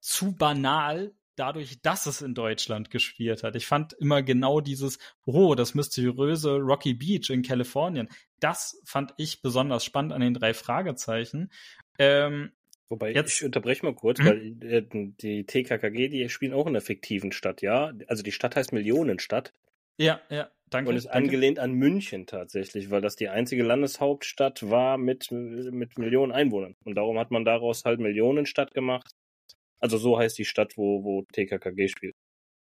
zu 0.00 0.34
banal, 0.34 1.12
dadurch, 1.36 1.80
dass 1.82 2.06
es 2.06 2.22
in 2.22 2.34
Deutschland 2.34 2.90
gespielt 2.90 3.42
hat. 3.42 3.54
Ich 3.54 3.66
fand 3.66 3.92
immer 3.94 4.22
genau 4.22 4.60
dieses, 4.60 4.98
oh, 5.24 5.54
das 5.54 5.74
mysteriöse 5.74 6.56
Rocky 6.56 6.94
Beach 6.94 7.30
in 7.30 7.42
Kalifornien. 7.42 8.08
Das 8.40 8.80
fand 8.84 9.14
ich 9.16 9.40
besonders 9.42 9.84
spannend 9.84 10.12
an 10.12 10.20
den 10.20 10.34
drei 10.34 10.54
Fragezeichen. 10.54 11.50
Ähm, 11.98 12.52
Wobei, 12.88 13.12
jetzt, 13.12 13.34
ich 13.40 13.44
unterbreche 13.44 13.84
mal 13.84 13.94
kurz, 13.94 14.18
mhm. 14.18 14.24
weil 14.24 14.72
äh, 14.72 14.82
die 14.90 15.44
TKKG, 15.44 16.08
die 16.08 16.28
spielen 16.28 16.54
auch 16.54 16.66
in 16.66 16.70
einer 16.70 16.80
fiktiven 16.80 17.32
Stadt, 17.32 17.60
ja? 17.60 17.92
Also 18.06 18.22
die 18.22 18.32
Stadt 18.32 18.56
heißt 18.56 18.72
Millionenstadt. 18.72 19.52
Ja, 19.98 20.20
ja, 20.30 20.48
danke. 20.70 20.90
Und 20.90 20.96
ist 20.96 21.06
danke. 21.06 21.18
angelehnt 21.18 21.58
an 21.58 21.72
München 21.72 22.26
tatsächlich, 22.26 22.90
weil 22.90 23.02
das 23.02 23.16
die 23.16 23.28
einzige 23.28 23.62
Landeshauptstadt 23.62 24.70
war 24.70 24.96
mit, 24.96 25.30
mit 25.30 25.98
Millionen 25.98 26.32
Einwohnern. 26.32 26.76
Und 26.84 26.94
darum 26.94 27.18
hat 27.18 27.30
man 27.30 27.44
daraus 27.44 27.84
halt 27.84 28.00
Millionenstadt 28.00 28.72
gemacht. 28.72 29.12
Also 29.80 29.98
so 29.98 30.18
heißt 30.18 30.38
die 30.38 30.44
Stadt, 30.44 30.76
wo, 30.76 31.04
wo 31.04 31.24
TKKG 31.32 31.88
spielt. 31.88 32.14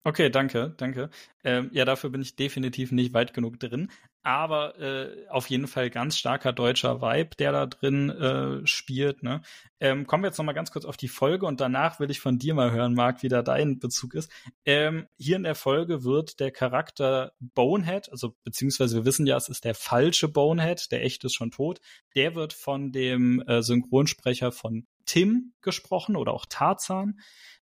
Okay, 0.07 0.29
danke, 0.29 0.73
danke. 0.77 1.09
Ähm, 1.43 1.69
ja, 1.73 1.83
dafür 1.83 2.09
bin 2.09 2.21
ich 2.21 2.37
definitiv 2.37 2.93
nicht 2.93 3.13
weit 3.13 3.33
genug 3.33 3.59
drin. 3.59 3.91
Aber 4.23 4.79
äh, 4.79 5.27
auf 5.27 5.49
jeden 5.49 5.67
Fall 5.67 5.89
ganz 5.89 6.17
starker 6.17 6.53
deutscher 6.53 7.01
Vibe, 7.01 7.31
der 7.37 7.51
da 7.51 7.65
drin 7.65 8.09
äh, 8.09 8.65
spielt. 8.65 9.21
Ne? 9.21 9.41
Ähm, 9.81 10.07
kommen 10.07 10.23
wir 10.23 10.29
jetzt 10.29 10.37
nochmal 10.37 10.55
ganz 10.55 10.71
kurz 10.71 10.85
auf 10.85 10.95
die 10.95 11.09
Folge 11.09 11.45
und 11.45 11.59
danach 11.59 11.99
will 11.99 12.09
ich 12.09 12.21
von 12.21 12.39
dir 12.39 12.53
mal 12.53 12.71
hören, 12.71 12.93
Marc, 12.93 13.21
wie 13.21 13.27
da 13.27 13.41
dein 13.41 13.79
Bezug 13.79 14.13
ist. 14.13 14.31
Ähm, 14.63 15.07
hier 15.17 15.35
in 15.35 15.43
der 15.43 15.55
Folge 15.55 16.05
wird 16.05 16.39
der 16.39 16.51
Charakter 16.51 17.33
Bonehead, 17.41 18.09
also 18.09 18.33
beziehungsweise 18.45 18.95
wir 18.95 19.05
wissen 19.05 19.27
ja, 19.27 19.35
es 19.35 19.49
ist 19.49 19.65
der 19.65 19.75
falsche 19.75 20.29
Bonehead, 20.29 20.89
der 20.93 21.03
echte 21.03 21.27
ist 21.27 21.35
schon 21.35 21.51
tot, 21.51 21.81
der 22.15 22.33
wird 22.33 22.53
von 22.53 22.93
dem 22.93 23.41
äh, 23.41 23.61
Synchronsprecher 23.61 24.53
von 24.53 24.87
Tim 25.07 25.53
gesprochen 25.61 26.15
oder 26.15 26.33
auch 26.33 26.45
Tarzan. 26.45 27.19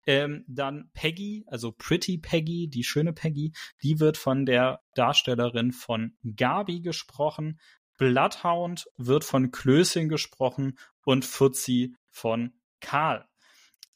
Ähm, 0.06 0.44
dann 0.46 0.90
Peggy, 0.94 1.44
also 1.48 1.72
Pretty 1.72 2.18
Peggy, 2.18 2.68
die 2.68 2.84
schöne 2.84 3.12
Peggy, 3.12 3.52
die 3.82 4.00
wird 4.00 4.16
von 4.16 4.46
der 4.46 4.80
Darstellerin 4.94 5.72
von 5.72 6.16
Gabi 6.36 6.80
gesprochen. 6.80 7.60
Bloodhound 7.98 8.86
wird 8.96 9.24
von 9.24 9.50
Klößchen 9.50 10.08
gesprochen 10.08 10.78
und 11.04 11.24
Fuzzi 11.24 11.94
von 12.10 12.54
Karl. 12.80 13.26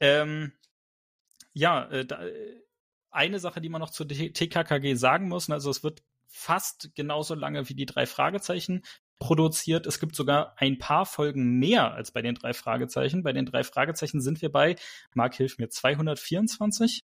Ähm, 0.01 0.53
ja, 1.53 1.89
äh, 1.91 2.05
da, 2.05 2.21
eine 3.11 3.39
Sache, 3.39 3.61
die 3.61 3.69
man 3.69 3.81
noch 3.81 3.91
zu 3.91 4.05
TKKG 4.05 4.95
sagen 4.95 5.29
muss, 5.29 5.49
also 5.51 5.71
es 5.71 5.85
wird 5.85 6.03
fast 6.29 6.95
genauso 6.95 7.35
lange 7.35 7.69
wie 7.69 7.75
die 7.75 7.87
drei 7.87 8.07
Fragezeichen 8.07 8.83
produziert. 9.23 9.87
Es 9.87 10.01
gibt 10.01 10.17
sogar 10.17 10.55
ein 10.57 10.79
paar 10.79 11.07
Folgen 11.07 11.61
mehr 11.61 11.95
als 11.95 12.11
bei 12.11 12.23
den 12.23 12.35
drei 12.35 12.53
Fragezeichen. 12.53 13.23
Bei 13.23 13.33
den 13.33 13.47
drei 13.47 13.63
Fragezeichen 13.63 14.21
sind 14.21 14.43
wir 14.43 14.51
bei, 14.51 14.75
Marc, 15.15 15.37
hilf 15.37 15.59
mir, 15.59 15.71
224? 15.71 17.05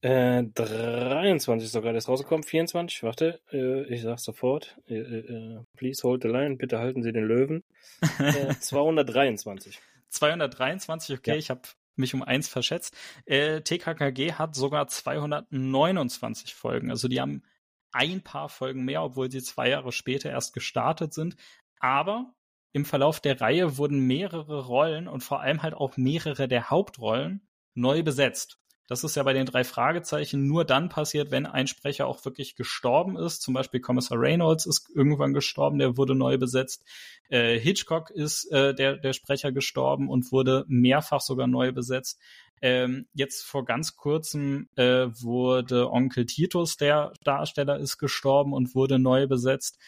Äh, 0.00 0.42
23 0.52 1.70
sogar, 1.70 1.92
der 1.92 1.98
ist 1.98 2.08
rausgekommen. 2.08 2.42
24, 2.42 3.04
warte, 3.04 3.40
äh, 3.52 3.84
ich 3.84 4.02
sag's 4.02 4.24
sofort. 4.24 4.76
Äh, 4.88 4.96
äh, 4.96 5.18
äh 5.18 5.60
please 5.76 6.02
hold 6.02 6.22
the 6.22 6.28
line, 6.28 6.56
bitte 6.56 6.80
halten 6.80 7.04
Sie 7.04 7.12
den 7.12 7.24
Löwen. 7.24 7.62
223. 8.60 9.78
223, 10.08 11.18
okay, 11.18 11.30
ja. 11.30 11.36
ich 11.36 11.50
habe 11.50 11.62
mich 11.94 12.14
um 12.14 12.22
eins 12.24 12.48
verschätzt. 12.48 12.96
Äh, 13.26 13.60
TKKG 13.60 14.32
hat 14.32 14.56
sogar 14.56 14.88
229 14.88 16.52
Folgen. 16.52 16.90
Also 16.90 17.06
die 17.06 17.20
haben 17.20 17.44
ein 17.94 18.22
paar 18.22 18.48
Folgen 18.48 18.84
mehr, 18.84 19.02
obwohl 19.02 19.30
sie 19.30 19.42
zwei 19.42 19.70
Jahre 19.70 19.92
später 19.92 20.30
erst 20.30 20.52
gestartet 20.52 21.14
sind. 21.14 21.36
Aber 21.78 22.34
im 22.72 22.84
Verlauf 22.84 23.20
der 23.20 23.40
Reihe 23.40 23.78
wurden 23.78 24.00
mehrere 24.00 24.66
Rollen 24.66 25.06
und 25.06 25.22
vor 25.22 25.40
allem 25.40 25.62
halt 25.62 25.74
auch 25.74 25.96
mehrere 25.96 26.48
der 26.48 26.70
Hauptrollen 26.70 27.46
neu 27.74 28.02
besetzt. 28.02 28.58
Das 28.86 29.02
ist 29.02 29.14
ja 29.14 29.22
bei 29.22 29.32
den 29.32 29.46
drei 29.46 29.64
Fragezeichen 29.64 30.46
nur 30.46 30.64
dann 30.66 30.90
passiert, 30.90 31.30
wenn 31.30 31.46
ein 31.46 31.66
Sprecher 31.66 32.06
auch 32.06 32.22
wirklich 32.26 32.54
gestorben 32.54 33.16
ist. 33.16 33.40
Zum 33.40 33.54
Beispiel 33.54 33.80
Kommissar 33.80 34.20
Reynolds 34.20 34.66
ist 34.66 34.90
irgendwann 34.94 35.32
gestorben, 35.32 35.78
der 35.78 35.96
wurde 35.96 36.14
neu 36.14 36.36
besetzt. 36.36 36.84
Äh, 37.30 37.58
Hitchcock 37.58 38.10
ist 38.10 38.50
äh, 38.52 38.74
der, 38.74 38.98
der 38.98 39.14
Sprecher 39.14 39.52
gestorben 39.52 40.10
und 40.10 40.32
wurde 40.32 40.64
mehrfach 40.68 41.22
sogar 41.22 41.46
neu 41.46 41.72
besetzt. 41.72 42.20
Ähm, 42.64 43.06
jetzt 43.12 43.44
vor 43.44 43.66
ganz 43.66 43.94
kurzem 43.94 44.70
äh, 44.76 45.08
wurde 45.20 45.90
Onkel 45.90 46.24
Titus, 46.24 46.78
der 46.78 47.12
Darsteller, 47.22 47.78
ist 47.78 47.98
gestorben 47.98 48.54
und 48.54 48.74
wurde 48.74 48.98
neu 48.98 49.26
besetzt. 49.26 49.78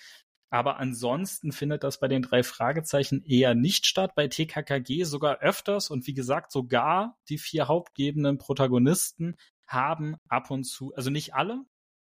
Aber 0.51 0.76
ansonsten 0.76 1.53
findet 1.53 1.84
das 1.84 1.98
bei 1.98 2.07
den 2.07 2.20
drei 2.20 2.42
Fragezeichen 2.42 3.22
eher 3.24 3.55
nicht 3.55 3.86
statt. 3.86 4.14
Bei 4.14 4.28
TKKG 4.28 5.05
sogar 5.05 5.38
öfters. 5.38 5.88
Und 5.88 6.07
wie 6.07 6.12
gesagt, 6.12 6.53
sogar 6.53 7.16
die 7.30 7.38
vier 7.38 7.66
hauptgebenden 7.66 8.36
Protagonisten 8.36 9.36
haben 9.66 10.16
ab 10.28 10.51
und 10.51 10.64
zu, 10.64 10.94
also 10.94 11.09
nicht 11.09 11.32
alle, 11.32 11.64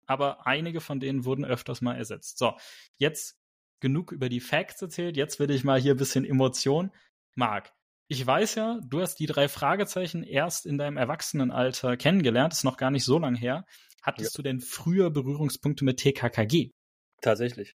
aber 0.07 0.45
einige 0.45 0.81
von 0.81 0.99
denen 0.99 1.25
wurden 1.25 1.45
öfters 1.45 1.83
mal 1.83 1.95
ersetzt. 1.95 2.37
So, 2.37 2.55
jetzt 2.97 3.39
genug 3.79 4.11
über 4.11 4.29
die 4.29 4.41
Facts 4.41 4.83
erzählt. 4.83 5.17
Jetzt 5.17 5.39
will 5.39 5.53
ich 5.53 5.63
mal 5.63 5.81
hier 5.81 5.95
ein 5.95 5.99
bisschen 5.99 6.25
Emotion. 6.25 6.91
Marc, 7.37 7.73
ich 8.09 8.27
weiß 8.27 8.55
ja, 8.55 8.81
du 8.83 9.01
hast 9.01 9.17
die 9.17 9.27
drei 9.27 9.49
Fragezeichen 9.49 10.23
erst 10.23 10.65
in 10.67 10.79
deinem 10.79 10.97
Erwachsenenalter 10.97 11.97
kennengelernt, 11.97 12.55
ist 12.55 12.65
noch 12.65 12.79
gar 12.79 12.91
nicht 12.91 13.05
so 13.05 13.19
lang 13.19 13.35
her. 13.35 13.65
Hattest 14.03 14.35
ja. 14.35 14.37
du 14.39 14.43
denn 14.43 14.61
früher 14.61 15.11
Berührungspunkte 15.11 15.85
mit 15.85 15.99
TKKG? 15.99 16.71
Tatsächlich. 17.21 17.77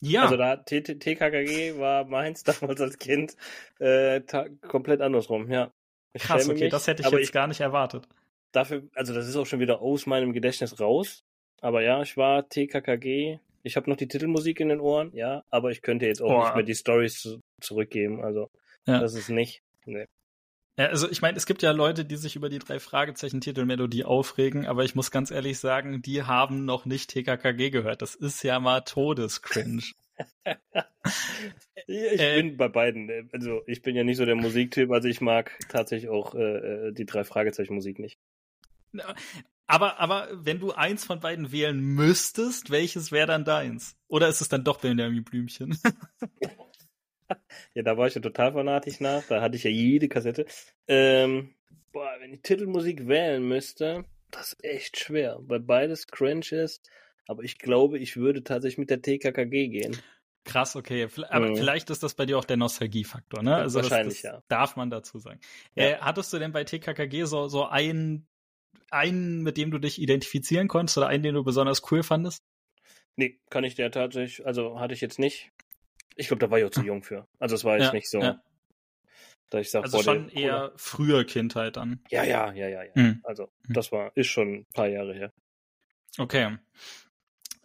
Ja. 0.00 0.24
Also 0.24 0.36
da 0.36 0.56
TKKG 0.56 1.78
war 1.78 2.04
meins 2.04 2.42
damals 2.44 2.80
als 2.80 2.98
Kind 2.98 3.36
äh, 3.78 4.20
komplett 4.62 5.00
andersrum, 5.00 5.50
ja. 5.50 5.72
Ich 6.12 6.22
Krass, 6.22 6.48
okay, 6.48 6.64
mich, 6.64 6.70
das 6.70 6.88
hätte 6.88 7.02
ich 7.02 7.10
jetzt 7.10 7.28
ich, 7.28 7.32
gar 7.32 7.46
nicht 7.46 7.60
erwartet. 7.60 8.08
Dafür, 8.50 8.82
also 8.94 9.14
das 9.14 9.28
ist 9.28 9.36
auch 9.36 9.46
schon 9.46 9.60
wieder 9.60 9.80
aus 9.80 10.06
meinem 10.06 10.32
Gedächtnis 10.32 10.78
raus. 10.80 11.22
Aber 11.60 11.82
ja, 11.82 12.02
ich 12.02 12.16
war 12.16 12.48
TKKG. 12.48 13.38
Ich 13.62 13.76
habe 13.76 13.88
noch 13.88 13.96
die 13.96 14.08
Titelmusik 14.08 14.58
in 14.58 14.68
den 14.68 14.80
Ohren, 14.80 15.14
ja, 15.14 15.44
aber 15.48 15.70
ich 15.70 15.80
könnte 15.82 16.06
jetzt 16.06 16.20
auch 16.20 16.28
Boah. 16.28 16.44
nicht 16.46 16.54
mehr 16.56 16.64
die 16.64 16.74
Stories 16.74 17.20
zu 17.20 17.40
zurückgeben. 17.60 18.24
Also, 18.24 18.50
Ja. 18.86 19.00
das 19.00 19.14
ist 19.14 19.28
nicht. 19.28 19.62
Nee. 19.84 20.06
Ja, 20.78 20.86
also 20.86 21.10
ich 21.10 21.20
meine, 21.20 21.36
es 21.36 21.44
gibt 21.46 21.62
ja 21.62 21.70
Leute, 21.72 22.04
die 22.04 22.16
sich 22.16 22.34
über 22.34 22.48
die 22.48 22.58
drei 22.58 22.80
Fragezeichen 22.80 23.40
Titelmelodie 23.42 24.04
aufregen, 24.04 24.66
aber 24.66 24.84
ich 24.84 24.94
muss 24.94 25.10
ganz 25.10 25.30
ehrlich 25.30 25.58
sagen, 25.58 26.00
die 26.00 26.22
haben 26.22 26.64
noch 26.64 26.86
nicht 26.86 27.10
TKKG 27.10 27.70
gehört. 27.70 28.00
Das 28.00 28.14
ist 28.14 28.42
ja 28.42 28.58
mal 28.58 28.80
Todescringe. 28.80 29.82
Ich 31.86 32.20
Äh, 32.20 32.40
bin 32.42 32.56
bei 32.56 32.68
beiden. 32.68 33.08
äh, 33.10 33.24
Also, 33.32 33.62
ich 33.66 33.82
bin 33.82 33.96
ja 33.96 34.04
nicht 34.04 34.16
so 34.16 34.24
der 34.24 34.36
Musiktyp, 34.36 34.90
also 34.92 35.08
ich 35.08 35.20
mag 35.20 35.58
tatsächlich 35.68 36.08
auch 36.10 36.34
äh, 36.34 36.88
äh, 36.88 36.92
die 36.92 37.06
drei 37.06 37.24
Fragezeichen 37.24 37.74
Musik 37.74 37.98
nicht. 37.98 38.18
Aber, 39.66 39.98
aber 39.98 40.28
wenn 40.32 40.60
du 40.60 40.72
eins 40.72 41.04
von 41.04 41.18
beiden 41.20 41.50
wählen 41.50 41.80
müsstest, 41.80 42.70
welches 42.70 43.10
wäre 43.10 43.26
dann 43.26 43.44
deins? 43.44 43.96
Oder 44.06 44.28
ist 44.28 44.40
es 44.40 44.48
dann 44.48 44.64
doch 44.64 44.78
Benjamin 44.80 45.24
Blümchen? 45.24 45.76
Ja, 47.74 47.82
da 47.82 47.96
war 47.96 48.06
ich 48.06 48.14
ja 48.14 48.20
total 48.20 48.52
fanatisch 48.52 49.00
nach. 49.00 49.22
Da 49.26 49.40
hatte 49.40 49.56
ich 49.56 49.64
ja 49.64 49.70
jede 49.70 50.08
Kassette. 50.08 50.46
Ähm, 50.88 51.54
boah, 51.92 52.10
wenn 52.20 52.32
ich 52.34 52.42
Titelmusik 52.42 53.06
wählen 53.08 53.46
müsste, 53.46 54.04
das 54.30 54.52
ist 54.52 54.64
echt 54.64 54.98
schwer, 54.98 55.38
weil 55.42 55.60
beides 55.60 56.06
cringe 56.06 56.46
ist. 56.50 56.88
Aber 57.26 57.42
ich 57.44 57.58
glaube, 57.58 57.98
ich 57.98 58.16
würde 58.16 58.42
tatsächlich 58.42 58.78
mit 58.78 58.90
der 58.90 59.02
TKKG 59.02 59.68
gehen. 59.68 60.02
Krass, 60.44 60.74
okay. 60.74 61.06
Aber 61.28 61.48
Mhm. 61.48 61.56
vielleicht 61.56 61.88
ist 61.90 62.02
das 62.02 62.14
bei 62.14 62.26
dir 62.26 62.36
auch 62.36 62.44
der 62.44 62.56
Nostalgiefaktor, 62.56 63.42
ne? 63.42 63.54
Also 63.54 63.78
das, 63.78 63.90
Wahrscheinlich, 63.90 64.22
das 64.22 64.32
ja. 64.32 64.42
darf 64.48 64.74
man 64.76 64.90
dazu 64.90 65.18
sagen. 65.18 65.38
Ja. 65.76 65.84
Äh, 65.84 65.96
hattest 65.98 66.32
du 66.32 66.38
denn 66.38 66.52
bei 66.52 66.64
TKKG 66.64 67.24
so, 67.24 67.46
so 67.46 67.66
einen, 67.66 68.26
einen, 68.90 69.42
mit 69.42 69.56
dem 69.56 69.70
du 69.70 69.78
dich 69.78 70.00
identifizieren 70.00 70.66
konntest 70.66 70.98
oder 70.98 71.06
einen, 71.06 71.22
den 71.22 71.34
du 71.34 71.44
besonders 71.44 71.90
cool 71.92 72.02
fandest? 72.02 72.42
Nee, 73.14 73.38
kann 73.50 73.62
ich 73.62 73.76
der 73.76 73.90
tatsächlich, 73.90 74.44
also 74.44 74.80
hatte 74.80 74.94
ich 74.94 75.00
jetzt 75.00 75.18
nicht. 75.18 75.52
Ich 76.16 76.28
glaube, 76.28 76.40
da 76.40 76.50
war 76.50 76.58
ich 76.58 76.64
auch 76.64 76.70
zu 76.70 76.82
jung 76.82 77.02
für. 77.02 77.26
Also 77.38 77.54
es 77.54 77.64
war 77.64 77.74
jetzt 77.76 77.86
Ja, 77.86 77.92
nicht 77.92 78.08
so, 78.10 78.20
ja. 78.20 78.40
dass 79.50 79.60
ich 79.62 79.70
sage, 79.70 79.84
Also 79.84 79.98
boah, 79.98 80.04
schon 80.04 80.28
der, 80.28 80.36
eher 80.36 80.72
früher 80.76 81.24
Kindheit 81.24 81.76
dann. 81.76 82.04
Ja, 82.10 82.24
ja, 82.24 82.52
ja, 82.52 82.68
ja, 82.68 82.82
ja. 82.82 82.92
Mhm. 82.94 83.20
Also, 83.24 83.48
Mhm. 83.68 83.74
das 83.74 83.92
war, 83.92 84.12
ist 84.14 84.28
schon 84.28 84.54
ein 84.54 84.66
paar 84.74 84.88
Jahre 84.88 85.14
her. 85.14 85.32
Okay. 86.18 86.58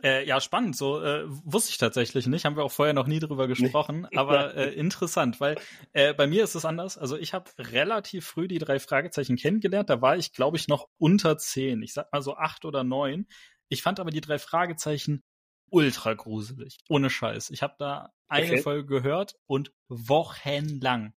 Äh, 0.04 0.28
ja, 0.28 0.40
spannend. 0.40 0.76
So 0.78 1.02
äh, 1.02 1.24
wusste 1.28 1.72
ich 1.72 1.80
tatsächlich 1.80 2.28
nicht. 2.28 2.46
Haben 2.46 2.56
wir 2.56 2.64
auch 2.64 2.72
vorher 2.72 2.94
noch 2.94 3.08
nie 3.08 3.20
drüber 3.20 3.48
gesprochen. 3.48 4.08
Aber 4.16 4.56
äh, 4.56 4.74
interessant, 4.74 5.42
weil 5.42 5.58
äh, 5.94 6.14
bei 6.14 6.28
mir 6.28 6.44
ist 6.44 6.54
es 6.56 6.66
anders. 6.66 6.98
Also 7.00 7.18
ich 7.18 7.34
habe 7.34 7.50
relativ 7.58 8.26
früh 8.28 8.48
die 8.48 8.60
drei 8.60 8.80
Fragezeichen 8.80 9.38
kennengelernt. 9.38 9.90
Da 9.90 10.02
war 10.02 10.16
ich, 10.16 10.34
glaube 10.34 10.58
ich, 10.58 10.68
noch 10.68 10.88
unter 11.00 11.38
zehn. 11.40 11.82
Ich 11.82 11.94
sag 11.94 12.12
mal 12.14 12.22
so 12.22 12.36
acht 12.36 12.64
oder 12.64 12.84
neun. 12.84 13.28
Ich 13.70 13.82
fand 13.82 14.00
aber 14.00 14.12
die 14.12 14.22
drei 14.22 14.38
Fragezeichen 14.38 15.24
ultra 15.70 16.14
gruselig. 16.14 16.78
Ohne 16.90 17.10
Scheiß. 17.10 17.50
Ich 17.50 17.62
habe 17.64 17.76
da 17.78 18.14
eine 18.28 18.54
Okay. 18.54 18.62
Folge 18.62 18.86
gehört 18.86 19.36
und 19.46 19.72
wochenlang. 19.88 21.14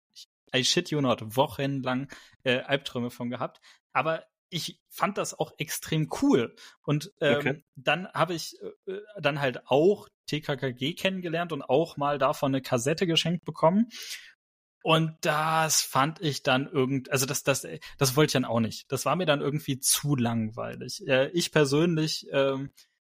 I 0.55 0.65
shit 0.65 0.91
you 0.91 1.01
not, 1.01 1.37
wochenlang 1.37 2.09
äh, 2.43 2.61
Albträume 2.61 3.11
von 3.11 3.31
gehabt. 3.31 3.61
Aber 3.93 4.25
ich 4.49 4.81
fand 4.89 5.17
das 5.17 5.39
auch 5.39 5.53
extrem 5.59 6.11
cool. 6.23 6.55
Und 6.83 7.13
ähm, 7.21 7.37
Okay. 7.39 7.65
dann 7.77 8.09
habe 8.13 8.35
ich 8.35 8.57
äh, 8.87 8.99
dann 9.21 9.41
halt 9.41 9.67
auch 9.69 10.09
TKKG 10.27 10.95
kennengelernt 10.95 11.53
und 11.53 11.63
auch 11.63 11.97
mal 11.97 12.19
davon 12.19 12.53
eine 12.53 12.63
Kassette 12.63 13.07
geschenkt 13.07 13.45
bekommen. 13.45 13.89
Und 14.83 15.15
das 15.21 15.83
fand 15.83 16.21
ich 16.21 16.43
dann 16.43 16.67
irgend, 16.67 17.13
also 17.13 17.27
das, 17.27 17.43
das, 17.43 17.67
das 17.99 18.17
wollte 18.17 18.31
ich 18.31 18.33
dann 18.33 18.45
auch 18.47 18.61
nicht. 18.61 18.91
Das 18.91 19.05
war 19.05 19.15
mir 19.15 19.27
dann 19.27 19.43
irgendwie 19.43 19.79
zu 19.79 20.17
langweilig. 20.17 21.07
Äh, 21.07 21.29
ich 21.29 21.53
persönlich 21.53 22.27
ähm, 22.33 22.71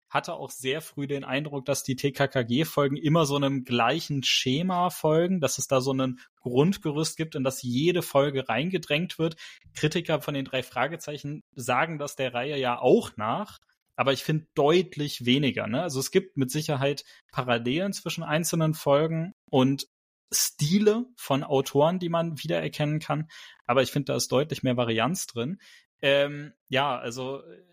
hatte 0.09 0.33
auch 0.33 0.49
sehr 0.49 0.81
früh 0.81 1.07
den 1.07 1.23
Eindruck, 1.23 1.65
dass 1.65 1.83
die 1.83 1.95
TKKG-Folgen 1.95 2.97
immer 2.97 3.25
so 3.25 3.35
einem 3.35 3.63
gleichen 3.63 4.23
Schema 4.23 4.89
folgen, 4.89 5.39
dass 5.39 5.57
es 5.57 5.67
da 5.67 5.81
so 5.81 5.91
einen 5.91 6.19
Grundgerüst 6.41 7.15
gibt, 7.15 7.35
in 7.35 7.43
das 7.43 7.61
jede 7.61 8.01
Folge 8.01 8.49
reingedrängt 8.49 9.19
wird. 9.19 9.35
Kritiker 9.73 10.21
von 10.21 10.33
den 10.33 10.45
drei 10.45 10.63
Fragezeichen 10.63 11.43
sagen 11.53 11.99
das 11.99 12.15
der 12.15 12.33
Reihe 12.33 12.57
ja 12.57 12.79
auch 12.79 13.17
nach, 13.17 13.59
aber 13.95 14.13
ich 14.13 14.23
finde 14.23 14.47
deutlich 14.55 15.25
weniger. 15.25 15.67
Ne? 15.67 15.81
Also 15.81 15.99
es 15.99 16.09
gibt 16.09 16.37
mit 16.37 16.49
Sicherheit 16.49 17.03
Parallelen 17.31 17.93
zwischen 17.93 18.23
einzelnen 18.23 18.73
Folgen 18.73 19.33
und 19.49 19.87
Stile 20.31 21.05
von 21.17 21.43
Autoren, 21.43 21.99
die 21.99 22.09
man 22.09 22.41
wiedererkennen 22.41 22.99
kann, 22.99 23.29
aber 23.65 23.81
ich 23.81 23.91
finde, 23.91 24.13
da 24.13 24.15
ist 24.15 24.31
deutlich 24.31 24.63
mehr 24.63 24.77
Varianz 24.77 25.27
drin. 25.27 25.59
Ähm, 26.01 26.53
ja, 26.69 26.97
also 26.97 27.41
äh, 27.43 27.68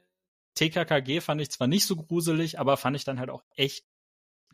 TKKG 0.56 1.20
fand 1.20 1.40
ich 1.40 1.50
zwar 1.50 1.68
nicht 1.68 1.86
so 1.86 1.96
gruselig, 1.96 2.58
aber 2.58 2.76
fand 2.76 2.96
ich 2.96 3.04
dann 3.04 3.20
halt 3.20 3.30
auch 3.30 3.44
echt 3.54 3.86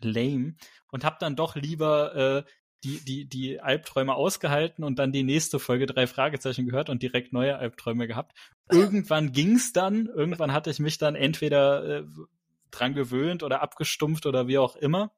lame 0.00 0.54
und 0.90 1.04
hab 1.04 1.18
dann 1.18 1.36
doch 1.36 1.56
lieber 1.56 2.14
äh, 2.14 2.50
die, 2.84 2.98
die, 3.04 3.28
die 3.28 3.60
Albträume 3.60 4.14
ausgehalten 4.14 4.84
und 4.84 4.98
dann 4.98 5.12
die 5.12 5.22
nächste 5.22 5.58
Folge 5.58 5.86
drei 5.86 6.06
Fragezeichen 6.06 6.66
gehört 6.66 6.90
und 6.90 7.02
direkt 7.02 7.32
neue 7.32 7.56
Albträume 7.56 8.08
gehabt. 8.08 8.36
Irgendwann 8.70 9.32
ging's 9.32 9.72
dann, 9.72 10.06
irgendwann 10.06 10.52
hatte 10.52 10.70
ich 10.70 10.80
mich 10.80 10.98
dann 10.98 11.14
entweder 11.14 12.00
äh, 12.00 12.04
dran 12.70 12.94
gewöhnt 12.94 13.42
oder 13.42 13.62
abgestumpft 13.62 14.26
oder 14.26 14.48
wie 14.48 14.58
auch 14.58 14.76
immer. 14.76 15.12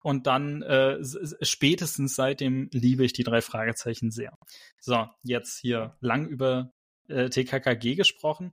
Und 0.00 0.26
dann 0.26 0.62
äh, 0.62 0.98
spätestens 1.42 2.14
seitdem 2.14 2.70
liebe 2.72 3.04
ich 3.04 3.12
die 3.12 3.24
drei 3.24 3.42
Fragezeichen 3.42 4.10
sehr. 4.10 4.38
So, 4.80 5.06
jetzt 5.22 5.58
hier 5.58 5.96
lang 6.00 6.28
über 6.28 6.72
äh, 7.08 7.28
TKKG 7.28 7.96
gesprochen. 7.96 8.52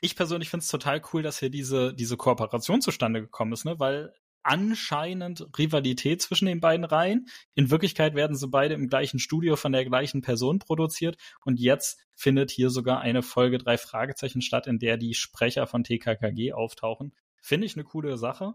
Ich 0.00 0.16
persönlich 0.16 0.50
finde 0.50 0.62
es 0.62 0.70
total 0.70 1.02
cool, 1.12 1.22
dass 1.22 1.38
hier 1.38 1.50
diese, 1.50 1.94
diese 1.94 2.16
Kooperation 2.16 2.82
zustande 2.82 3.20
gekommen 3.20 3.52
ist, 3.52 3.64
ne? 3.64 3.78
weil 3.78 4.12
anscheinend 4.46 5.48
Rivalität 5.58 6.22
zwischen 6.22 6.46
den 6.46 6.60
beiden 6.60 6.84
Reihen. 6.84 7.26
In 7.54 7.70
Wirklichkeit 7.70 8.14
werden 8.14 8.36
sie 8.36 8.46
beide 8.46 8.74
im 8.74 8.88
gleichen 8.88 9.18
Studio 9.18 9.56
von 9.56 9.72
der 9.72 9.84
gleichen 9.84 10.22
Person 10.22 10.60
produziert 10.60 11.16
und 11.44 11.58
jetzt 11.58 11.98
findet 12.14 12.52
hier 12.52 12.70
sogar 12.70 13.00
eine 13.00 13.22
Folge 13.22 13.58
drei 13.58 13.76
Fragezeichen 13.76 14.42
statt, 14.42 14.68
in 14.68 14.78
der 14.78 14.98
die 14.98 15.14
Sprecher 15.14 15.66
von 15.66 15.82
TKKG 15.82 16.52
auftauchen. 16.52 17.12
Finde 17.42 17.66
ich 17.66 17.74
eine 17.74 17.84
coole 17.84 18.16
Sache. 18.18 18.54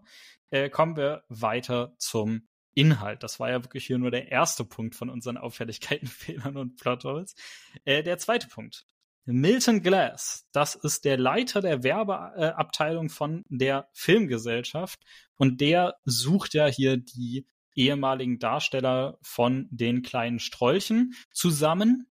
Äh, 0.50 0.70
kommen 0.70 0.96
wir 0.96 1.24
weiter 1.28 1.94
zum 1.98 2.48
Inhalt. 2.74 3.22
Das 3.22 3.40
war 3.40 3.50
ja 3.50 3.64
wirklich 3.64 3.86
hier 3.86 3.98
nur 3.98 4.12
der 4.12 4.32
erste 4.32 4.64
Punkt 4.64 4.96
von 4.96 5.10
unseren 5.10 5.38
Auffälligkeiten, 5.38 6.08
Fehlern 6.08 6.56
und 6.56 6.78
Plotholes. 6.78 7.36
Äh, 7.84 8.04
der 8.04 8.18
zweite 8.18 8.48
Punkt. 8.48 8.86
Milton 9.26 9.84
Glass, 9.84 10.48
das 10.52 10.76
ist 10.76 11.06
der 11.06 11.18
Leiter 11.18 11.62
der 11.62 11.84
Werbeabteilung 11.84 13.10
von 13.10 13.44
der 13.50 13.88
Filmgesellschaft 13.94 15.00
und 15.36 15.62
der 15.62 15.96
sucht 16.06 16.54
ja 16.54 16.66
hier 16.66 16.98
die 16.98 17.46
ehemaligen 17.76 18.40
Darsteller 18.40 19.18
von 19.22 19.68
den 19.70 20.02
kleinen 20.02 20.40
Strolchen 20.40 21.14
zusammen. 21.32 22.08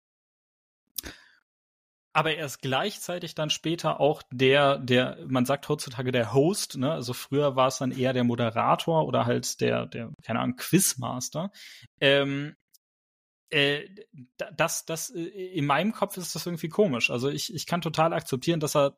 Aber 2.12 2.34
er 2.34 2.46
ist 2.46 2.62
gleichzeitig 2.62 3.34
dann 3.34 3.50
später 3.50 4.00
auch 4.00 4.22
der, 4.32 4.78
der, 4.78 5.18
man 5.28 5.44
sagt 5.44 5.68
heutzutage 5.68 6.12
der 6.12 6.32
Host, 6.32 6.78
ne? 6.78 6.90
Also 6.90 7.12
früher 7.12 7.56
war 7.56 7.68
es 7.68 7.76
dann 7.76 7.90
eher 7.92 8.14
der 8.14 8.24
Moderator 8.24 9.06
oder 9.06 9.26
halt 9.26 9.60
der, 9.60 9.84
der, 9.84 10.10
keine 10.22 10.40
Ahnung, 10.40 10.56
Quizmaster. 10.56 11.50
Ähm, 12.00 12.56
äh, 13.50 13.88
das, 14.56 14.84
das, 14.84 15.10
äh, 15.10 15.22
in 15.22 15.66
meinem 15.66 15.92
Kopf 15.92 16.16
ist 16.16 16.34
das 16.34 16.46
irgendwie 16.46 16.68
komisch. 16.68 17.10
Also 17.10 17.28
ich, 17.28 17.54
ich 17.54 17.66
kann 17.66 17.80
total 17.80 18.12
akzeptieren, 18.12 18.60
dass 18.60 18.76
er 18.76 18.96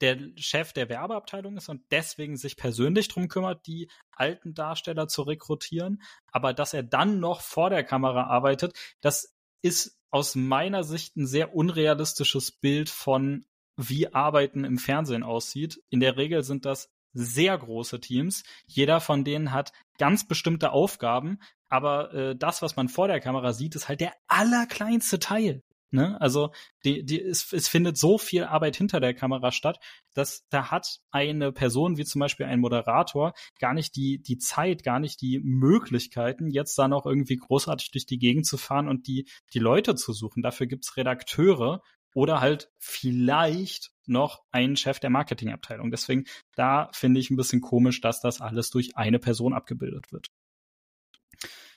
der 0.00 0.18
Chef 0.36 0.72
der 0.72 0.88
Werbeabteilung 0.88 1.56
ist 1.56 1.68
und 1.68 1.82
deswegen 1.90 2.36
sich 2.36 2.56
persönlich 2.56 3.08
drum 3.08 3.28
kümmert, 3.28 3.66
die 3.66 3.90
alten 4.12 4.54
Darsteller 4.54 5.08
zu 5.08 5.22
rekrutieren. 5.22 6.02
Aber 6.30 6.54
dass 6.54 6.74
er 6.74 6.82
dann 6.82 7.20
noch 7.20 7.40
vor 7.40 7.70
der 7.70 7.84
Kamera 7.84 8.24
arbeitet, 8.24 8.78
das 9.00 9.34
ist 9.62 9.98
aus 10.10 10.34
meiner 10.34 10.84
Sicht 10.84 11.16
ein 11.16 11.26
sehr 11.26 11.54
unrealistisches 11.54 12.52
Bild 12.52 12.88
von, 12.88 13.44
wie 13.76 14.12
Arbeiten 14.12 14.64
im 14.64 14.78
Fernsehen 14.78 15.22
aussieht. 15.22 15.82
In 15.90 16.00
der 16.00 16.16
Regel 16.16 16.42
sind 16.42 16.64
das 16.64 16.90
sehr 17.12 17.56
große 17.58 18.00
Teams. 18.00 18.44
Jeder 18.66 19.00
von 19.00 19.24
denen 19.24 19.52
hat 19.52 19.72
ganz 19.98 20.26
bestimmte 20.26 20.70
Aufgaben, 20.70 21.40
aber 21.68 22.14
äh, 22.14 22.36
das, 22.36 22.62
was 22.62 22.76
man 22.76 22.88
vor 22.88 23.08
der 23.08 23.20
Kamera 23.20 23.52
sieht, 23.52 23.74
ist 23.74 23.88
halt 23.88 24.00
der 24.00 24.12
allerkleinste 24.26 25.18
Teil. 25.18 25.62
Ne? 25.90 26.20
Also 26.20 26.50
die, 26.84 27.04
die, 27.04 27.20
es, 27.20 27.52
es 27.52 27.68
findet 27.68 27.96
so 27.96 28.18
viel 28.18 28.44
Arbeit 28.44 28.76
hinter 28.76 29.00
der 29.00 29.14
Kamera 29.14 29.52
statt, 29.52 29.78
dass 30.12 30.46
da 30.50 30.70
hat 30.70 31.00
eine 31.10 31.50
Person, 31.50 31.96
wie 31.96 32.04
zum 32.04 32.20
Beispiel 32.20 32.44
ein 32.44 32.60
Moderator, 32.60 33.32
gar 33.58 33.72
nicht 33.72 33.96
die, 33.96 34.20
die 34.20 34.36
Zeit, 34.36 34.82
gar 34.82 35.00
nicht 35.00 35.22
die 35.22 35.40
Möglichkeiten, 35.42 36.50
jetzt 36.50 36.78
da 36.78 36.88
noch 36.88 37.06
irgendwie 37.06 37.36
großartig 37.36 37.90
durch 37.90 38.04
die 38.04 38.18
Gegend 38.18 38.46
zu 38.46 38.58
fahren 38.58 38.88
und 38.88 39.06
die, 39.06 39.28
die 39.54 39.60
Leute 39.60 39.94
zu 39.94 40.12
suchen. 40.12 40.42
Dafür 40.42 40.66
gibt's 40.66 40.96
Redakteure 40.98 41.80
oder 42.14 42.40
halt 42.40 42.70
vielleicht 42.78 43.92
noch 44.06 44.42
einen 44.50 44.76
Chef 44.76 45.00
der 45.00 45.10
Marketingabteilung. 45.10 45.90
Deswegen, 45.90 46.24
da 46.54 46.90
finde 46.92 47.20
ich 47.20 47.30
ein 47.30 47.36
bisschen 47.36 47.60
komisch, 47.60 48.00
dass 48.00 48.20
das 48.20 48.40
alles 48.40 48.70
durch 48.70 48.96
eine 48.96 49.18
Person 49.18 49.54
abgebildet 49.54 50.12
wird. 50.12 50.28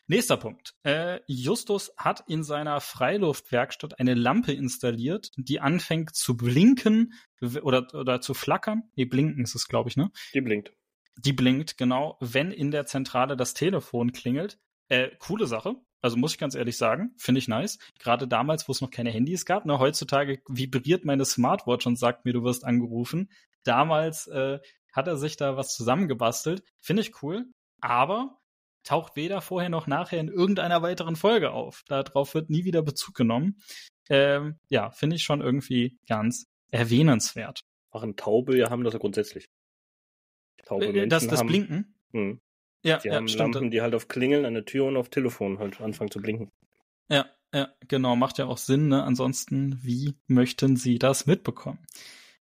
Nächster 0.08 0.38
Punkt. 0.38 0.74
Äh, 0.84 1.20
Justus 1.28 1.94
hat 1.98 2.24
in 2.28 2.44
seiner 2.44 2.82
Freiluftwerkstatt 2.82 4.00
eine 4.00 4.14
Lampe 4.14 4.52
installiert, 4.52 5.32
die 5.38 5.60
anfängt 5.60 6.16
zu 6.16 6.36
blinken 6.36 7.14
oder, 7.62 7.88
oder 7.94 8.20
zu 8.20 8.34
flackern. 8.34 8.84
Nee, 8.96 9.06
blinken 9.06 9.44
ist 9.44 9.56
es, 9.56 9.68
glaube 9.68 9.90
ich, 9.90 9.98
ne? 9.98 10.12
Die 10.34 10.42
blinkt. 10.42 10.74
Die 11.18 11.34
blinkt, 11.34 11.78
genau, 11.78 12.18
wenn 12.20 12.52
in 12.52 12.72
der 12.72 12.86
Zentrale 12.86 13.38
das 13.38 13.54
Telefon 13.54 14.12
klingelt. 14.12 14.60
Äh, 14.90 15.10
coole 15.20 15.48
Sache. 15.48 15.76
Also 16.02 16.18
muss 16.18 16.34
ich 16.34 16.40
ganz 16.40 16.56
ehrlich 16.56 16.78
sagen, 16.78 17.14
finde 17.18 17.40
ich 17.40 17.48
nice. 17.48 17.78
Gerade 18.00 18.28
damals, 18.28 18.68
wo 18.68 18.72
es 18.72 18.82
noch 18.82 18.90
keine 18.90 19.12
Handys 19.12 19.46
gab. 19.46 19.66
Ne, 19.66 19.78
heutzutage 19.78 20.42
vibriert 20.48 21.06
meine 21.06 21.26
Smartwatch 21.26 21.86
und 21.86 21.98
sagt 21.98 22.26
mir, 22.26 22.34
du 22.34 22.44
wirst 22.44 22.66
angerufen. 22.66 23.30
Damals 23.64 24.28
äh, 24.28 24.60
hat 24.92 25.08
er 25.08 25.16
sich 25.16 25.38
da 25.38 25.56
was 25.58 25.76
zusammengebastelt. 25.76 26.64
Finde 26.82 27.04
ich 27.04 27.22
cool. 27.22 27.46
Aber 27.80 28.41
taucht 28.84 29.16
weder 29.16 29.42
vorher 29.42 29.70
noch 29.70 29.88
nachher 29.88 30.20
in 30.20 30.28
irgendeiner 30.28 30.82
weiteren 30.82 31.16
Folge 31.16 31.52
auf. 31.52 31.84
Darauf 31.88 32.34
wird 32.34 32.50
nie 32.50 32.66
wieder 32.66 32.82
Bezug 32.82 33.16
genommen. 33.16 33.62
Ähm, 34.10 34.60
ja, 34.70 34.92
finde 34.92 35.16
ich 35.16 35.24
schon 35.24 35.42
irgendwie 35.42 35.98
ganz 36.08 36.46
erwähnenswert. 36.72 37.62
Machen 37.94 38.16
Taube 38.16 38.58
ja 38.58 38.70
haben 38.70 38.84
das 38.84 38.94
ja 38.94 39.00
grundsätzlich. 39.00 39.50
Taube 40.64 40.86
äh, 40.86 41.08
das, 41.08 41.28
das 41.28 41.40
haben, 41.40 41.48
Blinken? 41.48 41.96
Mh. 42.12 42.38
Ja, 42.84 42.98
die 42.98 43.10
ja, 43.10 43.16
haben 43.16 43.28
stimmt. 43.28 43.54
Lampen, 43.56 43.72
die 43.72 43.82
halt 43.82 43.94
auf 43.94 44.08
Klingeln 44.08 44.46
an 44.46 44.54
der 44.54 44.66
Tür 44.66 44.86
und 44.86 44.98
auf 44.98 45.10
Telefon 45.10 45.60
halt 45.60 45.80
anfangen 45.82 46.10
zu 46.10 46.20
blinken. 46.20 46.50
Ja, 47.10 47.30
ja, 47.54 47.70
genau, 47.88 48.16
macht 48.16 48.38
ja 48.38 48.46
auch 48.46 48.58
Sinn, 48.58 48.88
ne? 48.88 49.04
Ansonsten, 49.04 49.80
wie 49.84 50.16
möchten 50.28 50.78
sie 50.78 50.98
das 50.98 51.26
mitbekommen? 51.26 51.80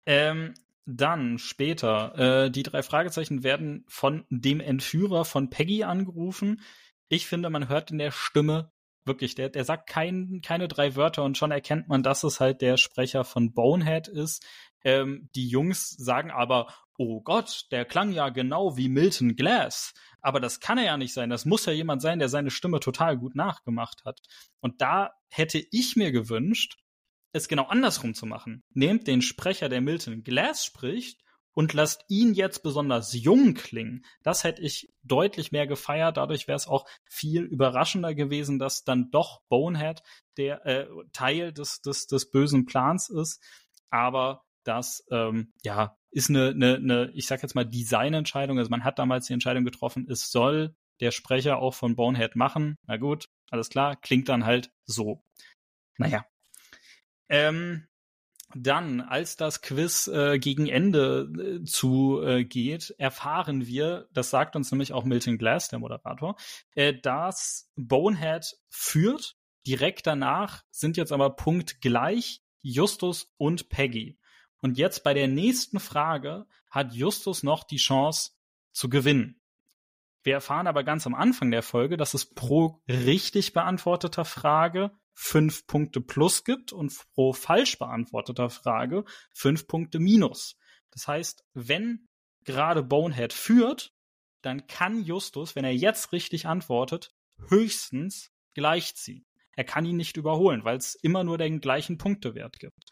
Ähm, 0.06 0.54
dann 0.96 1.38
später, 1.38 2.46
äh, 2.46 2.50
die 2.50 2.62
drei 2.62 2.82
Fragezeichen 2.82 3.42
werden 3.42 3.84
von 3.88 4.24
dem 4.30 4.60
Entführer 4.60 5.24
von 5.24 5.50
Peggy 5.50 5.84
angerufen. 5.84 6.60
Ich 7.08 7.26
finde, 7.26 7.50
man 7.50 7.68
hört 7.68 7.90
in 7.90 7.98
der 7.98 8.10
Stimme 8.10 8.72
wirklich, 9.04 9.34
der, 9.34 9.48
der 9.48 9.64
sagt 9.64 9.88
kein, 9.88 10.40
keine 10.42 10.68
drei 10.68 10.94
Wörter 10.96 11.24
und 11.24 11.38
schon 11.38 11.50
erkennt 11.50 11.88
man, 11.88 12.02
dass 12.02 12.22
es 12.22 12.40
halt 12.40 12.60
der 12.60 12.76
Sprecher 12.76 13.24
von 13.24 13.52
Bonehead 13.52 14.08
ist. 14.08 14.44
Ähm, 14.84 15.28
die 15.34 15.48
Jungs 15.48 15.90
sagen 15.90 16.30
aber, 16.30 16.72
oh 16.96 17.20
Gott, 17.22 17.66
der 17.70 17.84
klang 17.84 18.12
ja 18.12 18.28
genau 18.28 18.76
wie 18.76 18.88
Milton 18.88 19.36
Glass. 19.36 19.94
Aber 20.20 20.38
das 20.38 20.60
kann 20.60 20.78
er 20.78 20.84
ja 20.84 20.96
nicht 20.96 21.14
sein. 21.14 21.30
Das 21.30 21.44
muss 21.44 21.66
ja 21.66 21.72
jemand 21.72 22.02
sein, 22.02 22.18
der 22.18 22.28
seine 22.28 22.50
Stimme 22.50 22.80
total 22.80 23.16
gut 23.16 23.34
nachgemacht 23.34 24.04
hat. 24.04 24.20
Und 24.60 24.80
da 24.82 25.12
hätte 25.28 25.64
ich 25.70 25.96
mir 25.96 26.12
gewünscht, 26.12 26.76
es 27.32 27.48
genau 27.48 27.64
andersrum 27.64 28.14
zu 28.14 28.26
machen. 28.26 28.62
Nehmt 28.72 29.06
den 29.06 29.22
Sprecher, 29.22 29.68
der 29.68 29.80
Milton 29.80 30.22
Glass 30.22 30.64
spricht, 30.64 31.20
und 31.52 31.72
lasst 31.72 32.04
ihn 32.08 32.34
jetzt 32.34 32.62
besonders 32.62 33.12
jung 33.12 33.54
klingen. 33.54 34.04
Das 34.22 34.44
hätte 34.44 34.62
ich 34.62 34.92
deutlich 35.02 35.52
mehr 35.52 35.66
gefeiert. 35.66 36.16
Dadurch 36.16 36.46
wäre 36.48 36.56
es 36.56 36.66
auch 36.66 36.86
viel 37.04 37.42
überraschender 37.42 38.14
gewesen, 38.14 38.58
dass 38.58 38.84
dann 38.84 39.10
doch 39.10 39.42
Bonehead 39.48 40.02
der 40.36 40.64
äh, 40.64 40.86
Teil 41.12 41.52
des, 41.52 41.80
des, 41.82 42.06
des 42.06 42.30
bösen 42.30 42.66
Plans 42.66 43.10
ist. 43.10 43.42
Aber 43.90 44.44
das 44.64 45.04
ähm, 45.10 45.52
ja 45.62 45.96
ist 46.12 46.30
eine, 46.30 46.48
eine, 46.50 46.76
eine, 46.76 47.10
ich 47.14 47.26
sag 47.26 47.42
jetzt 47.42 47.54
mal, 47.54 47.66
Designentscheidung. 47.66 48.58
Also 48.58 48.70
man 48.70 48.84
hat 48.84 48.98
damals 48.98 49.26
die 49.26 49.32
Entscheidung 49.32 49.64
getroffen, 49.64 50.06
es 50.08 50.30
soll 50.30 50.74
der 51.00 51.10
Sprecher 51.10 51.58
auch 51.58 51.74
von 51.74 51.96
Bonehead 51.96 52.36
machen. 52.36 52.76
Na 52.86 52.96
gut, 52.96 53.28
alles 53.50 53.70
klar, 53.70 53.96
klingt 53.96 54.28
dann 54.28 54.44
halt 54.44 54.70
so. 54.84 55.22
Naja, 55.98 56.24
ähm, 57.30 57.86
dann, 58.54 59.00
als 59.00 59.36
das 59.36 59.62
Quiz 59.62 60.08
äh, 60.08 60.38
gegen 60.38 60.66
Ende 60.66 61.60
äh, 61.62 61.64
zu 61.64 62.20
äh, 62.22 62.44
geht, 62.44 62.94
erfahren 62.98 63.66
wir, 63.66 64.08
das 64.12 64.30
sagt 64.30 64.56
uns 64.56 64.72
nämlich 64.72 64.92
auch 64.92 65.04
Milton 65.04 65.38
Glass, 65.38 65.68
der 65.68 65.78
Moderator, 65.78 66.36
äh, 66.74 66.92
dass 66.92 67.70
Bonehead 67.76 68.56
führt. 68.68 69.36
Direkt 69.66 70.06
danach 70.06 70.64
sind 70.70 70.96
jetzt 70.96 71.12
aber 71.12 71.36
punktgleich 71.36 72.42
Justus 72.60 73.32
und 73.36 73.68
Peggy. 73.68 74.18
Und 74.62 74.78
jetzt 74.78 75.04
bei 75.04 75.14
der 75.14 75.28
nächsten 75.28 75.78
Frage 75.78 76.46
hat 76.70 76.92
Justus 76.92 77.42
noch 77.42 77.64
die 77.64 77.76
Chance 77.76 78.32
zu 78.72 78.88
gewinnen. 78.88 79.40
Wir 80.22 80.34
erfahren 80.34 80.66
aber 80.66 80.82
ganz 80.82 81.06
am 81.06 81.14
Anfang 81.14 81.50
der 81.50 81.62
Folge, 81.62 81.96
dass 81.96 82.14
es 82.14 82.26
pro 82.26 82.82
richtig 82.88 83.52
beantworteter 83.52 84.24
Frage 84.24 84.90
fünf 85.22 85.66
Punkte 85.66 86.00
plus 86.00 86.44
gibt 86.44 86.72
und 86.72 86.92
pro 87.12 87.34
falsch 87.34 87.78
beantworteter 87.78 88.48
Frage 88.48 89.04
fünf 89.34 89.66
Punkte 89.66 89.98
minus. 89.98 90.56
Das 90.92 91.06
heißt, 91.06 91.44
wenn 91.52 92.08
gerade 92.44 92.82
Bonehead 92.82 93.34
führt, 93.34 93.92
dann 94.40 94.66
kann 94.66 95.04
Justus, 95.04 95.54
wenn 95.54 95.64
er 95.64 95.74
jetzt 95.74 96.12
richtig 96.12 96.46
antwortet, 96.46 97.12
höchstens 97.48 98.32
gleichziehen. 98.54 99.26
Er 99.56 99.64
kann 99.64 99.84
ihn 99.84 99.98
nicht 99.98 100.16
überholen, 100.16 100.64
weil 100.64 100.78
es 100.78 100.94
immer 100.94 101.22
nur 101.22 101.36
den 101.36 101.60
gleichen 101.60 101.98
Punktewert 101.98 102.58
gibt. 102.58 102.82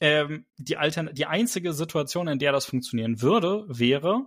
Ähm, 0.00 0.44
die, 0.58 0.76
Altern 0.76 1.10
die 1.14 1.26
einzige 1.26 1.72
Situation, 1.72 2.28
in 2.28 2.38
der 2.38 2.52
das 2.52 2.66
funktionieren 2.66 3.22
würde, 3.22 3.64
wäre, 3.68 4.26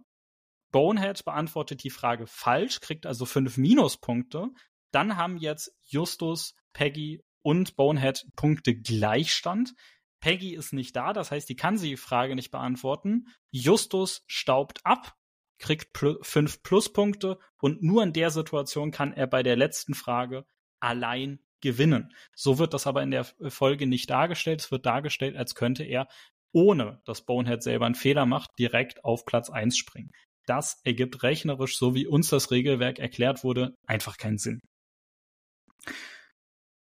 Bonehead 0.71 1.23
beantwortet 1.23 1.83
die 1.83 1.91
Frage 1.91 2.25
falsch, 2.25 2.79
kriegt 2.79 3.05
also 3.05 3.25
fünf 3.25 3.57
Minuspunkte. 3.57 4.47
Dann 4.91 5.17
haben 5.17 5.37
jetzt 5.37 5.71
Justus 5.83 6.55
Peggy 6.73 7.21
und 7.41 7.75
Bonehead 7.75 8.25
Punkte 8.35 8.75
Gleichstand. 8.75 9.73
Peggy 10.19 10.53
ist 10.53 10.73
nicht 10.73 10.95
da, 10.95 11.13
das 11.13 11.31
heißt, 11.31 11.49
die 11.49 11.55
kann 11.55 11.77
sie 11.77 11.89
die 11.89 11.97
Frage 11.97 12.35
nicht 12.35 12.51
beantworten. 12.51 13.27
Justus 13.49 14.23
staubt 14.27 14.85
ab, 14.85 15.15
kriegt 15.57 15.93
pl 15.93 16.17
fünf 16.21 16.61
Pluspunkte 16.63 17.39
und 17.59 17.81
nur 17.81 18.03
in 18.03 18.13
der 18.13 18.29
Situation 18.29 18.91
kann 18.91 19.13
er 19.13 19.27
bei 19.27 19.43
der 19.43 19.55
letzten 19.55 19.93
Frage 19.93 20.45
allein 20.79 21.39
gewinnen. 21.61 22.13
So 22.35 22.59
wird 22.59 22.73
das 22.73 22.87
aber 22.87 23.03
in 23.03 23.11
der 23.11 23.23
Folge 23.23 23.87
nicht 23.87 24.09
dargestellt. 24.09 24.61
Es 24.61 24.71
wird 24.71 24.85
dargestellt, 24.85 25.35
als 25.35 25.55
könnte 25.55 25.83
er, 25.83 26.07
ohne 26.51 27.01
dass 27.05 27.25
Bonehead 27.25 27.63
selber 27.63 27.85
einen 27.85 27.95
Fehler 27.95 28.25
macht, 28.25 28.51
direkt 28.59 29.05
auf 29.05 29.25
Platz 29.25 29.49
eins 29.49 29.77
springen. 29.77 30.11
Das 30.45 30.81
ergibt 30.83 31.23
rechnerisch, 31.23 31.77
so 31.77 31.95
wie 31.95 32.07
uns 32.07 32.29
das 32.29 32.51
Regelwerk 32.51 32.99
erklärt 32.99 33.43
wurde, 33.43 33.75
einfach 33.85 34.17
keinen 34.17 34.37
Sinn. 34.37 34.59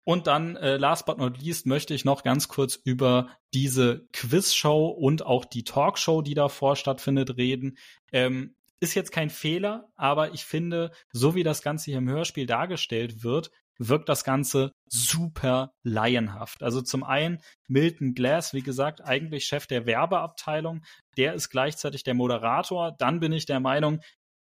Und 0.10 0.26
dann, 0.26 0.56
äh, 0.56 0.78
last 0.78 1.06
but 1.06 1.20
not 1.20 1.40
least, 1.40 1.68
möchte 1.68 1.94
ich 1.94 2.04
noch 2.04 2.24
ganz 2.24 2.48
kurz 2.48 2.74
über 2.84 3.30
diese 3.54 4.08
Quizshow 4.12 4.88
und 4.88 5.24
auch 5.24 5.46
die 5.46 5.64
Talkshow, 5.64 6.24
die 6.24 6.34
davor 6.34 6.76
stattfindet, 6.76 7.38
reden. 7.38 7.78
Ähm, 8.12 8.56
ist 8.80 8.96
jetzt 8.96 9.12
kein 9.12 9.30
Fehler, 9.30 9.88
aber 9.96 10.34
ich 10.34 10.46
finde, 10.46 10.90
so 11.12 11.36
wie 11.36 11.44
das 11.44 11.62
Ganze 11.62 11.92
hier 11.92 12.00
im 12.00 12.10
Hörspiel 12.10 12.48
dargestellt 12.48 13.22
wird, 13.24 13.52
wirkt 13.78 14.10
das 14.10 14.24
Ganze 14.24 14.74
super 14.88 15.74
laienhaft. 15.84 16.64
Also 16.64 16.82
zum 16.82 17.04
einen 17.04 17.44
Milton 17.68 18.16
Glass, 18.16 18.56
wie 18.56 18.64
gesagt, 18.64 19.02
eigentlich 19.02 19.46
Chef 19.46 19.68
der 19.68 19.86
Werbeabteilung, 19.86 20.82
der 21.18 21.36
ist 21.36 21.50
gleichzeitig 21.50 22.04
der 22.04 22.16
Moderator. 22.16 22.96
Dann 22.98 23.20
bin 23.20 23.32
ich 23.32 23.46
der 23.46 23.60
Meinung, 23.60 24.02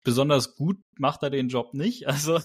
besonders 0.03 0.55
gut 0.55 0.79
macht 0.99 1.23
er 1.23 1.31
den 1.31 1.49
Job 1.49 1.75
nicht. 1.75 2.07
Also 2.13 2.39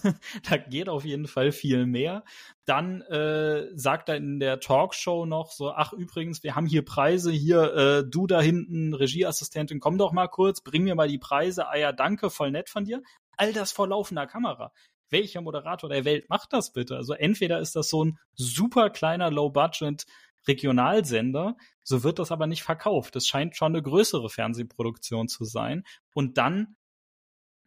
da 0.48 0.56
geht 0.56 0.88
auf 0.88 1.04
jeden 1.04 1.26
Fall 1.26 1.52
viel 1.52 1.86
mehr. 1.86 2.24
Dann 2.64 3.02
äh, 3.02 3.66
sagt 3.74 4.08
er 4.08 4.16
in 4.16 4.40
der 4.40 4.60
Talkshow 4.60 5.26
noch 5.26 5.52
so, 5.52 5.70
ach 5.70 5.92
übrigens, 5.92 6.42
wir 6.42 6.56
haben 6.56 6.66
hier 6.66 6.84
Preise, 6.84 7.30
hier 7.30 7.74
äh, 7.74 8.04
du 8.08 8.26
da 8.26 8.40
hinten, 8.40 8.94
Regieassistentin, 8.94 9.78
komm 9.78 9.98
doch 9.98 10.12
mal 10.12 10.28
kurz, 10.28 10.62
bring 10.62 10.84
mir 10.84 10.94
mal 10.94 11.08
die 11.08 11.18
Preise. 11.18 11.68
Ah 11.68 11.76
ja, 11.76 11.92
danke, 11.92 12.30
voll 12.30 12.50
nett 12.50 12.70
von 12.70 12.84
dir. 12.84 13.02
All 13.36 13.52
das 13.52 13.72
vor 13.72 13.88
laufender 13.88 14.26
Kamera. 14.26 14.72
Welcher 15.10 15.40
Moderator 15.40 15.88
der 15.88 16.04
Welt 16.04 16.28
macht 16.28 16.52
das 16.52 16.72
bitte? 16.72 16.96
Also 16.96 17.14
entweder 17.14 17.60
ist 17.60 17.76
das 17.76 17.88
so 17.88 18.04
ein 18.04 18.18
super 18.34 18.90
kleiner 18.90 19.30
Low-Budget 19.30 20.06
Regionalsender, 20.46 21.56
so 21.82 22.02
wird 22.02 22.18
das 22.18 22.32
aber 22.32 22.46
nicht 22.46 22.62
verkauft. 22.62 23.16
Es 23.16 23.26
scheint 23.26 23.56
schon 23.56 23.72
eine 23.72 23.82
größere 23.82 24.30
Fernsehproduktion 24.30 25.28
zu 25.28 25.44
sein. 25.44 25.84
Und 26.14 26.38
dann 26.38 26.76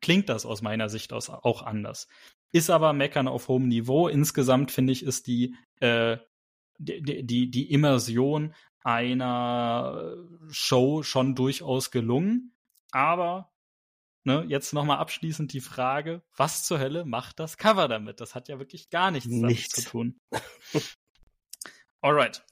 klingt 0.02 0.30
das 0.30 0.45
aus 0.45 0.62
meiner 0.62 0.89
Sicht 0.89 1.14
aus 1.14 1.30
auch 1.30 1.64
anders. 1.64 2.08
Ist 2.52 2.70
aber 2.70 2.93
Meckern 2.93 3.28
auf 3.28 3.47
hohem 3.47 3.68
Niveau. 3.68 4.08
Insgesamt 4.08 4.72
finde 4.72 4.93
ich, 4.93 5.04
ist 5.04 5.28
die, 5.28 5.56
äh, 5.80 6.18
die, 6.78 7.24
die, 7.26 7.49
die 7.49 7.72
Immersion 7.72 8.54
einer 8.84 10.16
Show 10.49 11.04
schon 11.04 11.36
durchaus 11.36 11.91
gelungen. 11.91 12.56
Aber 12.91 13.52
ne, 14.24 14.45
jetzt 14.47 14.74
nochmal 14.74 14.97
abschließend 14.97 15.54
die 15.54 15.62
Frage, 15.62 16.24
was 16.36 16.64
zur 16.64 16.80
Hölle 16.80 17.06
macht 17.06 17.39
das 17.39 17.58
Cover 17.58 17.88
damit? 17.88 18.20
Das 18.20 18.36
hat 18.36 18.49
ja 18.49 18.60
wirklich 18.60 18.89
gar 18.89 19.12
nichts, 19.12 19.30
nichts. 19.30 19.74
damit 19.74 19.86
zu 19.86 19.89
tun. 19.89 20.20
Alright. 22.02 22.43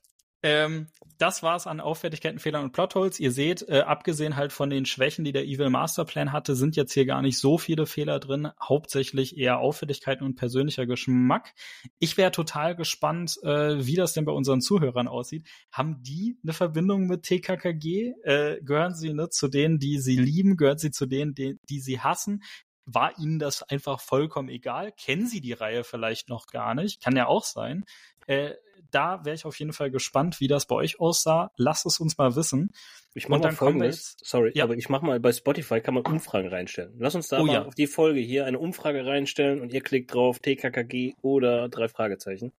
Ähm, 0.42 0.88
das 1.18 1.44
war's 1.44 1.68
an 1.68 1.82
Auffälligkeiten, 1.82 2.40
Fehlern 2.40 2.64
und 2.64 2.72
Plotholes. 2.72 3.20
Ihr 3.20 3.34
seht, 3.34 3.68
äh, 3.68 3.82
abgesehen 3.82 4.38
halt 4.38 4.54
von 4.54 4.70
den 4.70 4.86
Schwächen, 4.86 5.26
die 5.26 5.34
der 5.34 5.44
Evil 5.44 5.70
Masterplan 5.70 6.32
hatte, 6.32 6.56
sind 6.56 6.78
jetzt 6.78 6.94
hier 6.94 7.06
gar 7.06 7.22
nicht 7.22 7.38
so 7.38 7.58
viele 7.58 7.86
Fehler 7.86 8.20
drin. 8.22 8.50
Hauptsächlich 8.62 9.38
eher 9.38 9.60
Auffälligkeiten 9.60 10.26
und 10.26 10.36
persönlicher 10.36 10.86
Geschmack. 10.86 11.54
Ich 12.00 12.16
wäre 12.16 12.32
total 12.32 12.74
gespannt, 12.76 13.38
äh, 13.44 13.86
wie 13.86 13.96
das 13.96 14.14
denn 14.14 14.24
bei 14.24 14.32
unseren 14.32 14.62
Zuhörern 14.62 15.10
aussieht. 15.10 15.46
Haben 15.74 16.02
die 16.04 16.38
eine 16.42 16.54
Verbindung 16.54 17.08
mit 17.08 17.24
TKKG? 17.24 18.14
Äh, 18.24 18.62
gehören 18.62 18.96
sie 18.96 19.14
ne, 19.14 19.30
zu 19.30 19.50
denen, 19.50 19.78
die 19.78 20.00
sie 20.00 20.16
lieben? 20.16 20.56
Gehören 20.56 20.78
sie 20.78 20.92
zu 20.92 21.06
denen, 21.06 21.34
die, 21.34 21.60
die 21.70 21.82
sie 21.82 22.00
hassen? 22.00 22.44
War 22.94 23.18
Ihnen 23.18 23.40
das 23.40 23.64
einfach 23.64 24.00
vollkommen 24.00 24.50
egal? 24.50 24.92
Kennen 24.92 25.28
Sie 25.28 25.42
die 25.42 25.54
Reihe 25.54 25.84
vielleicht 25.84 26.30
noch 26.30 26.48
gar 26.48 26.76
nicht? 26.76 27.02
Kann 27.02 27.16
ja 27.16 27.28
auch 27.28 27.44
sein. 27.44 27.86
Äh, 28.28 28.54
da 28.92 29.24
wäre 29.26 29.36
ich 29.36 29.46
auf 29.46 29.58
jeden 29.60 29.74
Fall 29.74 29.92
gespannt, 29.92 30.40
wie 30.40 30.48
das 30.48 30.66
bei 30.66 30.76
euch 30.76 31.00
aussah. 31.00 31.52
Lasst 31.58 31.86
es 31.86 32.00
uns 32.00 32.18
mal 32.18 32.36
wissen. 32.36 32.72
Ich 33.14 33.28
mach 33.28 33.38
Und 33.38 33.46
dann 33.46 33.58
kommen 33.58 33.80
wir 33.80 33.88
jetzt. 33.88 34.26
Sorry, 34.26 34.52
ja. 34.54 34.64
aber 34.64 34.76
ich 34.76 34.90
mache 34.90 35.06
mal 35.06 35.20
bei 35.20 35.32
Spotify 35.32 35.82
kann 35.82 35.94
man 35.94 36.06
Umfragen 36.06 36.48
reinstellen. 36.48 36.94
Lass 37.00 37.16
uns 37.16 37.28
da 37.28 37.42
oh, 37.42 37.46
mal 37.46 37.54
ja. 37.54 37.66
auf 37.66 37.76
die 37.76 37.88
Folge 37.88 38.20
hier 38.20 38.46
eine 38.46 38.60
Umfrage 38.60 39.06
reinstellen 39.06 39.62
und 39.62 39.74
ihr 39.74 39.82
klickt 39.82 40.14
drauf 40.14 40.40
TKKG 40.40 41.16
oder 41.22 41.70
drei 41.70 41.88
Fragezeichen. 41.88 42.54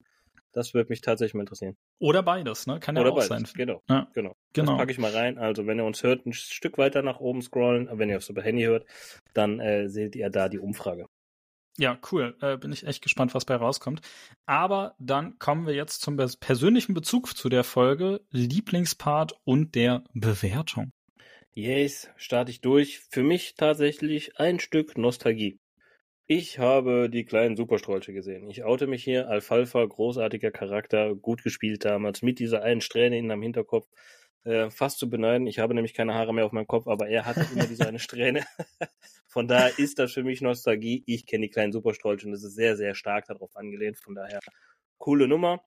Das 0.52 0.74
würde 0.74 0.90
mich 0.90 1.00
tatsächlich 1.00 1.34
mal 1.34 1.42
interessieren. 1.42 1.76
Oder 1.98 2.22
beides, 2.22 2.66
ne? 2.66 2.80
Kann 2.80 2.96
ja 2.96 3.02
Oder 3.02 3.12
auch 3.12 3.16
beides. 3.16 3.28
sein. 3.28 3.46
Genau. 3.54 3.82
Ja. 3.88 4.08
genau. 4.14 4.34
genau. 4.52 4.72
Das 4.72 4.78
packe 4.78 4.92
ich 4.92 4.98
mal 4.98 5.12
rein. 5.12 5.38
Also, 5.38 5.66
wenn 5.66 5.78
ihr 5.78 5.84
uns 5.84 6.02
hört, 6.02 6.26
ein 6.26 6.32
Stück 6.32 6.78
weiter 6.78 7.02
nach 7.02 7.20
oben 7.20 7.42
scrollen, 7.42 7.88
wenn 7.92 8.08
ihr 8.08 8.16
aufs 8.16 8.28
über 8.28 8.42
Handy 8.42 8.64
hört, 8.64 8.86
dann 9.34 9.60
äh, 9.60 9.88
seht 9.88 10.16
ihr 10.16 10.30
da 10.30 10.48
die 10.48 10.58
Umfrage. 10.58 11.06
Ja, 11.78 11.98
cool. 12.12 12.36
Äh, 12.40 12.58
bin 12.58 12.72
ich 12.72 12.86
echt 12.86 13.02
gespannt, 13.02 13.34
was 13.34 13.44
bei 13.44 13.56
rauskommt. 13.56 14.00
Aber 14.44 14.94
dann 14.98 15.38
kommen 15.38 15.66
wir 15.66 15.74
jetzt 15.74 16.02
zum 16.02 16.16
persönlichen 16.16 16.94
Bezug 16.94 17.36
zu 17.36 17.48
der 17.48 17.64
Folge, 17.64 18.20
Lieblingspart 18.30 19.34
und 19.44 19.74
der 19.74 20.04
Bewertung. 20.12 20.92
Yes, 21.54 22.08
starte 22.16 22.50
ich 22.50 22.60
durch. 22.60 23.00
Für 23.10 23.22
mich 23.22 23.54
tatsächlich 23.54 24.38
ein 24.38 24.60
Stück 24.60 24.98
Nostalgie. 24.98 25.58
Ich 26.32 26.60
habe 26.60 27.10
die 27.10 27.24
kleinen 27.24 27.56
Superstrolche 27.56 28.12
gesehen. 28.12 28.48
Ich 28.48 28.62
oute 28.62 28.86
mich 28.86 29.02
hier. 29.02 29.28
Alfalfa, 29.28 29.84
großartiger 29.84 30.52
Charakter, 30.52 31.16
gut 31.16 31.42
gespielt 31.42 31.84
damals, 31.84 32.22
mit 32.22 32.38
dieser 32.38 32.62
einen 32.62 32.80
Strähne 32.80 33.18
in 33.18 33.32
am 33.32 33.42
Hinterkopf. 33.42 33.88
Äh, 34.44 34.70
fast 34.70 35.00
zu 35.00 35.10
beneiden. 35.10 35.48
Ich 35.48 35.58
habe 35.58 35.74
nämlich 35.74 35.92
keine 35.92 36.14
Haare 36.14 36.32
mehr 36.32 36.46
auf 36.46 36.52
meinem 36.52 36.68
Kopf, 36.68 36.86
aber 36.86 37.08
er 37.08 37.26
hatte 37.26 37.44
immer 37.52 37.66
diese 37.66 37.88
eine 37.88 37.98
Strähne. 37.98 38.44
Von 39.26 39.48
daher 39.48 39.76
ist 39.76 39.98
das 39.98 40.12
für 40.12 40.22
mich 40.22 40.40
Nostalgie. 40.40 41.02
Ich 41.04 41.26
kenne 41.26 41.46
die 41.46 41.50
kleinen 41.50 41.72
Superstrolche 41.72 42.26
und 42.26 42.32
das 42.32 42.44
ist 42.44 42.54
sehr, 42.54 42.76
sehr 42.76 42.94
stark 42.94 43.26
darauf 43.26 43.56
angelehnt. 43.56 43.98
Von 43.98 44.14
daher 44.14 44.38
coole 44.98 45.26
Nummer. 45.26 45.64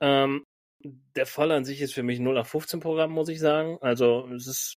Ähm, 0.00 0.44
der 1.16 1.26
Fall 1.26 1.50
an 1.50 1.64
sich 1.64 1.80
ist 1.80 1.94
für 1.94 2.04
mich 2.04 2.20
ein 2.20 2.24
0 2.24 2.36
nach 2.36 2.46
15 2.46 2.78
Programm, 2.78 3.10
muss 3.10 3.28
ich 3.28 3.40
sagen. 3.40 3.78
Also 3.80 4.28
es 4.28 4.46
ist 4.46 4.76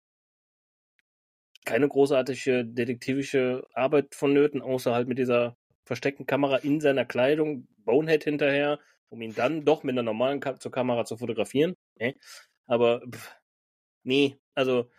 keine 1.69 1.87
großartige 1.87 2.65
detektivische 2.65 3.63
Arbeit 3.75 4.15
vonnöten, 4.15 4.59
außer 4.59 4.91
halt 4.91 5.07
mit 5.07 5.19
dieser 5.19 5.55
versteckten 5.85 6.25
Kamera 6.25 6.57
in 6.57 6.81
seiner 6.81 7.05
Kleidung, 7.05 7.67
Bonehead 7.85 8.23
hinterher, 8.23 8.79
um 9.09 9.21
ihn 9.21 9.35
dann 9.35 9.65
doch 9.65 9.83
mit 9.83 9.93
einer 9.93 10.01
normalen 10.01 10.39
Ka 10.39 10.59
zur 10.59 10.71
Kamera 10.71 11.05
zu 11.05 11.17
fotografieren. 11.17 11.75
Nee. 11.99 12.15
Aber 12.65 13.01
pff, 13.11 13.35
nee, 14.03 14.39
also 14.55 14.89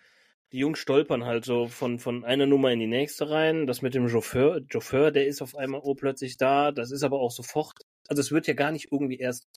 die 0.52 0.58
Jungs 0.58 0.78
stolpern 0.78 1.24
halt 1.24 1.44
so 1.44 1.66
von, 1.66 1.98
von 1.98 2.24
einer 2.24 2.46
Nummer 2.46 2.70
in 2.70 2.78
die 2.78 2.86
nächste 2.86 3.30
rein. 3.30 3.66
Das 3.66 3.82
mit 3.82 3.94
dem 3.94 4.08
Chauffeur, 4.08 4.60
Chauffeur, 4.68 5.10
der 5.10 5.26
ist 5.26 5.42
auf 5.42 5.56
einmal 5.56 5.80
urplötzlich 5.80 6.36
da. 6.36 6.70
Das 6.70 6.92
ist 6.92 7.02
aber 7.02 7.18
auch 7.18 7.32
sofort, 7.32 7.78
also 8.06 8.20
es 8.20 8.30
wird 8.30 8.46
ja 8.46 8.54
gar 8.54 8.70
nicht 8.70 8.92
irgendwie 8.92 9.18
erst 9.18 9.48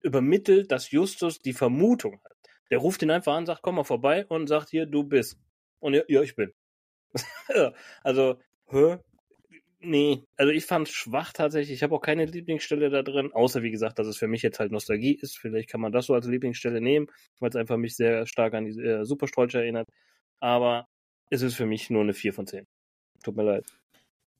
übermittelt, 0.00 0.72
dass 0.72 0.90
Justus 0.90 1.38
die 1.38 1.52
Vermutung 1.52 2.20
hat. 2.24 2.36
Der 2.72 2.78
ruft 2.78 3.02
ihn 3.02 3.12
einfach 3.12 3.34
an, 3.34 3.46
sagt, 3.46 3.62
komm 3.62 3.76
mal 3.76 3.84
vorbei 3.84 4.26
und 4.26 4.48
sagt 4.48 4.70
hier, 4.70 4.86
du 4.86 5.04
bist. 5.04 5.38
Und 5.80 5.94
ja, 5.94 6.02
ja 6.08 6.22
ich 6.22 6.34
bin. 6.34 6.52
also, 8.02 8.38
hä? 8.68 8.98
Nee, 9.80 10.24
also 10.36 10.52
ich 10.52 10.66
fand 10.66 10.88
es 10.88 10.94
schwach 10.94 11.32
tatsächlich. 11.32 11.76
Ich 11.76 11.82
habe 11.84 11.94
auch 11.94 12.00
keine 12.00 12.24
Lieblingsstelle 12.24 12.90
da 12.90 13.02
drin, 13.02 13.32
außer 13.32 13.62
wie 13.62 13.70
gesagt, 13.70 13.98
dass 14.00 14.08
es 14.08 14.16
für 14.16 14.26
mich 14.26 14.42
jetzt 14.42 14.58
halt 14.58 14.72
Nostalgie 14.72 15.14
ist. 15.14 15.38
Vielleicht 15.38 15.70
kann 15.70 15.80
man 15.80 15.92
das 15.92 16.06
so 16.06 16.14
als 16.14 16.26
Lieblingsstelle 16.26 16.80
nehmen, 16.80 17.06
weil 17.38 17.50
es 17.50 17.56
einfach 17.56 17.76
mich 17.76 17.94
sehr 17.94 18.26
stark 18.26 18.54
an 18.54 18.64
die 18.64 18.80
äh, 18.80 19.04
Superstrolche 19.04 19.58
erinnert. 19.58 19.88
Aber 20.40 20.88
es 21.30 21.42
ist 21.42 21.54
für 21.54 21.66
mich 21.66 21.90
nur 21.90 22.02
eine 22.02 22.12
4 22.12 22.32
von 22.32 22.46
10. 22.46 22.66
Tut 23.22 23.36
mir 23.36 23.44
leid. 23.44 23.66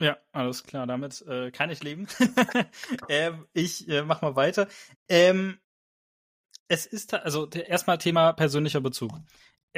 Ja, 0.00 0.16
alles 0.32 0.64
klar, 0.64 0.86
damit 0.86 1.22
äh, 1.26 1.50
kann 1.50 1.70
ich 1.70 1.82
leben. 1.82 2.06
ähm, 3.08 3.46
ich 3.52 3.88
äh, 3.88 4.02
mach 4.02 4.22
mal 4.22 4.36
weiter. 4.36 4.68
Ähm, 5.08 5.58
es 6.68 6.86
ist 6.86 7.14
also 7.14 7.48
erstmal 7.48 7.98
Thema 7.98 8.32
persönlicher 8.32 8.80
Bezug. 8.80 9.12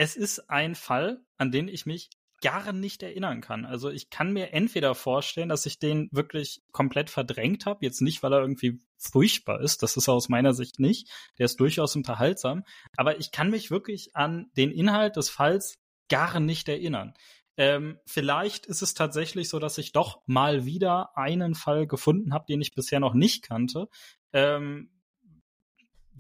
Es 0.00 0.16
ist 0.16 0.48
ein 0.48 0.76
Fall, 0.76 1.20
an 1.36 1.50
den 1.50 1.68
ich 1.68 1.84
mich 1.84 2.08
gar 2.40 2.72
nicht 2.72 3.02
erinnern 3.02 3.42
kann. 3.42 3.66
Also 3.66 3.90
ich 3.90 4.08
kann 4.08 4.32
mir 4.32 4.54
entweder 4.54 4.94
vorstellen, 4.94 5.50
dass 5.50 5.66
ich 5.66 5.78
den 5.78 6.08
wirklich 6.10 6.62
komplett 6.72 7.10
verdrängt 7.10 7.66
habe, 7.66 7.84
jetzt 7.84 8.00
nicht, 8.00 8.22
weil 8.22 8.32
er 8.32 8.40
irgendwie 8.40 8.80
furchtbar 8.96 9.60
ist, 9.60 9.82
das 9.82 9.98
ist 9.98 10.08
er 10.08 10.14
aus 10.14 10.30
meiner 10.30 10.54
Sicht 10.54 10.80
nicht, 10.80 11.10
der 11.36 11.44
ist 11.44 11.60
durchaus 11.60 11.96
unterhaltsam, 11.96 12.64
aber 12.96 13.20
ich 13.20 13.30
kann 13.30 13.50
mich 13.50 13.70
wirklich 13.70 14.16
an 14.16 14.50
den 14.56 14.70
Inhalt 14.70 15.16
des 15.16 15.28
Falls 15.28 15.74
gar 16.08 16.40
nicht 16.40 16.70
erinnern. 16.70 17.12
Ähm, 17.58 17.98
vielleicht 18.06 18.64
ist 18.64 18.80
es 18.80 18.94
tatsächlich 18.94 19.50
so, 19.50 19.58
dass 19.58 19.76
ich 19.76 19.92
doch 19.92 20.22
mal 20.24 20.64
wieder 20.64 21.14
einen 21.14 21.54
Fall 21.54 21.86
gefunden 21.86 22.32
habe, 22.32 22.46
den 22.48 22.62
ich 22.62 22.72
bisher 22.72 23.00
noch 23.00 23.12
nicht 23.12 23.42
kannte. 23.42 23.86
Ähm, 24.32 24.88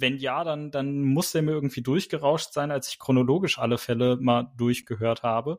wenn 0.00 0.16
ja, 0.18 0.44
dann, 0.44 0.70
dann 0.70 1.02
muss 1.02 1.32
der 1.32 1.42
mir 1.42 1.52
irgendwie 1.52 1.82
durchgerauscht 1.82 2.52
sein, 2.52 2.70
als 2.70 2.88
ich 2.88 2.98
chronologisch 2.98 3.58
alle 3.58 3.78
Fälle 3.78 4.16
mal 4.16 4.52
durchgehört 4.56 5.22
habe 5.22 5.58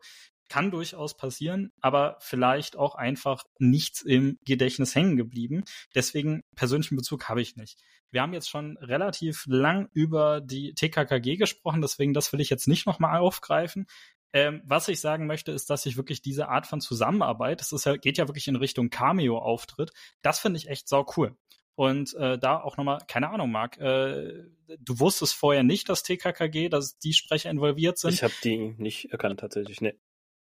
kann 0.51 0.69
durchaus 0.69 1.15
passieren, 1.15 1.71
aber 1.79 2.17
vielleicht 2.19 2.75
auch 2.75 2.95
einfach 2.95 3.45
nichts 3.57 4.01
im 4.01 4.37
Gedächtnis 4.43 4.93
hängen 4.95 5.15
geblieben. 5.15 5.63
Deswegen 5.95 6.41
persönlichen 6.57 6.97
Bezug 6.97 7.29
habe 7.29 7.41
ich 7.41 7.55
nicht. 7.55 7.79
Wir 8.11 8.21
haben 8.21 8.33
jetzt 8.33 8.49
schon 8.49 8.75
relativ 8.75 9.45
lang 9.47 9.87
über 9.93 10.41
die 10.41 10.73
TKKG 10.73 11.37
gesprochen, 11.37 11.79
deswegen 11.81 12.13
das 12.13 12.33
will 12.33 12.41
ich 12.41 12.49
jetzt 12.49 12.67
nicht 12.67 12.85
nochmal 12.85 13.17
aufgreifen. 13.21 13.85
Ähm, 14.33 14.61
was 14.65 14.89
ich 14.89 14.99
sagen 14.99 15.25
möchte, 15.25 15.53
ist, 15.53 15.69
dass 15.69 15.85
ich 15.85 15.95
wirklich 15.95 16.21
diese 16.21 16.49
Art 16.49 16.67
von 16.67 16.81
Zusammenarbeit, 16.81 17.61
das 17.61 17.71
ist 17.71 17.85
ja, 17.85 17.95
geht 17.95 18.17
ja 18.17 18.27
wirklich 18.27 18.49
in 18.49 18.57
Richtung 18.57 18.89
Cameo-Auftritt, 18.89 19.91
das 20.21 20.39
finde 20.39 20.57
ich 20.57 20.67
echt 20.67 20.89
sau 20.89 21.05
cool. 21.15 21.37
Und 21.81 22.13
äh, 22.13 22.37
da 22.37 22.61
auch 22.61 22.77
nochmal, 22.77 22.99
keine 23.07 23.31
Ahnung, 23.31 23.51
Marc, 23.51 23.79
äh, 23.79 24.43
du 24.77 24.99
wusstest 24.99 25.33
vorher 25.33 25.63
nicht, 25.63 25.89
dass 25.89 26.03
TKKG, 26.03 26.69
dass 26.69 26.99
die 26.99 27.11
Sprecher 27.11 27.49
involviert 27.49 27.97
sind. 27.97 28.13
Ich 28.13 28.21
habe 28.21 28.35
die 28.43 28.75
nicht 28.77 29.11
erkannt 29.11 29.39
tatsächlich, 29.39 29.81
ne 29.81 29.95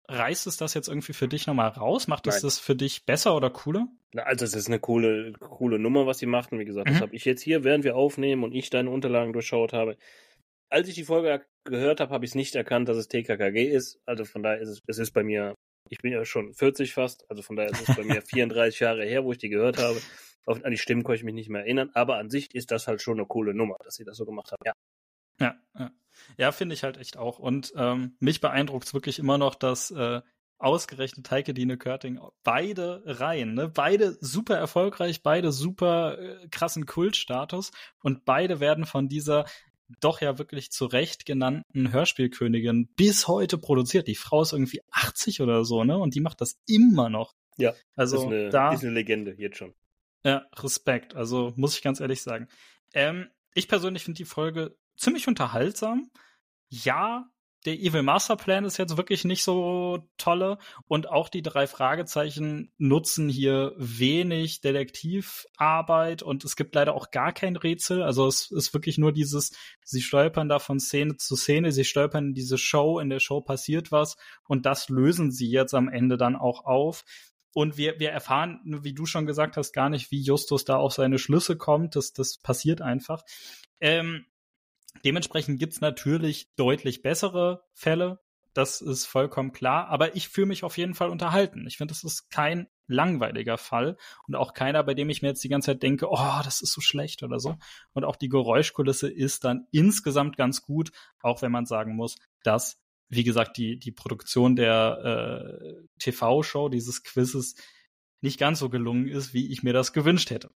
reißt 0.09 0.47
es 0.47 0.57
das 0.57 0.73
jetzt 0.73 0.87
irgendwie 0.87 1.13
für 1.13 1.27
dich 1.27 1.45
nochmal 1.45 1.67
raus? 1.67 2.07
Macht 2.07 2.25
es 2.25 2.41
das 2.41 2.57
für 2.57 2.75
dich 2.75 3.05
besser 3.05 3.35
oder 3.35 3.51
cooler? 3.51 3.87
Na, 4.13 4.23
also 4.23 4.45
es 4.45 4.55
ist 4.55 4.65
eine 4.65 4.79
coole, 4.79 5.33
coole 5.33 5.77
Nummer, 5.77 6.07
was 6.07 6.17
sie 6.17 6.25
machten. 6.25 6.57
Wie 6.57 6.65
gesagt, 6.65 6.87
mhm. 6.87 6.93
das 6.93 7.01
habe 7.01 7.15
ich 7.15 7.23
jetzt 7.23 7.43
hier, 7.43 7.63
während 7.63 7.83
wir 7.83 7.95
aufnehmen 7.95 8.43
und 8.43 8.55
ich 8.55 8.71
deine 8.71 8.89
Unterlagen 8.89 9.31
durchschaut 9.31 9.73
habe. 9.73 9.95
Als 10.69 10.87
ich 10.87 10.95
die 10.95 11.03
Folge 11.03 11.45
gehört 11.65 11.99
habe, 11.99 12.11
habe 12.15 12.25
ich 12.25 12.31
es 12.31 12.35
nicht 12.35 12.55
erkannt, 12.55 12.89
dass 12.89 12.97
es 12.97 13.09
TKKG 13.09 13.67
ist. 13.67 13.99
Also 14.07 14.25
von 14.25 14.41
daher 14.41 14.59
ist 14.59 14.69
es, 14.69 14.81
es 14.87 14.97
ist 14.97 15.11
bei 15.11 15.21
mir, 15.21 15.53
ich 15.89 15.99
bin 15.99 16.13
ja 16.13 16.25
schon 16.25 16.55
40 16.55 16.93
fast, 16.93 17.29
also 17.29 17.43
von 17.43 17.57
daher 17.57 17.69
ist 17.69 17.87
es 17.87 17.95
bei 17.95 18.05
mir 18.05 18.21
34 18.25 18.79
Jahre 18.79 19.05
her, 19.05 19.23
wo 19.23 19.33
ich 19.33 19.37
die 19.37 19.49
gehört 19.49 19.77
habe. 19.77 20.01
Auf, 20.47 20.63
an 20.63 20.71
die 20.71 20.77
Stimmen 20.77 21.03
kann 21.03 21.15
ich 21.15 21.23
mich 21.23 21.35
nicht 21.35 21.49
mehr 21.49 21.61
erinnern, 21.61 21.91
aber 21.93 22.17
an 22.17 22.29
sich 22.29 22.55
ist 22.55 22.71
das 22.71 22.87
halt 22.87 23.01
schon 23.01 23.19
eine 23.19 23.27
coole 23.27 23.53
Nummer, 23.53 23.77
dass 23.83 23.95
sie 23.95 24.05
das 24.05 24.17
so 24.17 24.25
gemacht 24.25 24.51
haben. 24.51 24.61
Ja. 24.65 24.73
Ja, 25.39 25.55
ja. 25.77 25.91
Ja, 26.37 26.51
finde 26.51 26.73
ich 26.73 26.83
halt 26.83 26.97
echt 26.97 27.17
auch. 27.17 27.37
Und 27.37 27.73
ähm, 27.75 28.15
mich 28.19 28.41
beeindruckt 28.41 28.87
es 28.87 28.93
wirklich 28.93 29.19
immer 29.19 29.37
noch, 29.37 29.53
dass 29.53 29.91
äh, 29.91 30.21
ausgerechnet 30.57 31.29
Heike 31.29 31.53
Dine 31.53 31.77
Körting 31.77 32.19
beide 32.43 33.03
Reihen, 33.05 33.53
ne? 33.53 33.69
beide 33.69 34.17
super 34.21 34.57
erfolgreich, 34.57 35.21
beide 35.21 35.51
super 35.51 36.17
äh, 36.17 36.47
krassen 36.49 36.85
Kultstatus 36.85 37.71
und 38.01 38.25
beide 38.25 38.59
werden 38.59 38.85
von 38.85 39.07
dieser 39.07 39.45
doch 40.01 40.21
ja 40.21 40.37
wirklich 40.37 40.71
zu 40.71 40.85
Recht 40.85 41.25
genannten 41.25 41.91
Hörspielkönigin 41.91 42.87
bis 42.95 43.27
heute 43.27 43.57
produziert. 43.57 44.07
Die 44.07 44.15
Frau 44.15 44.41
ist 44.41 44.53
irgendwie 44.53 44.81
80 44.91 45.41
oder 45.41 45.63
so, 45.63 45.83
ne? 45.83 45.97
Und 45.97 46.13
die 46.15 46.19
macht 46.19 46.41
das 46.41 46.59
immer 46.67 47.09
noch. 47.09 47.35
Ja, 47.57 47.73
also 47.95 48.17
ist 48.17 48.25
eine, 48.25 48.49
da 48.49 48.73
ist 48.73 48.83
eine 48.83 48.91
Legende 48.91 49.35
jetzt 49.37 49.57
schon. 49.57 49.73
Ja, 50.23 50.45
Respekt. 50.57 51.15
Also 51.15 51.53
muss 51.55 51.75
ich 51.75 51.81
ganz 51.81 51.99
ehrlich 51.99 52.21
sagen. 52.21 52.47
Ähm, 52.93 53.29
ich 53.53 53.67
persönlich 53.67 54.03
finde 54.03 54.17
die 54.17 54.25
Folge 54.25 54.77
ziemlich 54.97 55.27
unterhaltsam. 55.27 56.11
Ja, 56.69 57.29
der 57.65 57.79
Evil 57.79 58.03
Masterplan 58.03 58.65
ist 58.65 58.77
jetzt 58.77 58.97
wirklich 58.97 59.25
nicht 59.25 59.43
so 59.43 60.07
tolle 60.17 60.57
und 60.87 61.09
auch 61.09 61.27
die 61.27 61.41
drei 61.41 61.67
Fragezeichen 61.67 62.71
nutzen 62.77 63.27
hier 63.29 63.73
wenig 63.77 64.61
Detektivarbeit 64.61 66.23
und 66.23 66.45
es 66.45 66.55
gibt 66.55 66.75
leider 66.75 66.93
auch 66.93 67.11
gar 67.11 67.33
kein 67.33 67.55
Rätsel. 67.55 68.03
Also 68.03 68.27
es 68.27 68.51
ist 68.51 68.73
wirklich 68.73 68.97
nur 68.97 69.11
dieses, 69.11 69.51
sie 69.83 70.01
stolpern 70.01 70.47
da 70.47 70.59
von 70.59 70.79
Szene 70.79 71.17
zu 71.17 71.35
Szene, 71.35 71.71
sie 71.71 71.83
stolpern 71.83 72.27
in 72.27 72.33
diese 72.33 72.57
Show, 72.57 72.99
in 72.99 73.09
der 73.09 73.19
Show 73.19 73.41
passiert 73.41 73.91
was 73.91 74.15
und 74.47 74.65
das 74.65 74.87
lösen 74.87 75.31
sie 75.31 75.49
jetzt 75.49 75.73
am 75.73 75.89
Ende 75.89 76.15
dann 76.17 76.35
auch 76.35 76.63
auf. 76.63 77.03
Und 77.57 77.75
wir, 77.75 77.99
wir 77.99 78.11
erfahren, 78.11 78.59
wie 78.83 78.93
du 78.93 79.07
schon 79.07 79.25
gesagt 79.25 79.57
hast, 79.57 79.73
gar 79.73 79.89
nicht, 79.89 80.11
wie 80.11 80.21
Justus 80.21 80.63
da 80.63 80.75
auf 80.75 80.93
seine 80.93 81.17
Schlüsse 81.17 81.57
kommt. 81.57 81.95
Das, 81.95 82.13
das 82.13 82.37
passiert 82.37 82.83
einfach. 82.83 83.23
Ähm, 83.79 84.27
Dementsprechend 85.03 85.59
gibt's 85.59 85.81
natürlich 85.81 86.53
deutlich 86.55 87.01
bessere 87.01 87.63
Fälle. 87.73 88.19
Das 88.53 88.81
ist 88.81 89.07
vollkommen 89.07 89.53
klar. 89.53 89.87
Aber 89.87 90.15
ich 90.15 90.29
fühle 90.29 90.45
mich 90.45 90.63
auf 90.63 90.77
jeden 90.77 90.93
Fall 90.93 91.09
unterhalten. 91.09 91.65
Ich 91.65 91.77
finde, 91.77 91.95
das 91.95 92.03
ist 92.03 92.29
kein 92.29 92.67
langweiliger 92.85 93.57
Fall 93.57 93.97
und 94.27 94.35
auch 94.35 94.53
keiner, 94.53 94.83
bei 94.83 94.93
dem 94.93 95.09
ich 95.09 95.23
mir 95.23 95.29
jetzt 95.29 95.43
die 95.43 95.49
ganze 95.49 95.71
Zeit 95.71 95.81
denke, 95.81 96.09
oh, 96.11 96.41
das 96.43 96.61
ist 96.61 96.73
so 96.73 96.81
schlecht 96.81 97.23
oder 97.23 97.39
so. 97.39 97.57
Und 97.93 98.05
auch 98.05 98.17
die 98.17 98.29
Geräuschkulisse 98.29 99.09
ist 99.09 99.45
dann 99.45 99.65
insgesamt 99.71 100.37
ganz 100.37 100.61
gut, 100.61 100.91
auch 101.23 101.41
wenn 101.41 101.51
man 101.51 101.65
sagen 101.65 101.95
muss, 101.95 102.17
dass 102.43 102.79
wie 103.09 103.23
gesagt, 103.23 103.57
die, 103.57 103.79
die 103.79 103.91
Produktion 103.91 104.55
der 104.55 105.59
äh, 105.69 105.87
TV-Show, 105.99 106.69
dieses 106.69 107.03
Quizzes, 107.03 107.55
nicht 108.21 108.39
ganz 108.39 108.59
so 108.59 108.69
gelungen 108.69 109.07
ist, 109.07 109.33
wie 109.33 109.51
ich 109.51 109.63
mir 109.63 109.73
das 109.73 109.93
gewünscht 109.93 110.31
hätte. 110.31 110.49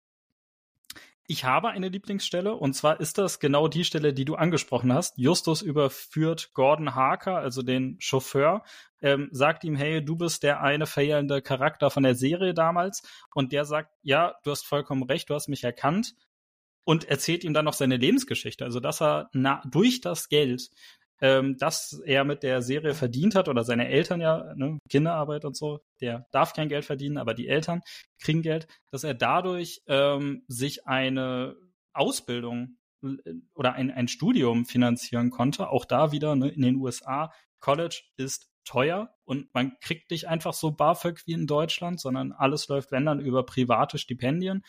Ich 1.28 1.46
habe 1.46 1.70
eine 1.70 1.88
Lieblingsstelle 1.88 2.56
und 2.56 2.74
zwar 2.74 3.00
ist 3.00 3.18
das 3.18 3.40
genau 3.40 3.68
die 3.68 3.86
Stelle, 3.86 4.14
die 4.14 4.26
du 4.26 4.36
angesprochen 4.36 4.92
hast. 4.92 5.18
Justus 5.18 5.62
überführt 5.62 6.52
Gordon 6.54 6.96
Harker, 6.96 7.38
also 7.38 7.62
den 7.62 7.96
Chauffeur, 8.00 8.64
ähm, 9.02 9.30
sagt 9.32 9.64
ihm, 9.64 9.76
hey, 9.76 10.04
du 10.04 10.18
bist 10.18 10.44
der 10.44 10.62
eine 10.62 10.88
fehlende 10.88 11.42
Charakter 11.42 11.90
von 11.90 12.04
der 12.04 12.16
Serie 12.16 12.54
damals 12.54 13.04
und 13.34 13.54
der 13.54 13.66
sagt, 13.66 13.94
ja, 14.02 14.36
du 14.44 14.52
hast 14.52 14.66
vollkommen 14.66 15.04
recht, 15.04 15.30
du 15.30 15.36
hast 15.36 15.48
mich 15.48 15.64
erkannt 15.64 16.16
und 16.84 17.06
erzählt 17.06 17.44
ihm 17.44 17.54
dann 17.54 17.66
noch 17.66 17.74
seine 17.74 17.98
Lebensgeschichte, 17.98 18.66
also 18.66 18.80
dass 18.80 19.02
er 19.02 19.30
na, 19.32 19.62
durch 19.70 20.02
das 20.02 20.28
Geld 20.28 20.70
ähm, 21.22 21.58
das 21.58 22.02
er 22.06 22.24
mit 22.24 22.44
der 22.44 22.62
Serie 22.62 22.94
verdient 22.94 23.36
hat 23.36 23.48
oder 23.48 23.64
seine 23.64 23.88
Eltern 23.88 24.22
ja, 24.22 24.54
ne, 24.56 24.80
Kinderarbeit 24.90 25.46
und 25.46 25.56
so, 25.56 25.80
der 26.02 26.28
darf 26.32 26.54
kein 26.54 26.68
Geld 26.68 26.84
verdienen, 26.84 27.18
aber 27.18 27.34
die 27.34 27.48
Eltern 27.48 27.82
kriegen 28.20 28.42
Geld, 28.42 28.68
dass 28.92 29.04
er 29.04 29.14
dadurch 29.14 29.82
ähm, 29.88 30.44
sich 30.48 30.88
eine 30.88 31.56
Ausbildung 31.94 32.78
äh, 33.04 33.16
oder 33.54 33.74
ein, 33.74 33.92
ein 33.92 34.08
Studium 34.08 34.66
finanzieren 34.66 35.30
konnte. 35.30 35.70
Auch 35.70 35.86
da 35.86 36.12
wieder 36.12 36.36
ne, 36.36 36.50
in 36.50 36.64
den 36.64 36.76
USA. 36.78 37.32
College 37.60 38.02
ist 38.18 38.50
teuer 38.66 39.14
und 39.24 39.54
man 39.54 39.78
kriegt 39.80 40.10
nicht 40.12 40.28
einfach 40.28 40.54
so 40.54 40.72
BAföG 40.72 41.22
wie 41.26 41.34
in 41.34 41.48
Deutschland, 41.48 42.00
sondern 42.00 42.32
alles 42.32 42.68
läuft, 42.68 42.92
wenn 42.92 43.06
dann, 43.06 43.20
über 43.20 43.46
private 43.46 43.98
Stipendien. 44.00 44.64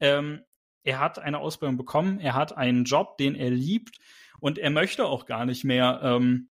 Ähm, 0.00 0.42
er 0.84 1.00
hat 1.00 1.18
eine 1.18 1.38
Ausbildung 1.38 1.76
bekommen, 1.76 2.18
er 2.20 2.34
hat 2.34 2.56
einen 2.56 2.84
Job, 2.84 3.18
den 3.18 3.34
er 3.34 3.50
liebt 3.50 3.98
und 4.40 4.58
er 4.58 4.70
möchte 4.70 5.06
auch 5.06 5.26
gar 5.26 5.44
nicht 5.44 5.64
mehr 5.64 6.00
ähm, 6.02 6.48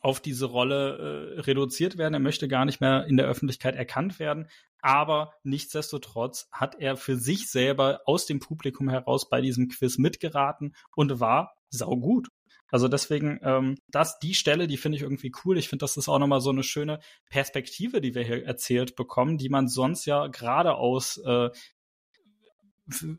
auf 0.00 0.20
diese 0.20 0.46
Rolle 0.46 1.36
äh, 1.36 1.40
reduziert 1.40 1.96
werden. 1.96 2.14
Er 2.14 2.20
möchte 2.20 2.48
gar 2.48 2.64
nicht 2.64 2.80
mehr 2.80 3.06
in 3.06 3.16
der 3.16 3.26
Öffentlichkeit 3.26 3.76
erkannt 3.76 4.18
werden. 4.18 4.48
Aber 4.80 5.32
nichtsdestotrotz 5.44 6.48
hat 6.50 6.74
er 6.80 6.96
für 6.96 7.16
sich 7.16 7.50
selber 7.50 8.00
aus 8.04 8.26
dem 8.26 8.40
Publikum 8.40 8.88
heraus 8.88 9.28
bei 9.28 9.40
diesem 9.40 9.68
Quiz 9.68 9.98
mitgeraten 9.98 10.74
und 10.96 11.20
war 11.20 11.54
saugut. 11.70 12.28
Also 12.68 12.88
deswegen, 12.88 13.38
ähm, 13.42 13.76
das, 13.88 14.18
die 14.18 14.34
Stelle, 14.34 14.66
die 14.66 14.78
finde 14.78 14.96
ich 14.96 15.02
irgendwie 15.02 15.32
cool. 15.44 15.58
Ich 15.58 15.68
finde, 15.68 15.84
das 15.84 15.96
ist 15.96 16.08
auch 16.08 16.18
nochmal 16.18 16.40
so 16.40 16.50
eine 16.50 16.62
schöne 16.62 17.00
Perspektive, 17.28 18.00
die 18.00 18.14
wir 18.14 18.24
hier 18.24 18.44
erzählt 18.44 18.96
bekommen, 18.96 19.38
die 19.38 19.50
man 19.50 19.68
sonst 19.68 20.06
ja 20.06 20.26
gerade 20.28 20.74
aus 20.74 21.18
äh, 21.18 21.50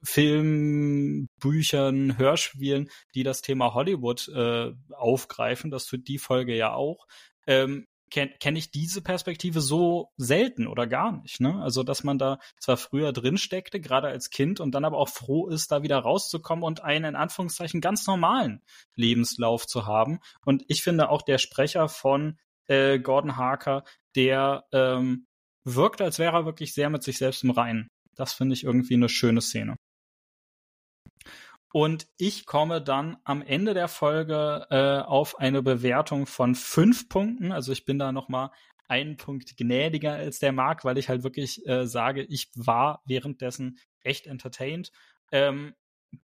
Film, 0.03 1.27
Büchern, 1.39 2.17
Hörspielen, 2.17 2.89
die 3.15 3.23
das 3.23 3.41
Thema 3.41 3.73
Hollywood 3.73 4.27
äh, 4.29 4.71
aufgreifen. 4.91 5.71
Das 5.71 5.85
tut 5.85 6.07
die 6.07 6.17
Folge 6.17 6.55
ja 6.55 6.73
auch. 6.73 7.07
Ähm, 7.47 7.87
kenne 8.13 8.31
kenn 8.39 8.55
ich 8.55 8.69
diese 8.69 9.01
Perspektive 9.01 9.59
so 9.59 10.11
selten 10.17 10.67
oder 10.67 10.85
gar 10.85 11.11
nicht. 11.11 11.41
Ne? 11.41 11.59
Also, 11.61 11.83
dass 11.83 12.03
man 12.03 12.19
da 12.19 12.37
zwar 12.59 12.77
früher 12.77 13.11
drin 13.11 13.37
steckte, 13.37 13.81
gerade 13.81 14.07
als 14.07 14.29
Kind, 14.29 14.59
und 14.59 14.71
dann 14.75 14.85
aber 14.85 14.97
auch 14.97 15.09
froh 15.09 15.47
ist, 15.47 15.71
da 15.71 15.81
wieder 15.81 15.97
rauszukommen 15.97 16.63
und 16.63 16.83
einen 16.83 17.05
in 17.05 17.15
Anführungszeichen 17.15 17.81
ganz 17.81 18.05
normalen 18.05 18.61
Lebenslauf 18.95 19.65
zu 19.65 19.87
haben. 19.87 20.19
Und 20.45 20.63
ich 20.67 20.83
finde 20.83 21.09
auch 21.09 21.23
der 21.23 21.39
Sprecher 21.39 21.89
von 21.89 22.37
äh, 22.67 22.99
Gordon 22.99 23.35
Harker, 23.35 23.83
der 24.15 24.65
ähm, 24.71 25.25
wirkt, 25.63 26.01
als 26.01 26.19
wäre 26.19 26.37
er 26.37 26.45
wirklich 26.45 26.73
sehr 26.73 26.89
mit 26.89 27.03
sich 27.03 27.17
selbst 27.17 27.43
im 27.43 27.49
Reinen. 27.49 27.89
Das 28.15 28.33
finde 28.33 28.53
ich 28.53 28.63
irgendwie 28.63 28.95
eine 28.95 29.09
schöne 29.09 29.41
Szene. 29.41 29.75
Und 31.73 32.07
ich 32.17 32.45
komme 32.45 32.83
dann 32.83 33.17
am 33.23 33.41
Ende 33.41 33.73
der 33.73 33.87
Folge 33.87 34.67
äh, 34.69 34.99
auf 34.99 35.39
eine 35.39 35.63
Bewertung 35.63 36.27
von 36.27 36.53
fünf 36.53 37.09
Punkten. 37.09 37.51
Also 37.51 37.71
ich 37.71 37.83
bin 37.83 37.97
da 37.97 38.11
noch 38.11 38.29
mal 38.29 38.51
einen 38.87 39.17
Punkt 39.17 39.57
gnädiger 39.57 40.13
als 40.13 40.37
der 40.37 40.51
Marc, 40.51 40.85
weil 40.85 40.99
ich 40.99 41.09
halt 41.09 41.23
wirklich 41.23 41.65
äh, 41.65 41.87
sage, 41.87 42.23
ich 42.23 42.51
war 42.55 43.01
währenddessen 43.05 43.79
echt 44.01 44.27
entertained. 44.27 44.91
Ähm, 45.31 45.73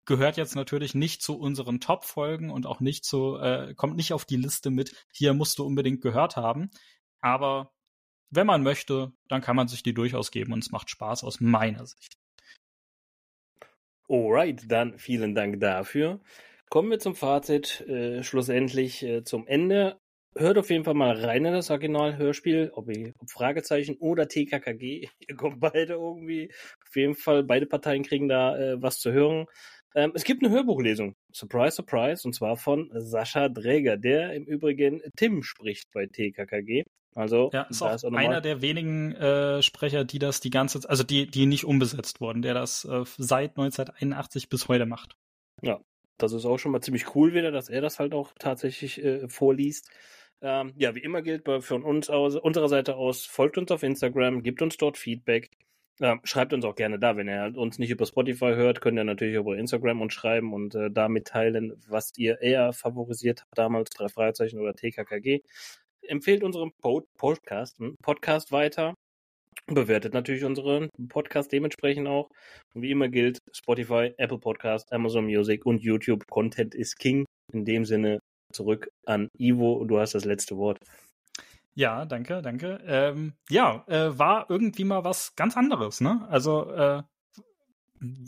gehört 0.05 0.37
jetzt 0.37 0.55
natürlich 0.55 0.95
nicht 0.95 1.21
zu 1.21 1.37
unseren 1.37 1.81
Top-Folgen 1.81 2.49
und 2.49 2.65
auch 2.65 2.79
nicht 2.79 3.03
zu, 3.03 3.37
äh, 3.37 3.73
kommt 3.75 3.97
nicht 3.97 4.13
auf 4.13 4.23
die 4.23 4.37
Liste 4.37 4.69
mit, 4.69 4.95
hier 5.11 5.33
musst 5.33 5.59
du 5.59 5.65
unbedingt 5.65 6.01
gehört 6.01 6.37
haben. 6.37 6.69
Aber 7.19 7.73
wenn 8.35 8.47
man 8.47 8.63
möchte, 8.63 9.11
dann 9.29 9.41
kann 9.41 9.55
man 9.55 9.67
sich 9.67 9.83
die 9.83 9.93
durchaus 9.93 10.31
geben 10.31 10.53
und 10.53 10.63
es 10.63 10.71
macht 10.71 10.89
Spaß 10.89 11.23
aus 11.23 11.39
meiner 11.39 11.85
Sicht. 11.85 12.17
Alright, 14.07 14.71
dann 14.71 14.99
vielen 14.99 15.33
Dank 15.33 15.59
dafür. 15.59 16.19
Kommen 16.69 16.91
wir 16.91 16.99
zum 16.99 17.15
Fazit, 17.15 17.81
äh, 17.87 18.23
schlussendlich 18.23 19.03
äh, 19.03 19.23
zum 19.23 19.47
Ende. 19.47 19.99
Hört 20.37 20.57
auf 20.57 20.69
jeden 20.69 20.83
Fall 20.83 20.93
mal 20.93 21.15
rein 21.15 21.45
in 21.45 21.53
das 21.53 21.71
Original-Hörspiel, 21.71 22.71
ob, 22.73 22.89
ob 22.89 23.31
Fragezeichen 23.31 23.95
oder 23.99 24.27
TKKG. 24.27 25.07
Ihr 25.27 25.35
kommt 25.35 25.59
beide 25.59 25.93
irgendwie. 25.93 26.51
Auf 26.87 26.95
jeden 26.95 27.15
Fall, 27.15 27.43
beide 27.43 27.65
Parteien 27.65 28.03
kriegen 28.03 28.27
da 28.27 28.57
äh, 28.57 28.81
was 28.81 28.99
zu 28.99 29.11
hören. 29.11 29.45
Ähm, 29.95 30.11
es 30.13 30.25
gibt 30.25 30.43
eine 30.43 30.53
Hörbuchlesung. 30.53 31.15
Surprise, 31.33 31.77
surprise. 31.77 32.27
Und 32.27 32.33
zwar 32.33 32.57
von 32.57 32.91
Sascha 32.93 33.47
Dräger, 33.47 33.97
der 33.97 34.33
im 34.33 34.43
Übrigen 34.43 35.01
Tim 35.15 35.41
spricht 35.41 35.89
bei 35.93 36.05
TKKG. 36.05 36.83
Also 37.15 37.49
ja, 37.53 37.61
ist, 37.63 37.81
auch, 37.81 37.95
ist 37.95 38.05
auch 38.05 38.11
einer 38.11 38.41
der 38.41 38.61
wenigen 38.61 39.13
äh, 39.13 39.63
Sprecher, 39.63 40.03
die 40.03 40.19
das 40.19 40.41
die 40.41 40.49
ganze, 40.49 40.87
also 40.87 41.03
die 41.03 41.27
die 41.27 41.45
nicht 41.45 41.63
umbesetzt 41.63 42.19
wurden, 42.19 42.41
der 42.41 42.53
das 42.53 42.83
äh, 42.83 43.05
seit 43.17 43.51
1981 43.51 44.49
bis 44.49 44.67
heute 44.67 44.85
macht. 44.85 45.15
Ja, 45.61 45.79
das 46.17 46.33
ist 46.33 46.45
auch 46.45 46.57
schon 46.57 46.73
mal 46.73 46.81
ziemlich 46.81 47.15
cool 47.15 47.33
wieder, 47.33 47.51
dass 47.51 47.69
er 47.69 47.79
das 47.79 47.99
halt 47.99 48.13
auch 48.13 48.33
tatsächlich 48.37 49.01
äh, 49.01 49.29
vorliest. 49.29 49.89
Ähm, 50.41 50.73
ja, 50.75 50.93
wie 50.93 50.99
immer 50.99 51.21
gilt 51.21 51.47
von 51.63 51.83
uns 51.83 52.09
aus, 52.09 52.35
unserer 52.35 52.67
Seite 52.67 52.97
aus, 52.97 53.25
folgt 53.25 53.57
uns 53.57 53.71
auf 53.71 53.83
Instagram, 53.83 54.43
gibt 54.43 54.61
uns 54.61 54.75
dort 54.75 54.97
Feedback. 54.97 55.51
Ähm, 56.01 56.19
schreibt 56.25 56.51
uns 56.51 56.65
auch 56.65 56.75
gerne 56.75 56.99
da, 56.99 57.15
wenn 57.15 57.29
ihr 57.29 57.53
uns 57.55 57.79
nicht 57.79 57.91
über 57.91 58.05
Spotify 58.05 58.53
hört, 58.55 58.81
könnt 58.81 58.97
ihr 58.97 59.05
natürlich 59.05 59.35
über 59.35 59.57
Instagram 59.57 60.01
uns 60.01 60.13
schreiben 60.13 60.53
und 60.53 60.75
äh, 60.75 60.91
da 60.91 61.07
mitteilen, 61.07 61.81
was 61.87 62.11
ihr 62.17 62.41
eher 62.41 62.73
favorisiert 62.73 63.43
habt 63.43 63.57
damals, 63.57 63.91
drei 63.91 64.09
Fragezeichen 64.09 64.59
oder 64.59 64.75
TKKG 64.75 65.41
empfehlt 66.07 66.43
unseren 66.43 66.71
Podcast, 66.81 67.77
Podcast 68.01 68.51
weiter. 68.51 68.93
Bewertet 69.67 70.13
natürlich 70.13 70.43
unseren 70.43 70.89
Podcast 71.09 71.51
dementsprechend 71.51 72.07
auch. 72.07 72.29
Und 72.73 72.81
wie 72.81 72.91
immer 72.91 73.09
gilt, 73.09 73.39
Spotify, 73.51 74.13
Apple 74.17 74.37
Podcast, 74.37 74.91
Amazon 74.93 75.25
Music 75.25 75.65
und 75.65 75.81
YouTube. 75.81 76.27
Content 76.27 76.75
is 76.75 76.95
King. 76.95 77.25
In 77.53 77.65
dem 77.65 77.85
Sinne 77.85 78.19
zurück 78.51 78.89
an 79.05 79.29
Ivo. 79.37 79.85
Du 79.85 79.99
hast 79.99 80.13
das 80.13 80.25
letzte 80.25 80.57
Wort. 80.57 80.79
Ja, 81.73 82.05
danke, 82.05 82.41
danke. 82.41 82.79
Ähm, 82.85 83.33
ja, 83.49 83.83
äh, 83.87 84.17
war 84.17 84.49
irgendwie 84.49 84.85
mal 84.85 85.03
was 85.03 85.35
ganz 85.35 85.57
anderes, 85.57 85.99
ne? 85.99 86.25
Also 86.29 86.71
äh, 86.71 87.03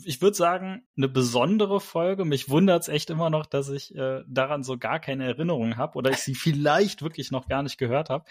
ich 0.04 0.20
würde 0.22 0.36
sagen, 0.36 0.86
eine 0.96 1.08
besondere 1.08 1.80
Folge. 1.80 2.24
Mich 2.24 2.48
wundert 2.48 2.82
es 2.82 2.88
echt 2.88 3.10
immer 3.10 3.30
noch, 3.30 3.46
dass 3.46 3.68
ich 3.68 3.94
äh, 3.94 4.22
daran 4.26 4.62
so 4.62 4.78
gar 4.78 4.98
keine 4.98 5.26
Erinnerung 5.26 5.76
habe 5.76 5.96
oder 5.98 6.10
ich 6.10 6.18
sie 6.18 6.34
vielleicht 6.36 7.02
wirklich 7.02 7.30
noch 7.30 7.48
gar 7.48 7.62
nicht 7.62 7.78
gehört 7.78 8.10
habe. 8.10 8.24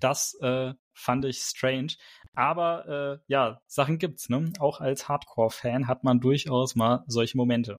Das 0.00 0.34
äh, 0.40 0.74
fand 0.92 1.24
ich 1.24 1.38
strange. 1.38 1.94
Aber 2.34 2.88
äh, 2.88 3.24
ja, 3.26 3.60
Sachen 3.66 3.98
gibt's, 3.98 4.28
ne? 4.28 4.52
Auch 4.58 4.80
als 4.80 5.08
Hardcore-Fan 5.08 5.86
hat 5.86 6.04
man 6.04 6.20
durchaus 6.20 6.74
mal 6.74 7.04
solche 7.06 7.36
Momente. 7.36 7.78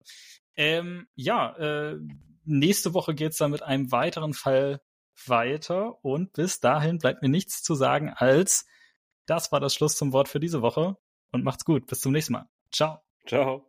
Ähm, 0.56 1.08
ja, 1.16 1.56
äh, 1.58 1.98
nächste 2.46 2.94
Woche 2.94 3.16
geht's 3.16 3.38
dann 3.38 3.52
mit 3.52 3.64
einem 3.64 3.92
weiteren 3.92 4.34
Fall 4.34 4.82
weiter 5.26 6.04
und 6.04 6.34
bis 6.34 6.60
dahin 6.60 6.98
bleibt 6.98 7.22
mir 7.22 7.30
nichts 7.30 7.64
zu 7.64 7.74
sagen 7.74 8.10
als 8.10 8.66
das 9.26 9.52
war 9.52 9.60
das 9.60 9.74
Schluss 9.74 9.96
zum 9.96 10.14
Wort 10.14 10.30
für 10.30 10.40
diese 10.40 10.62
Woche 10.62 10.98
und 11.32 11.44
macht's 11.44 11.66
gut. 11.66 11.88
Bis 11.88 12.02
zum 12.02 12.12
nächsten 12.12 12.34
Mal. 12.34 12.50
Ciao. 12.72 13.05
Ciao. 13.26 13.66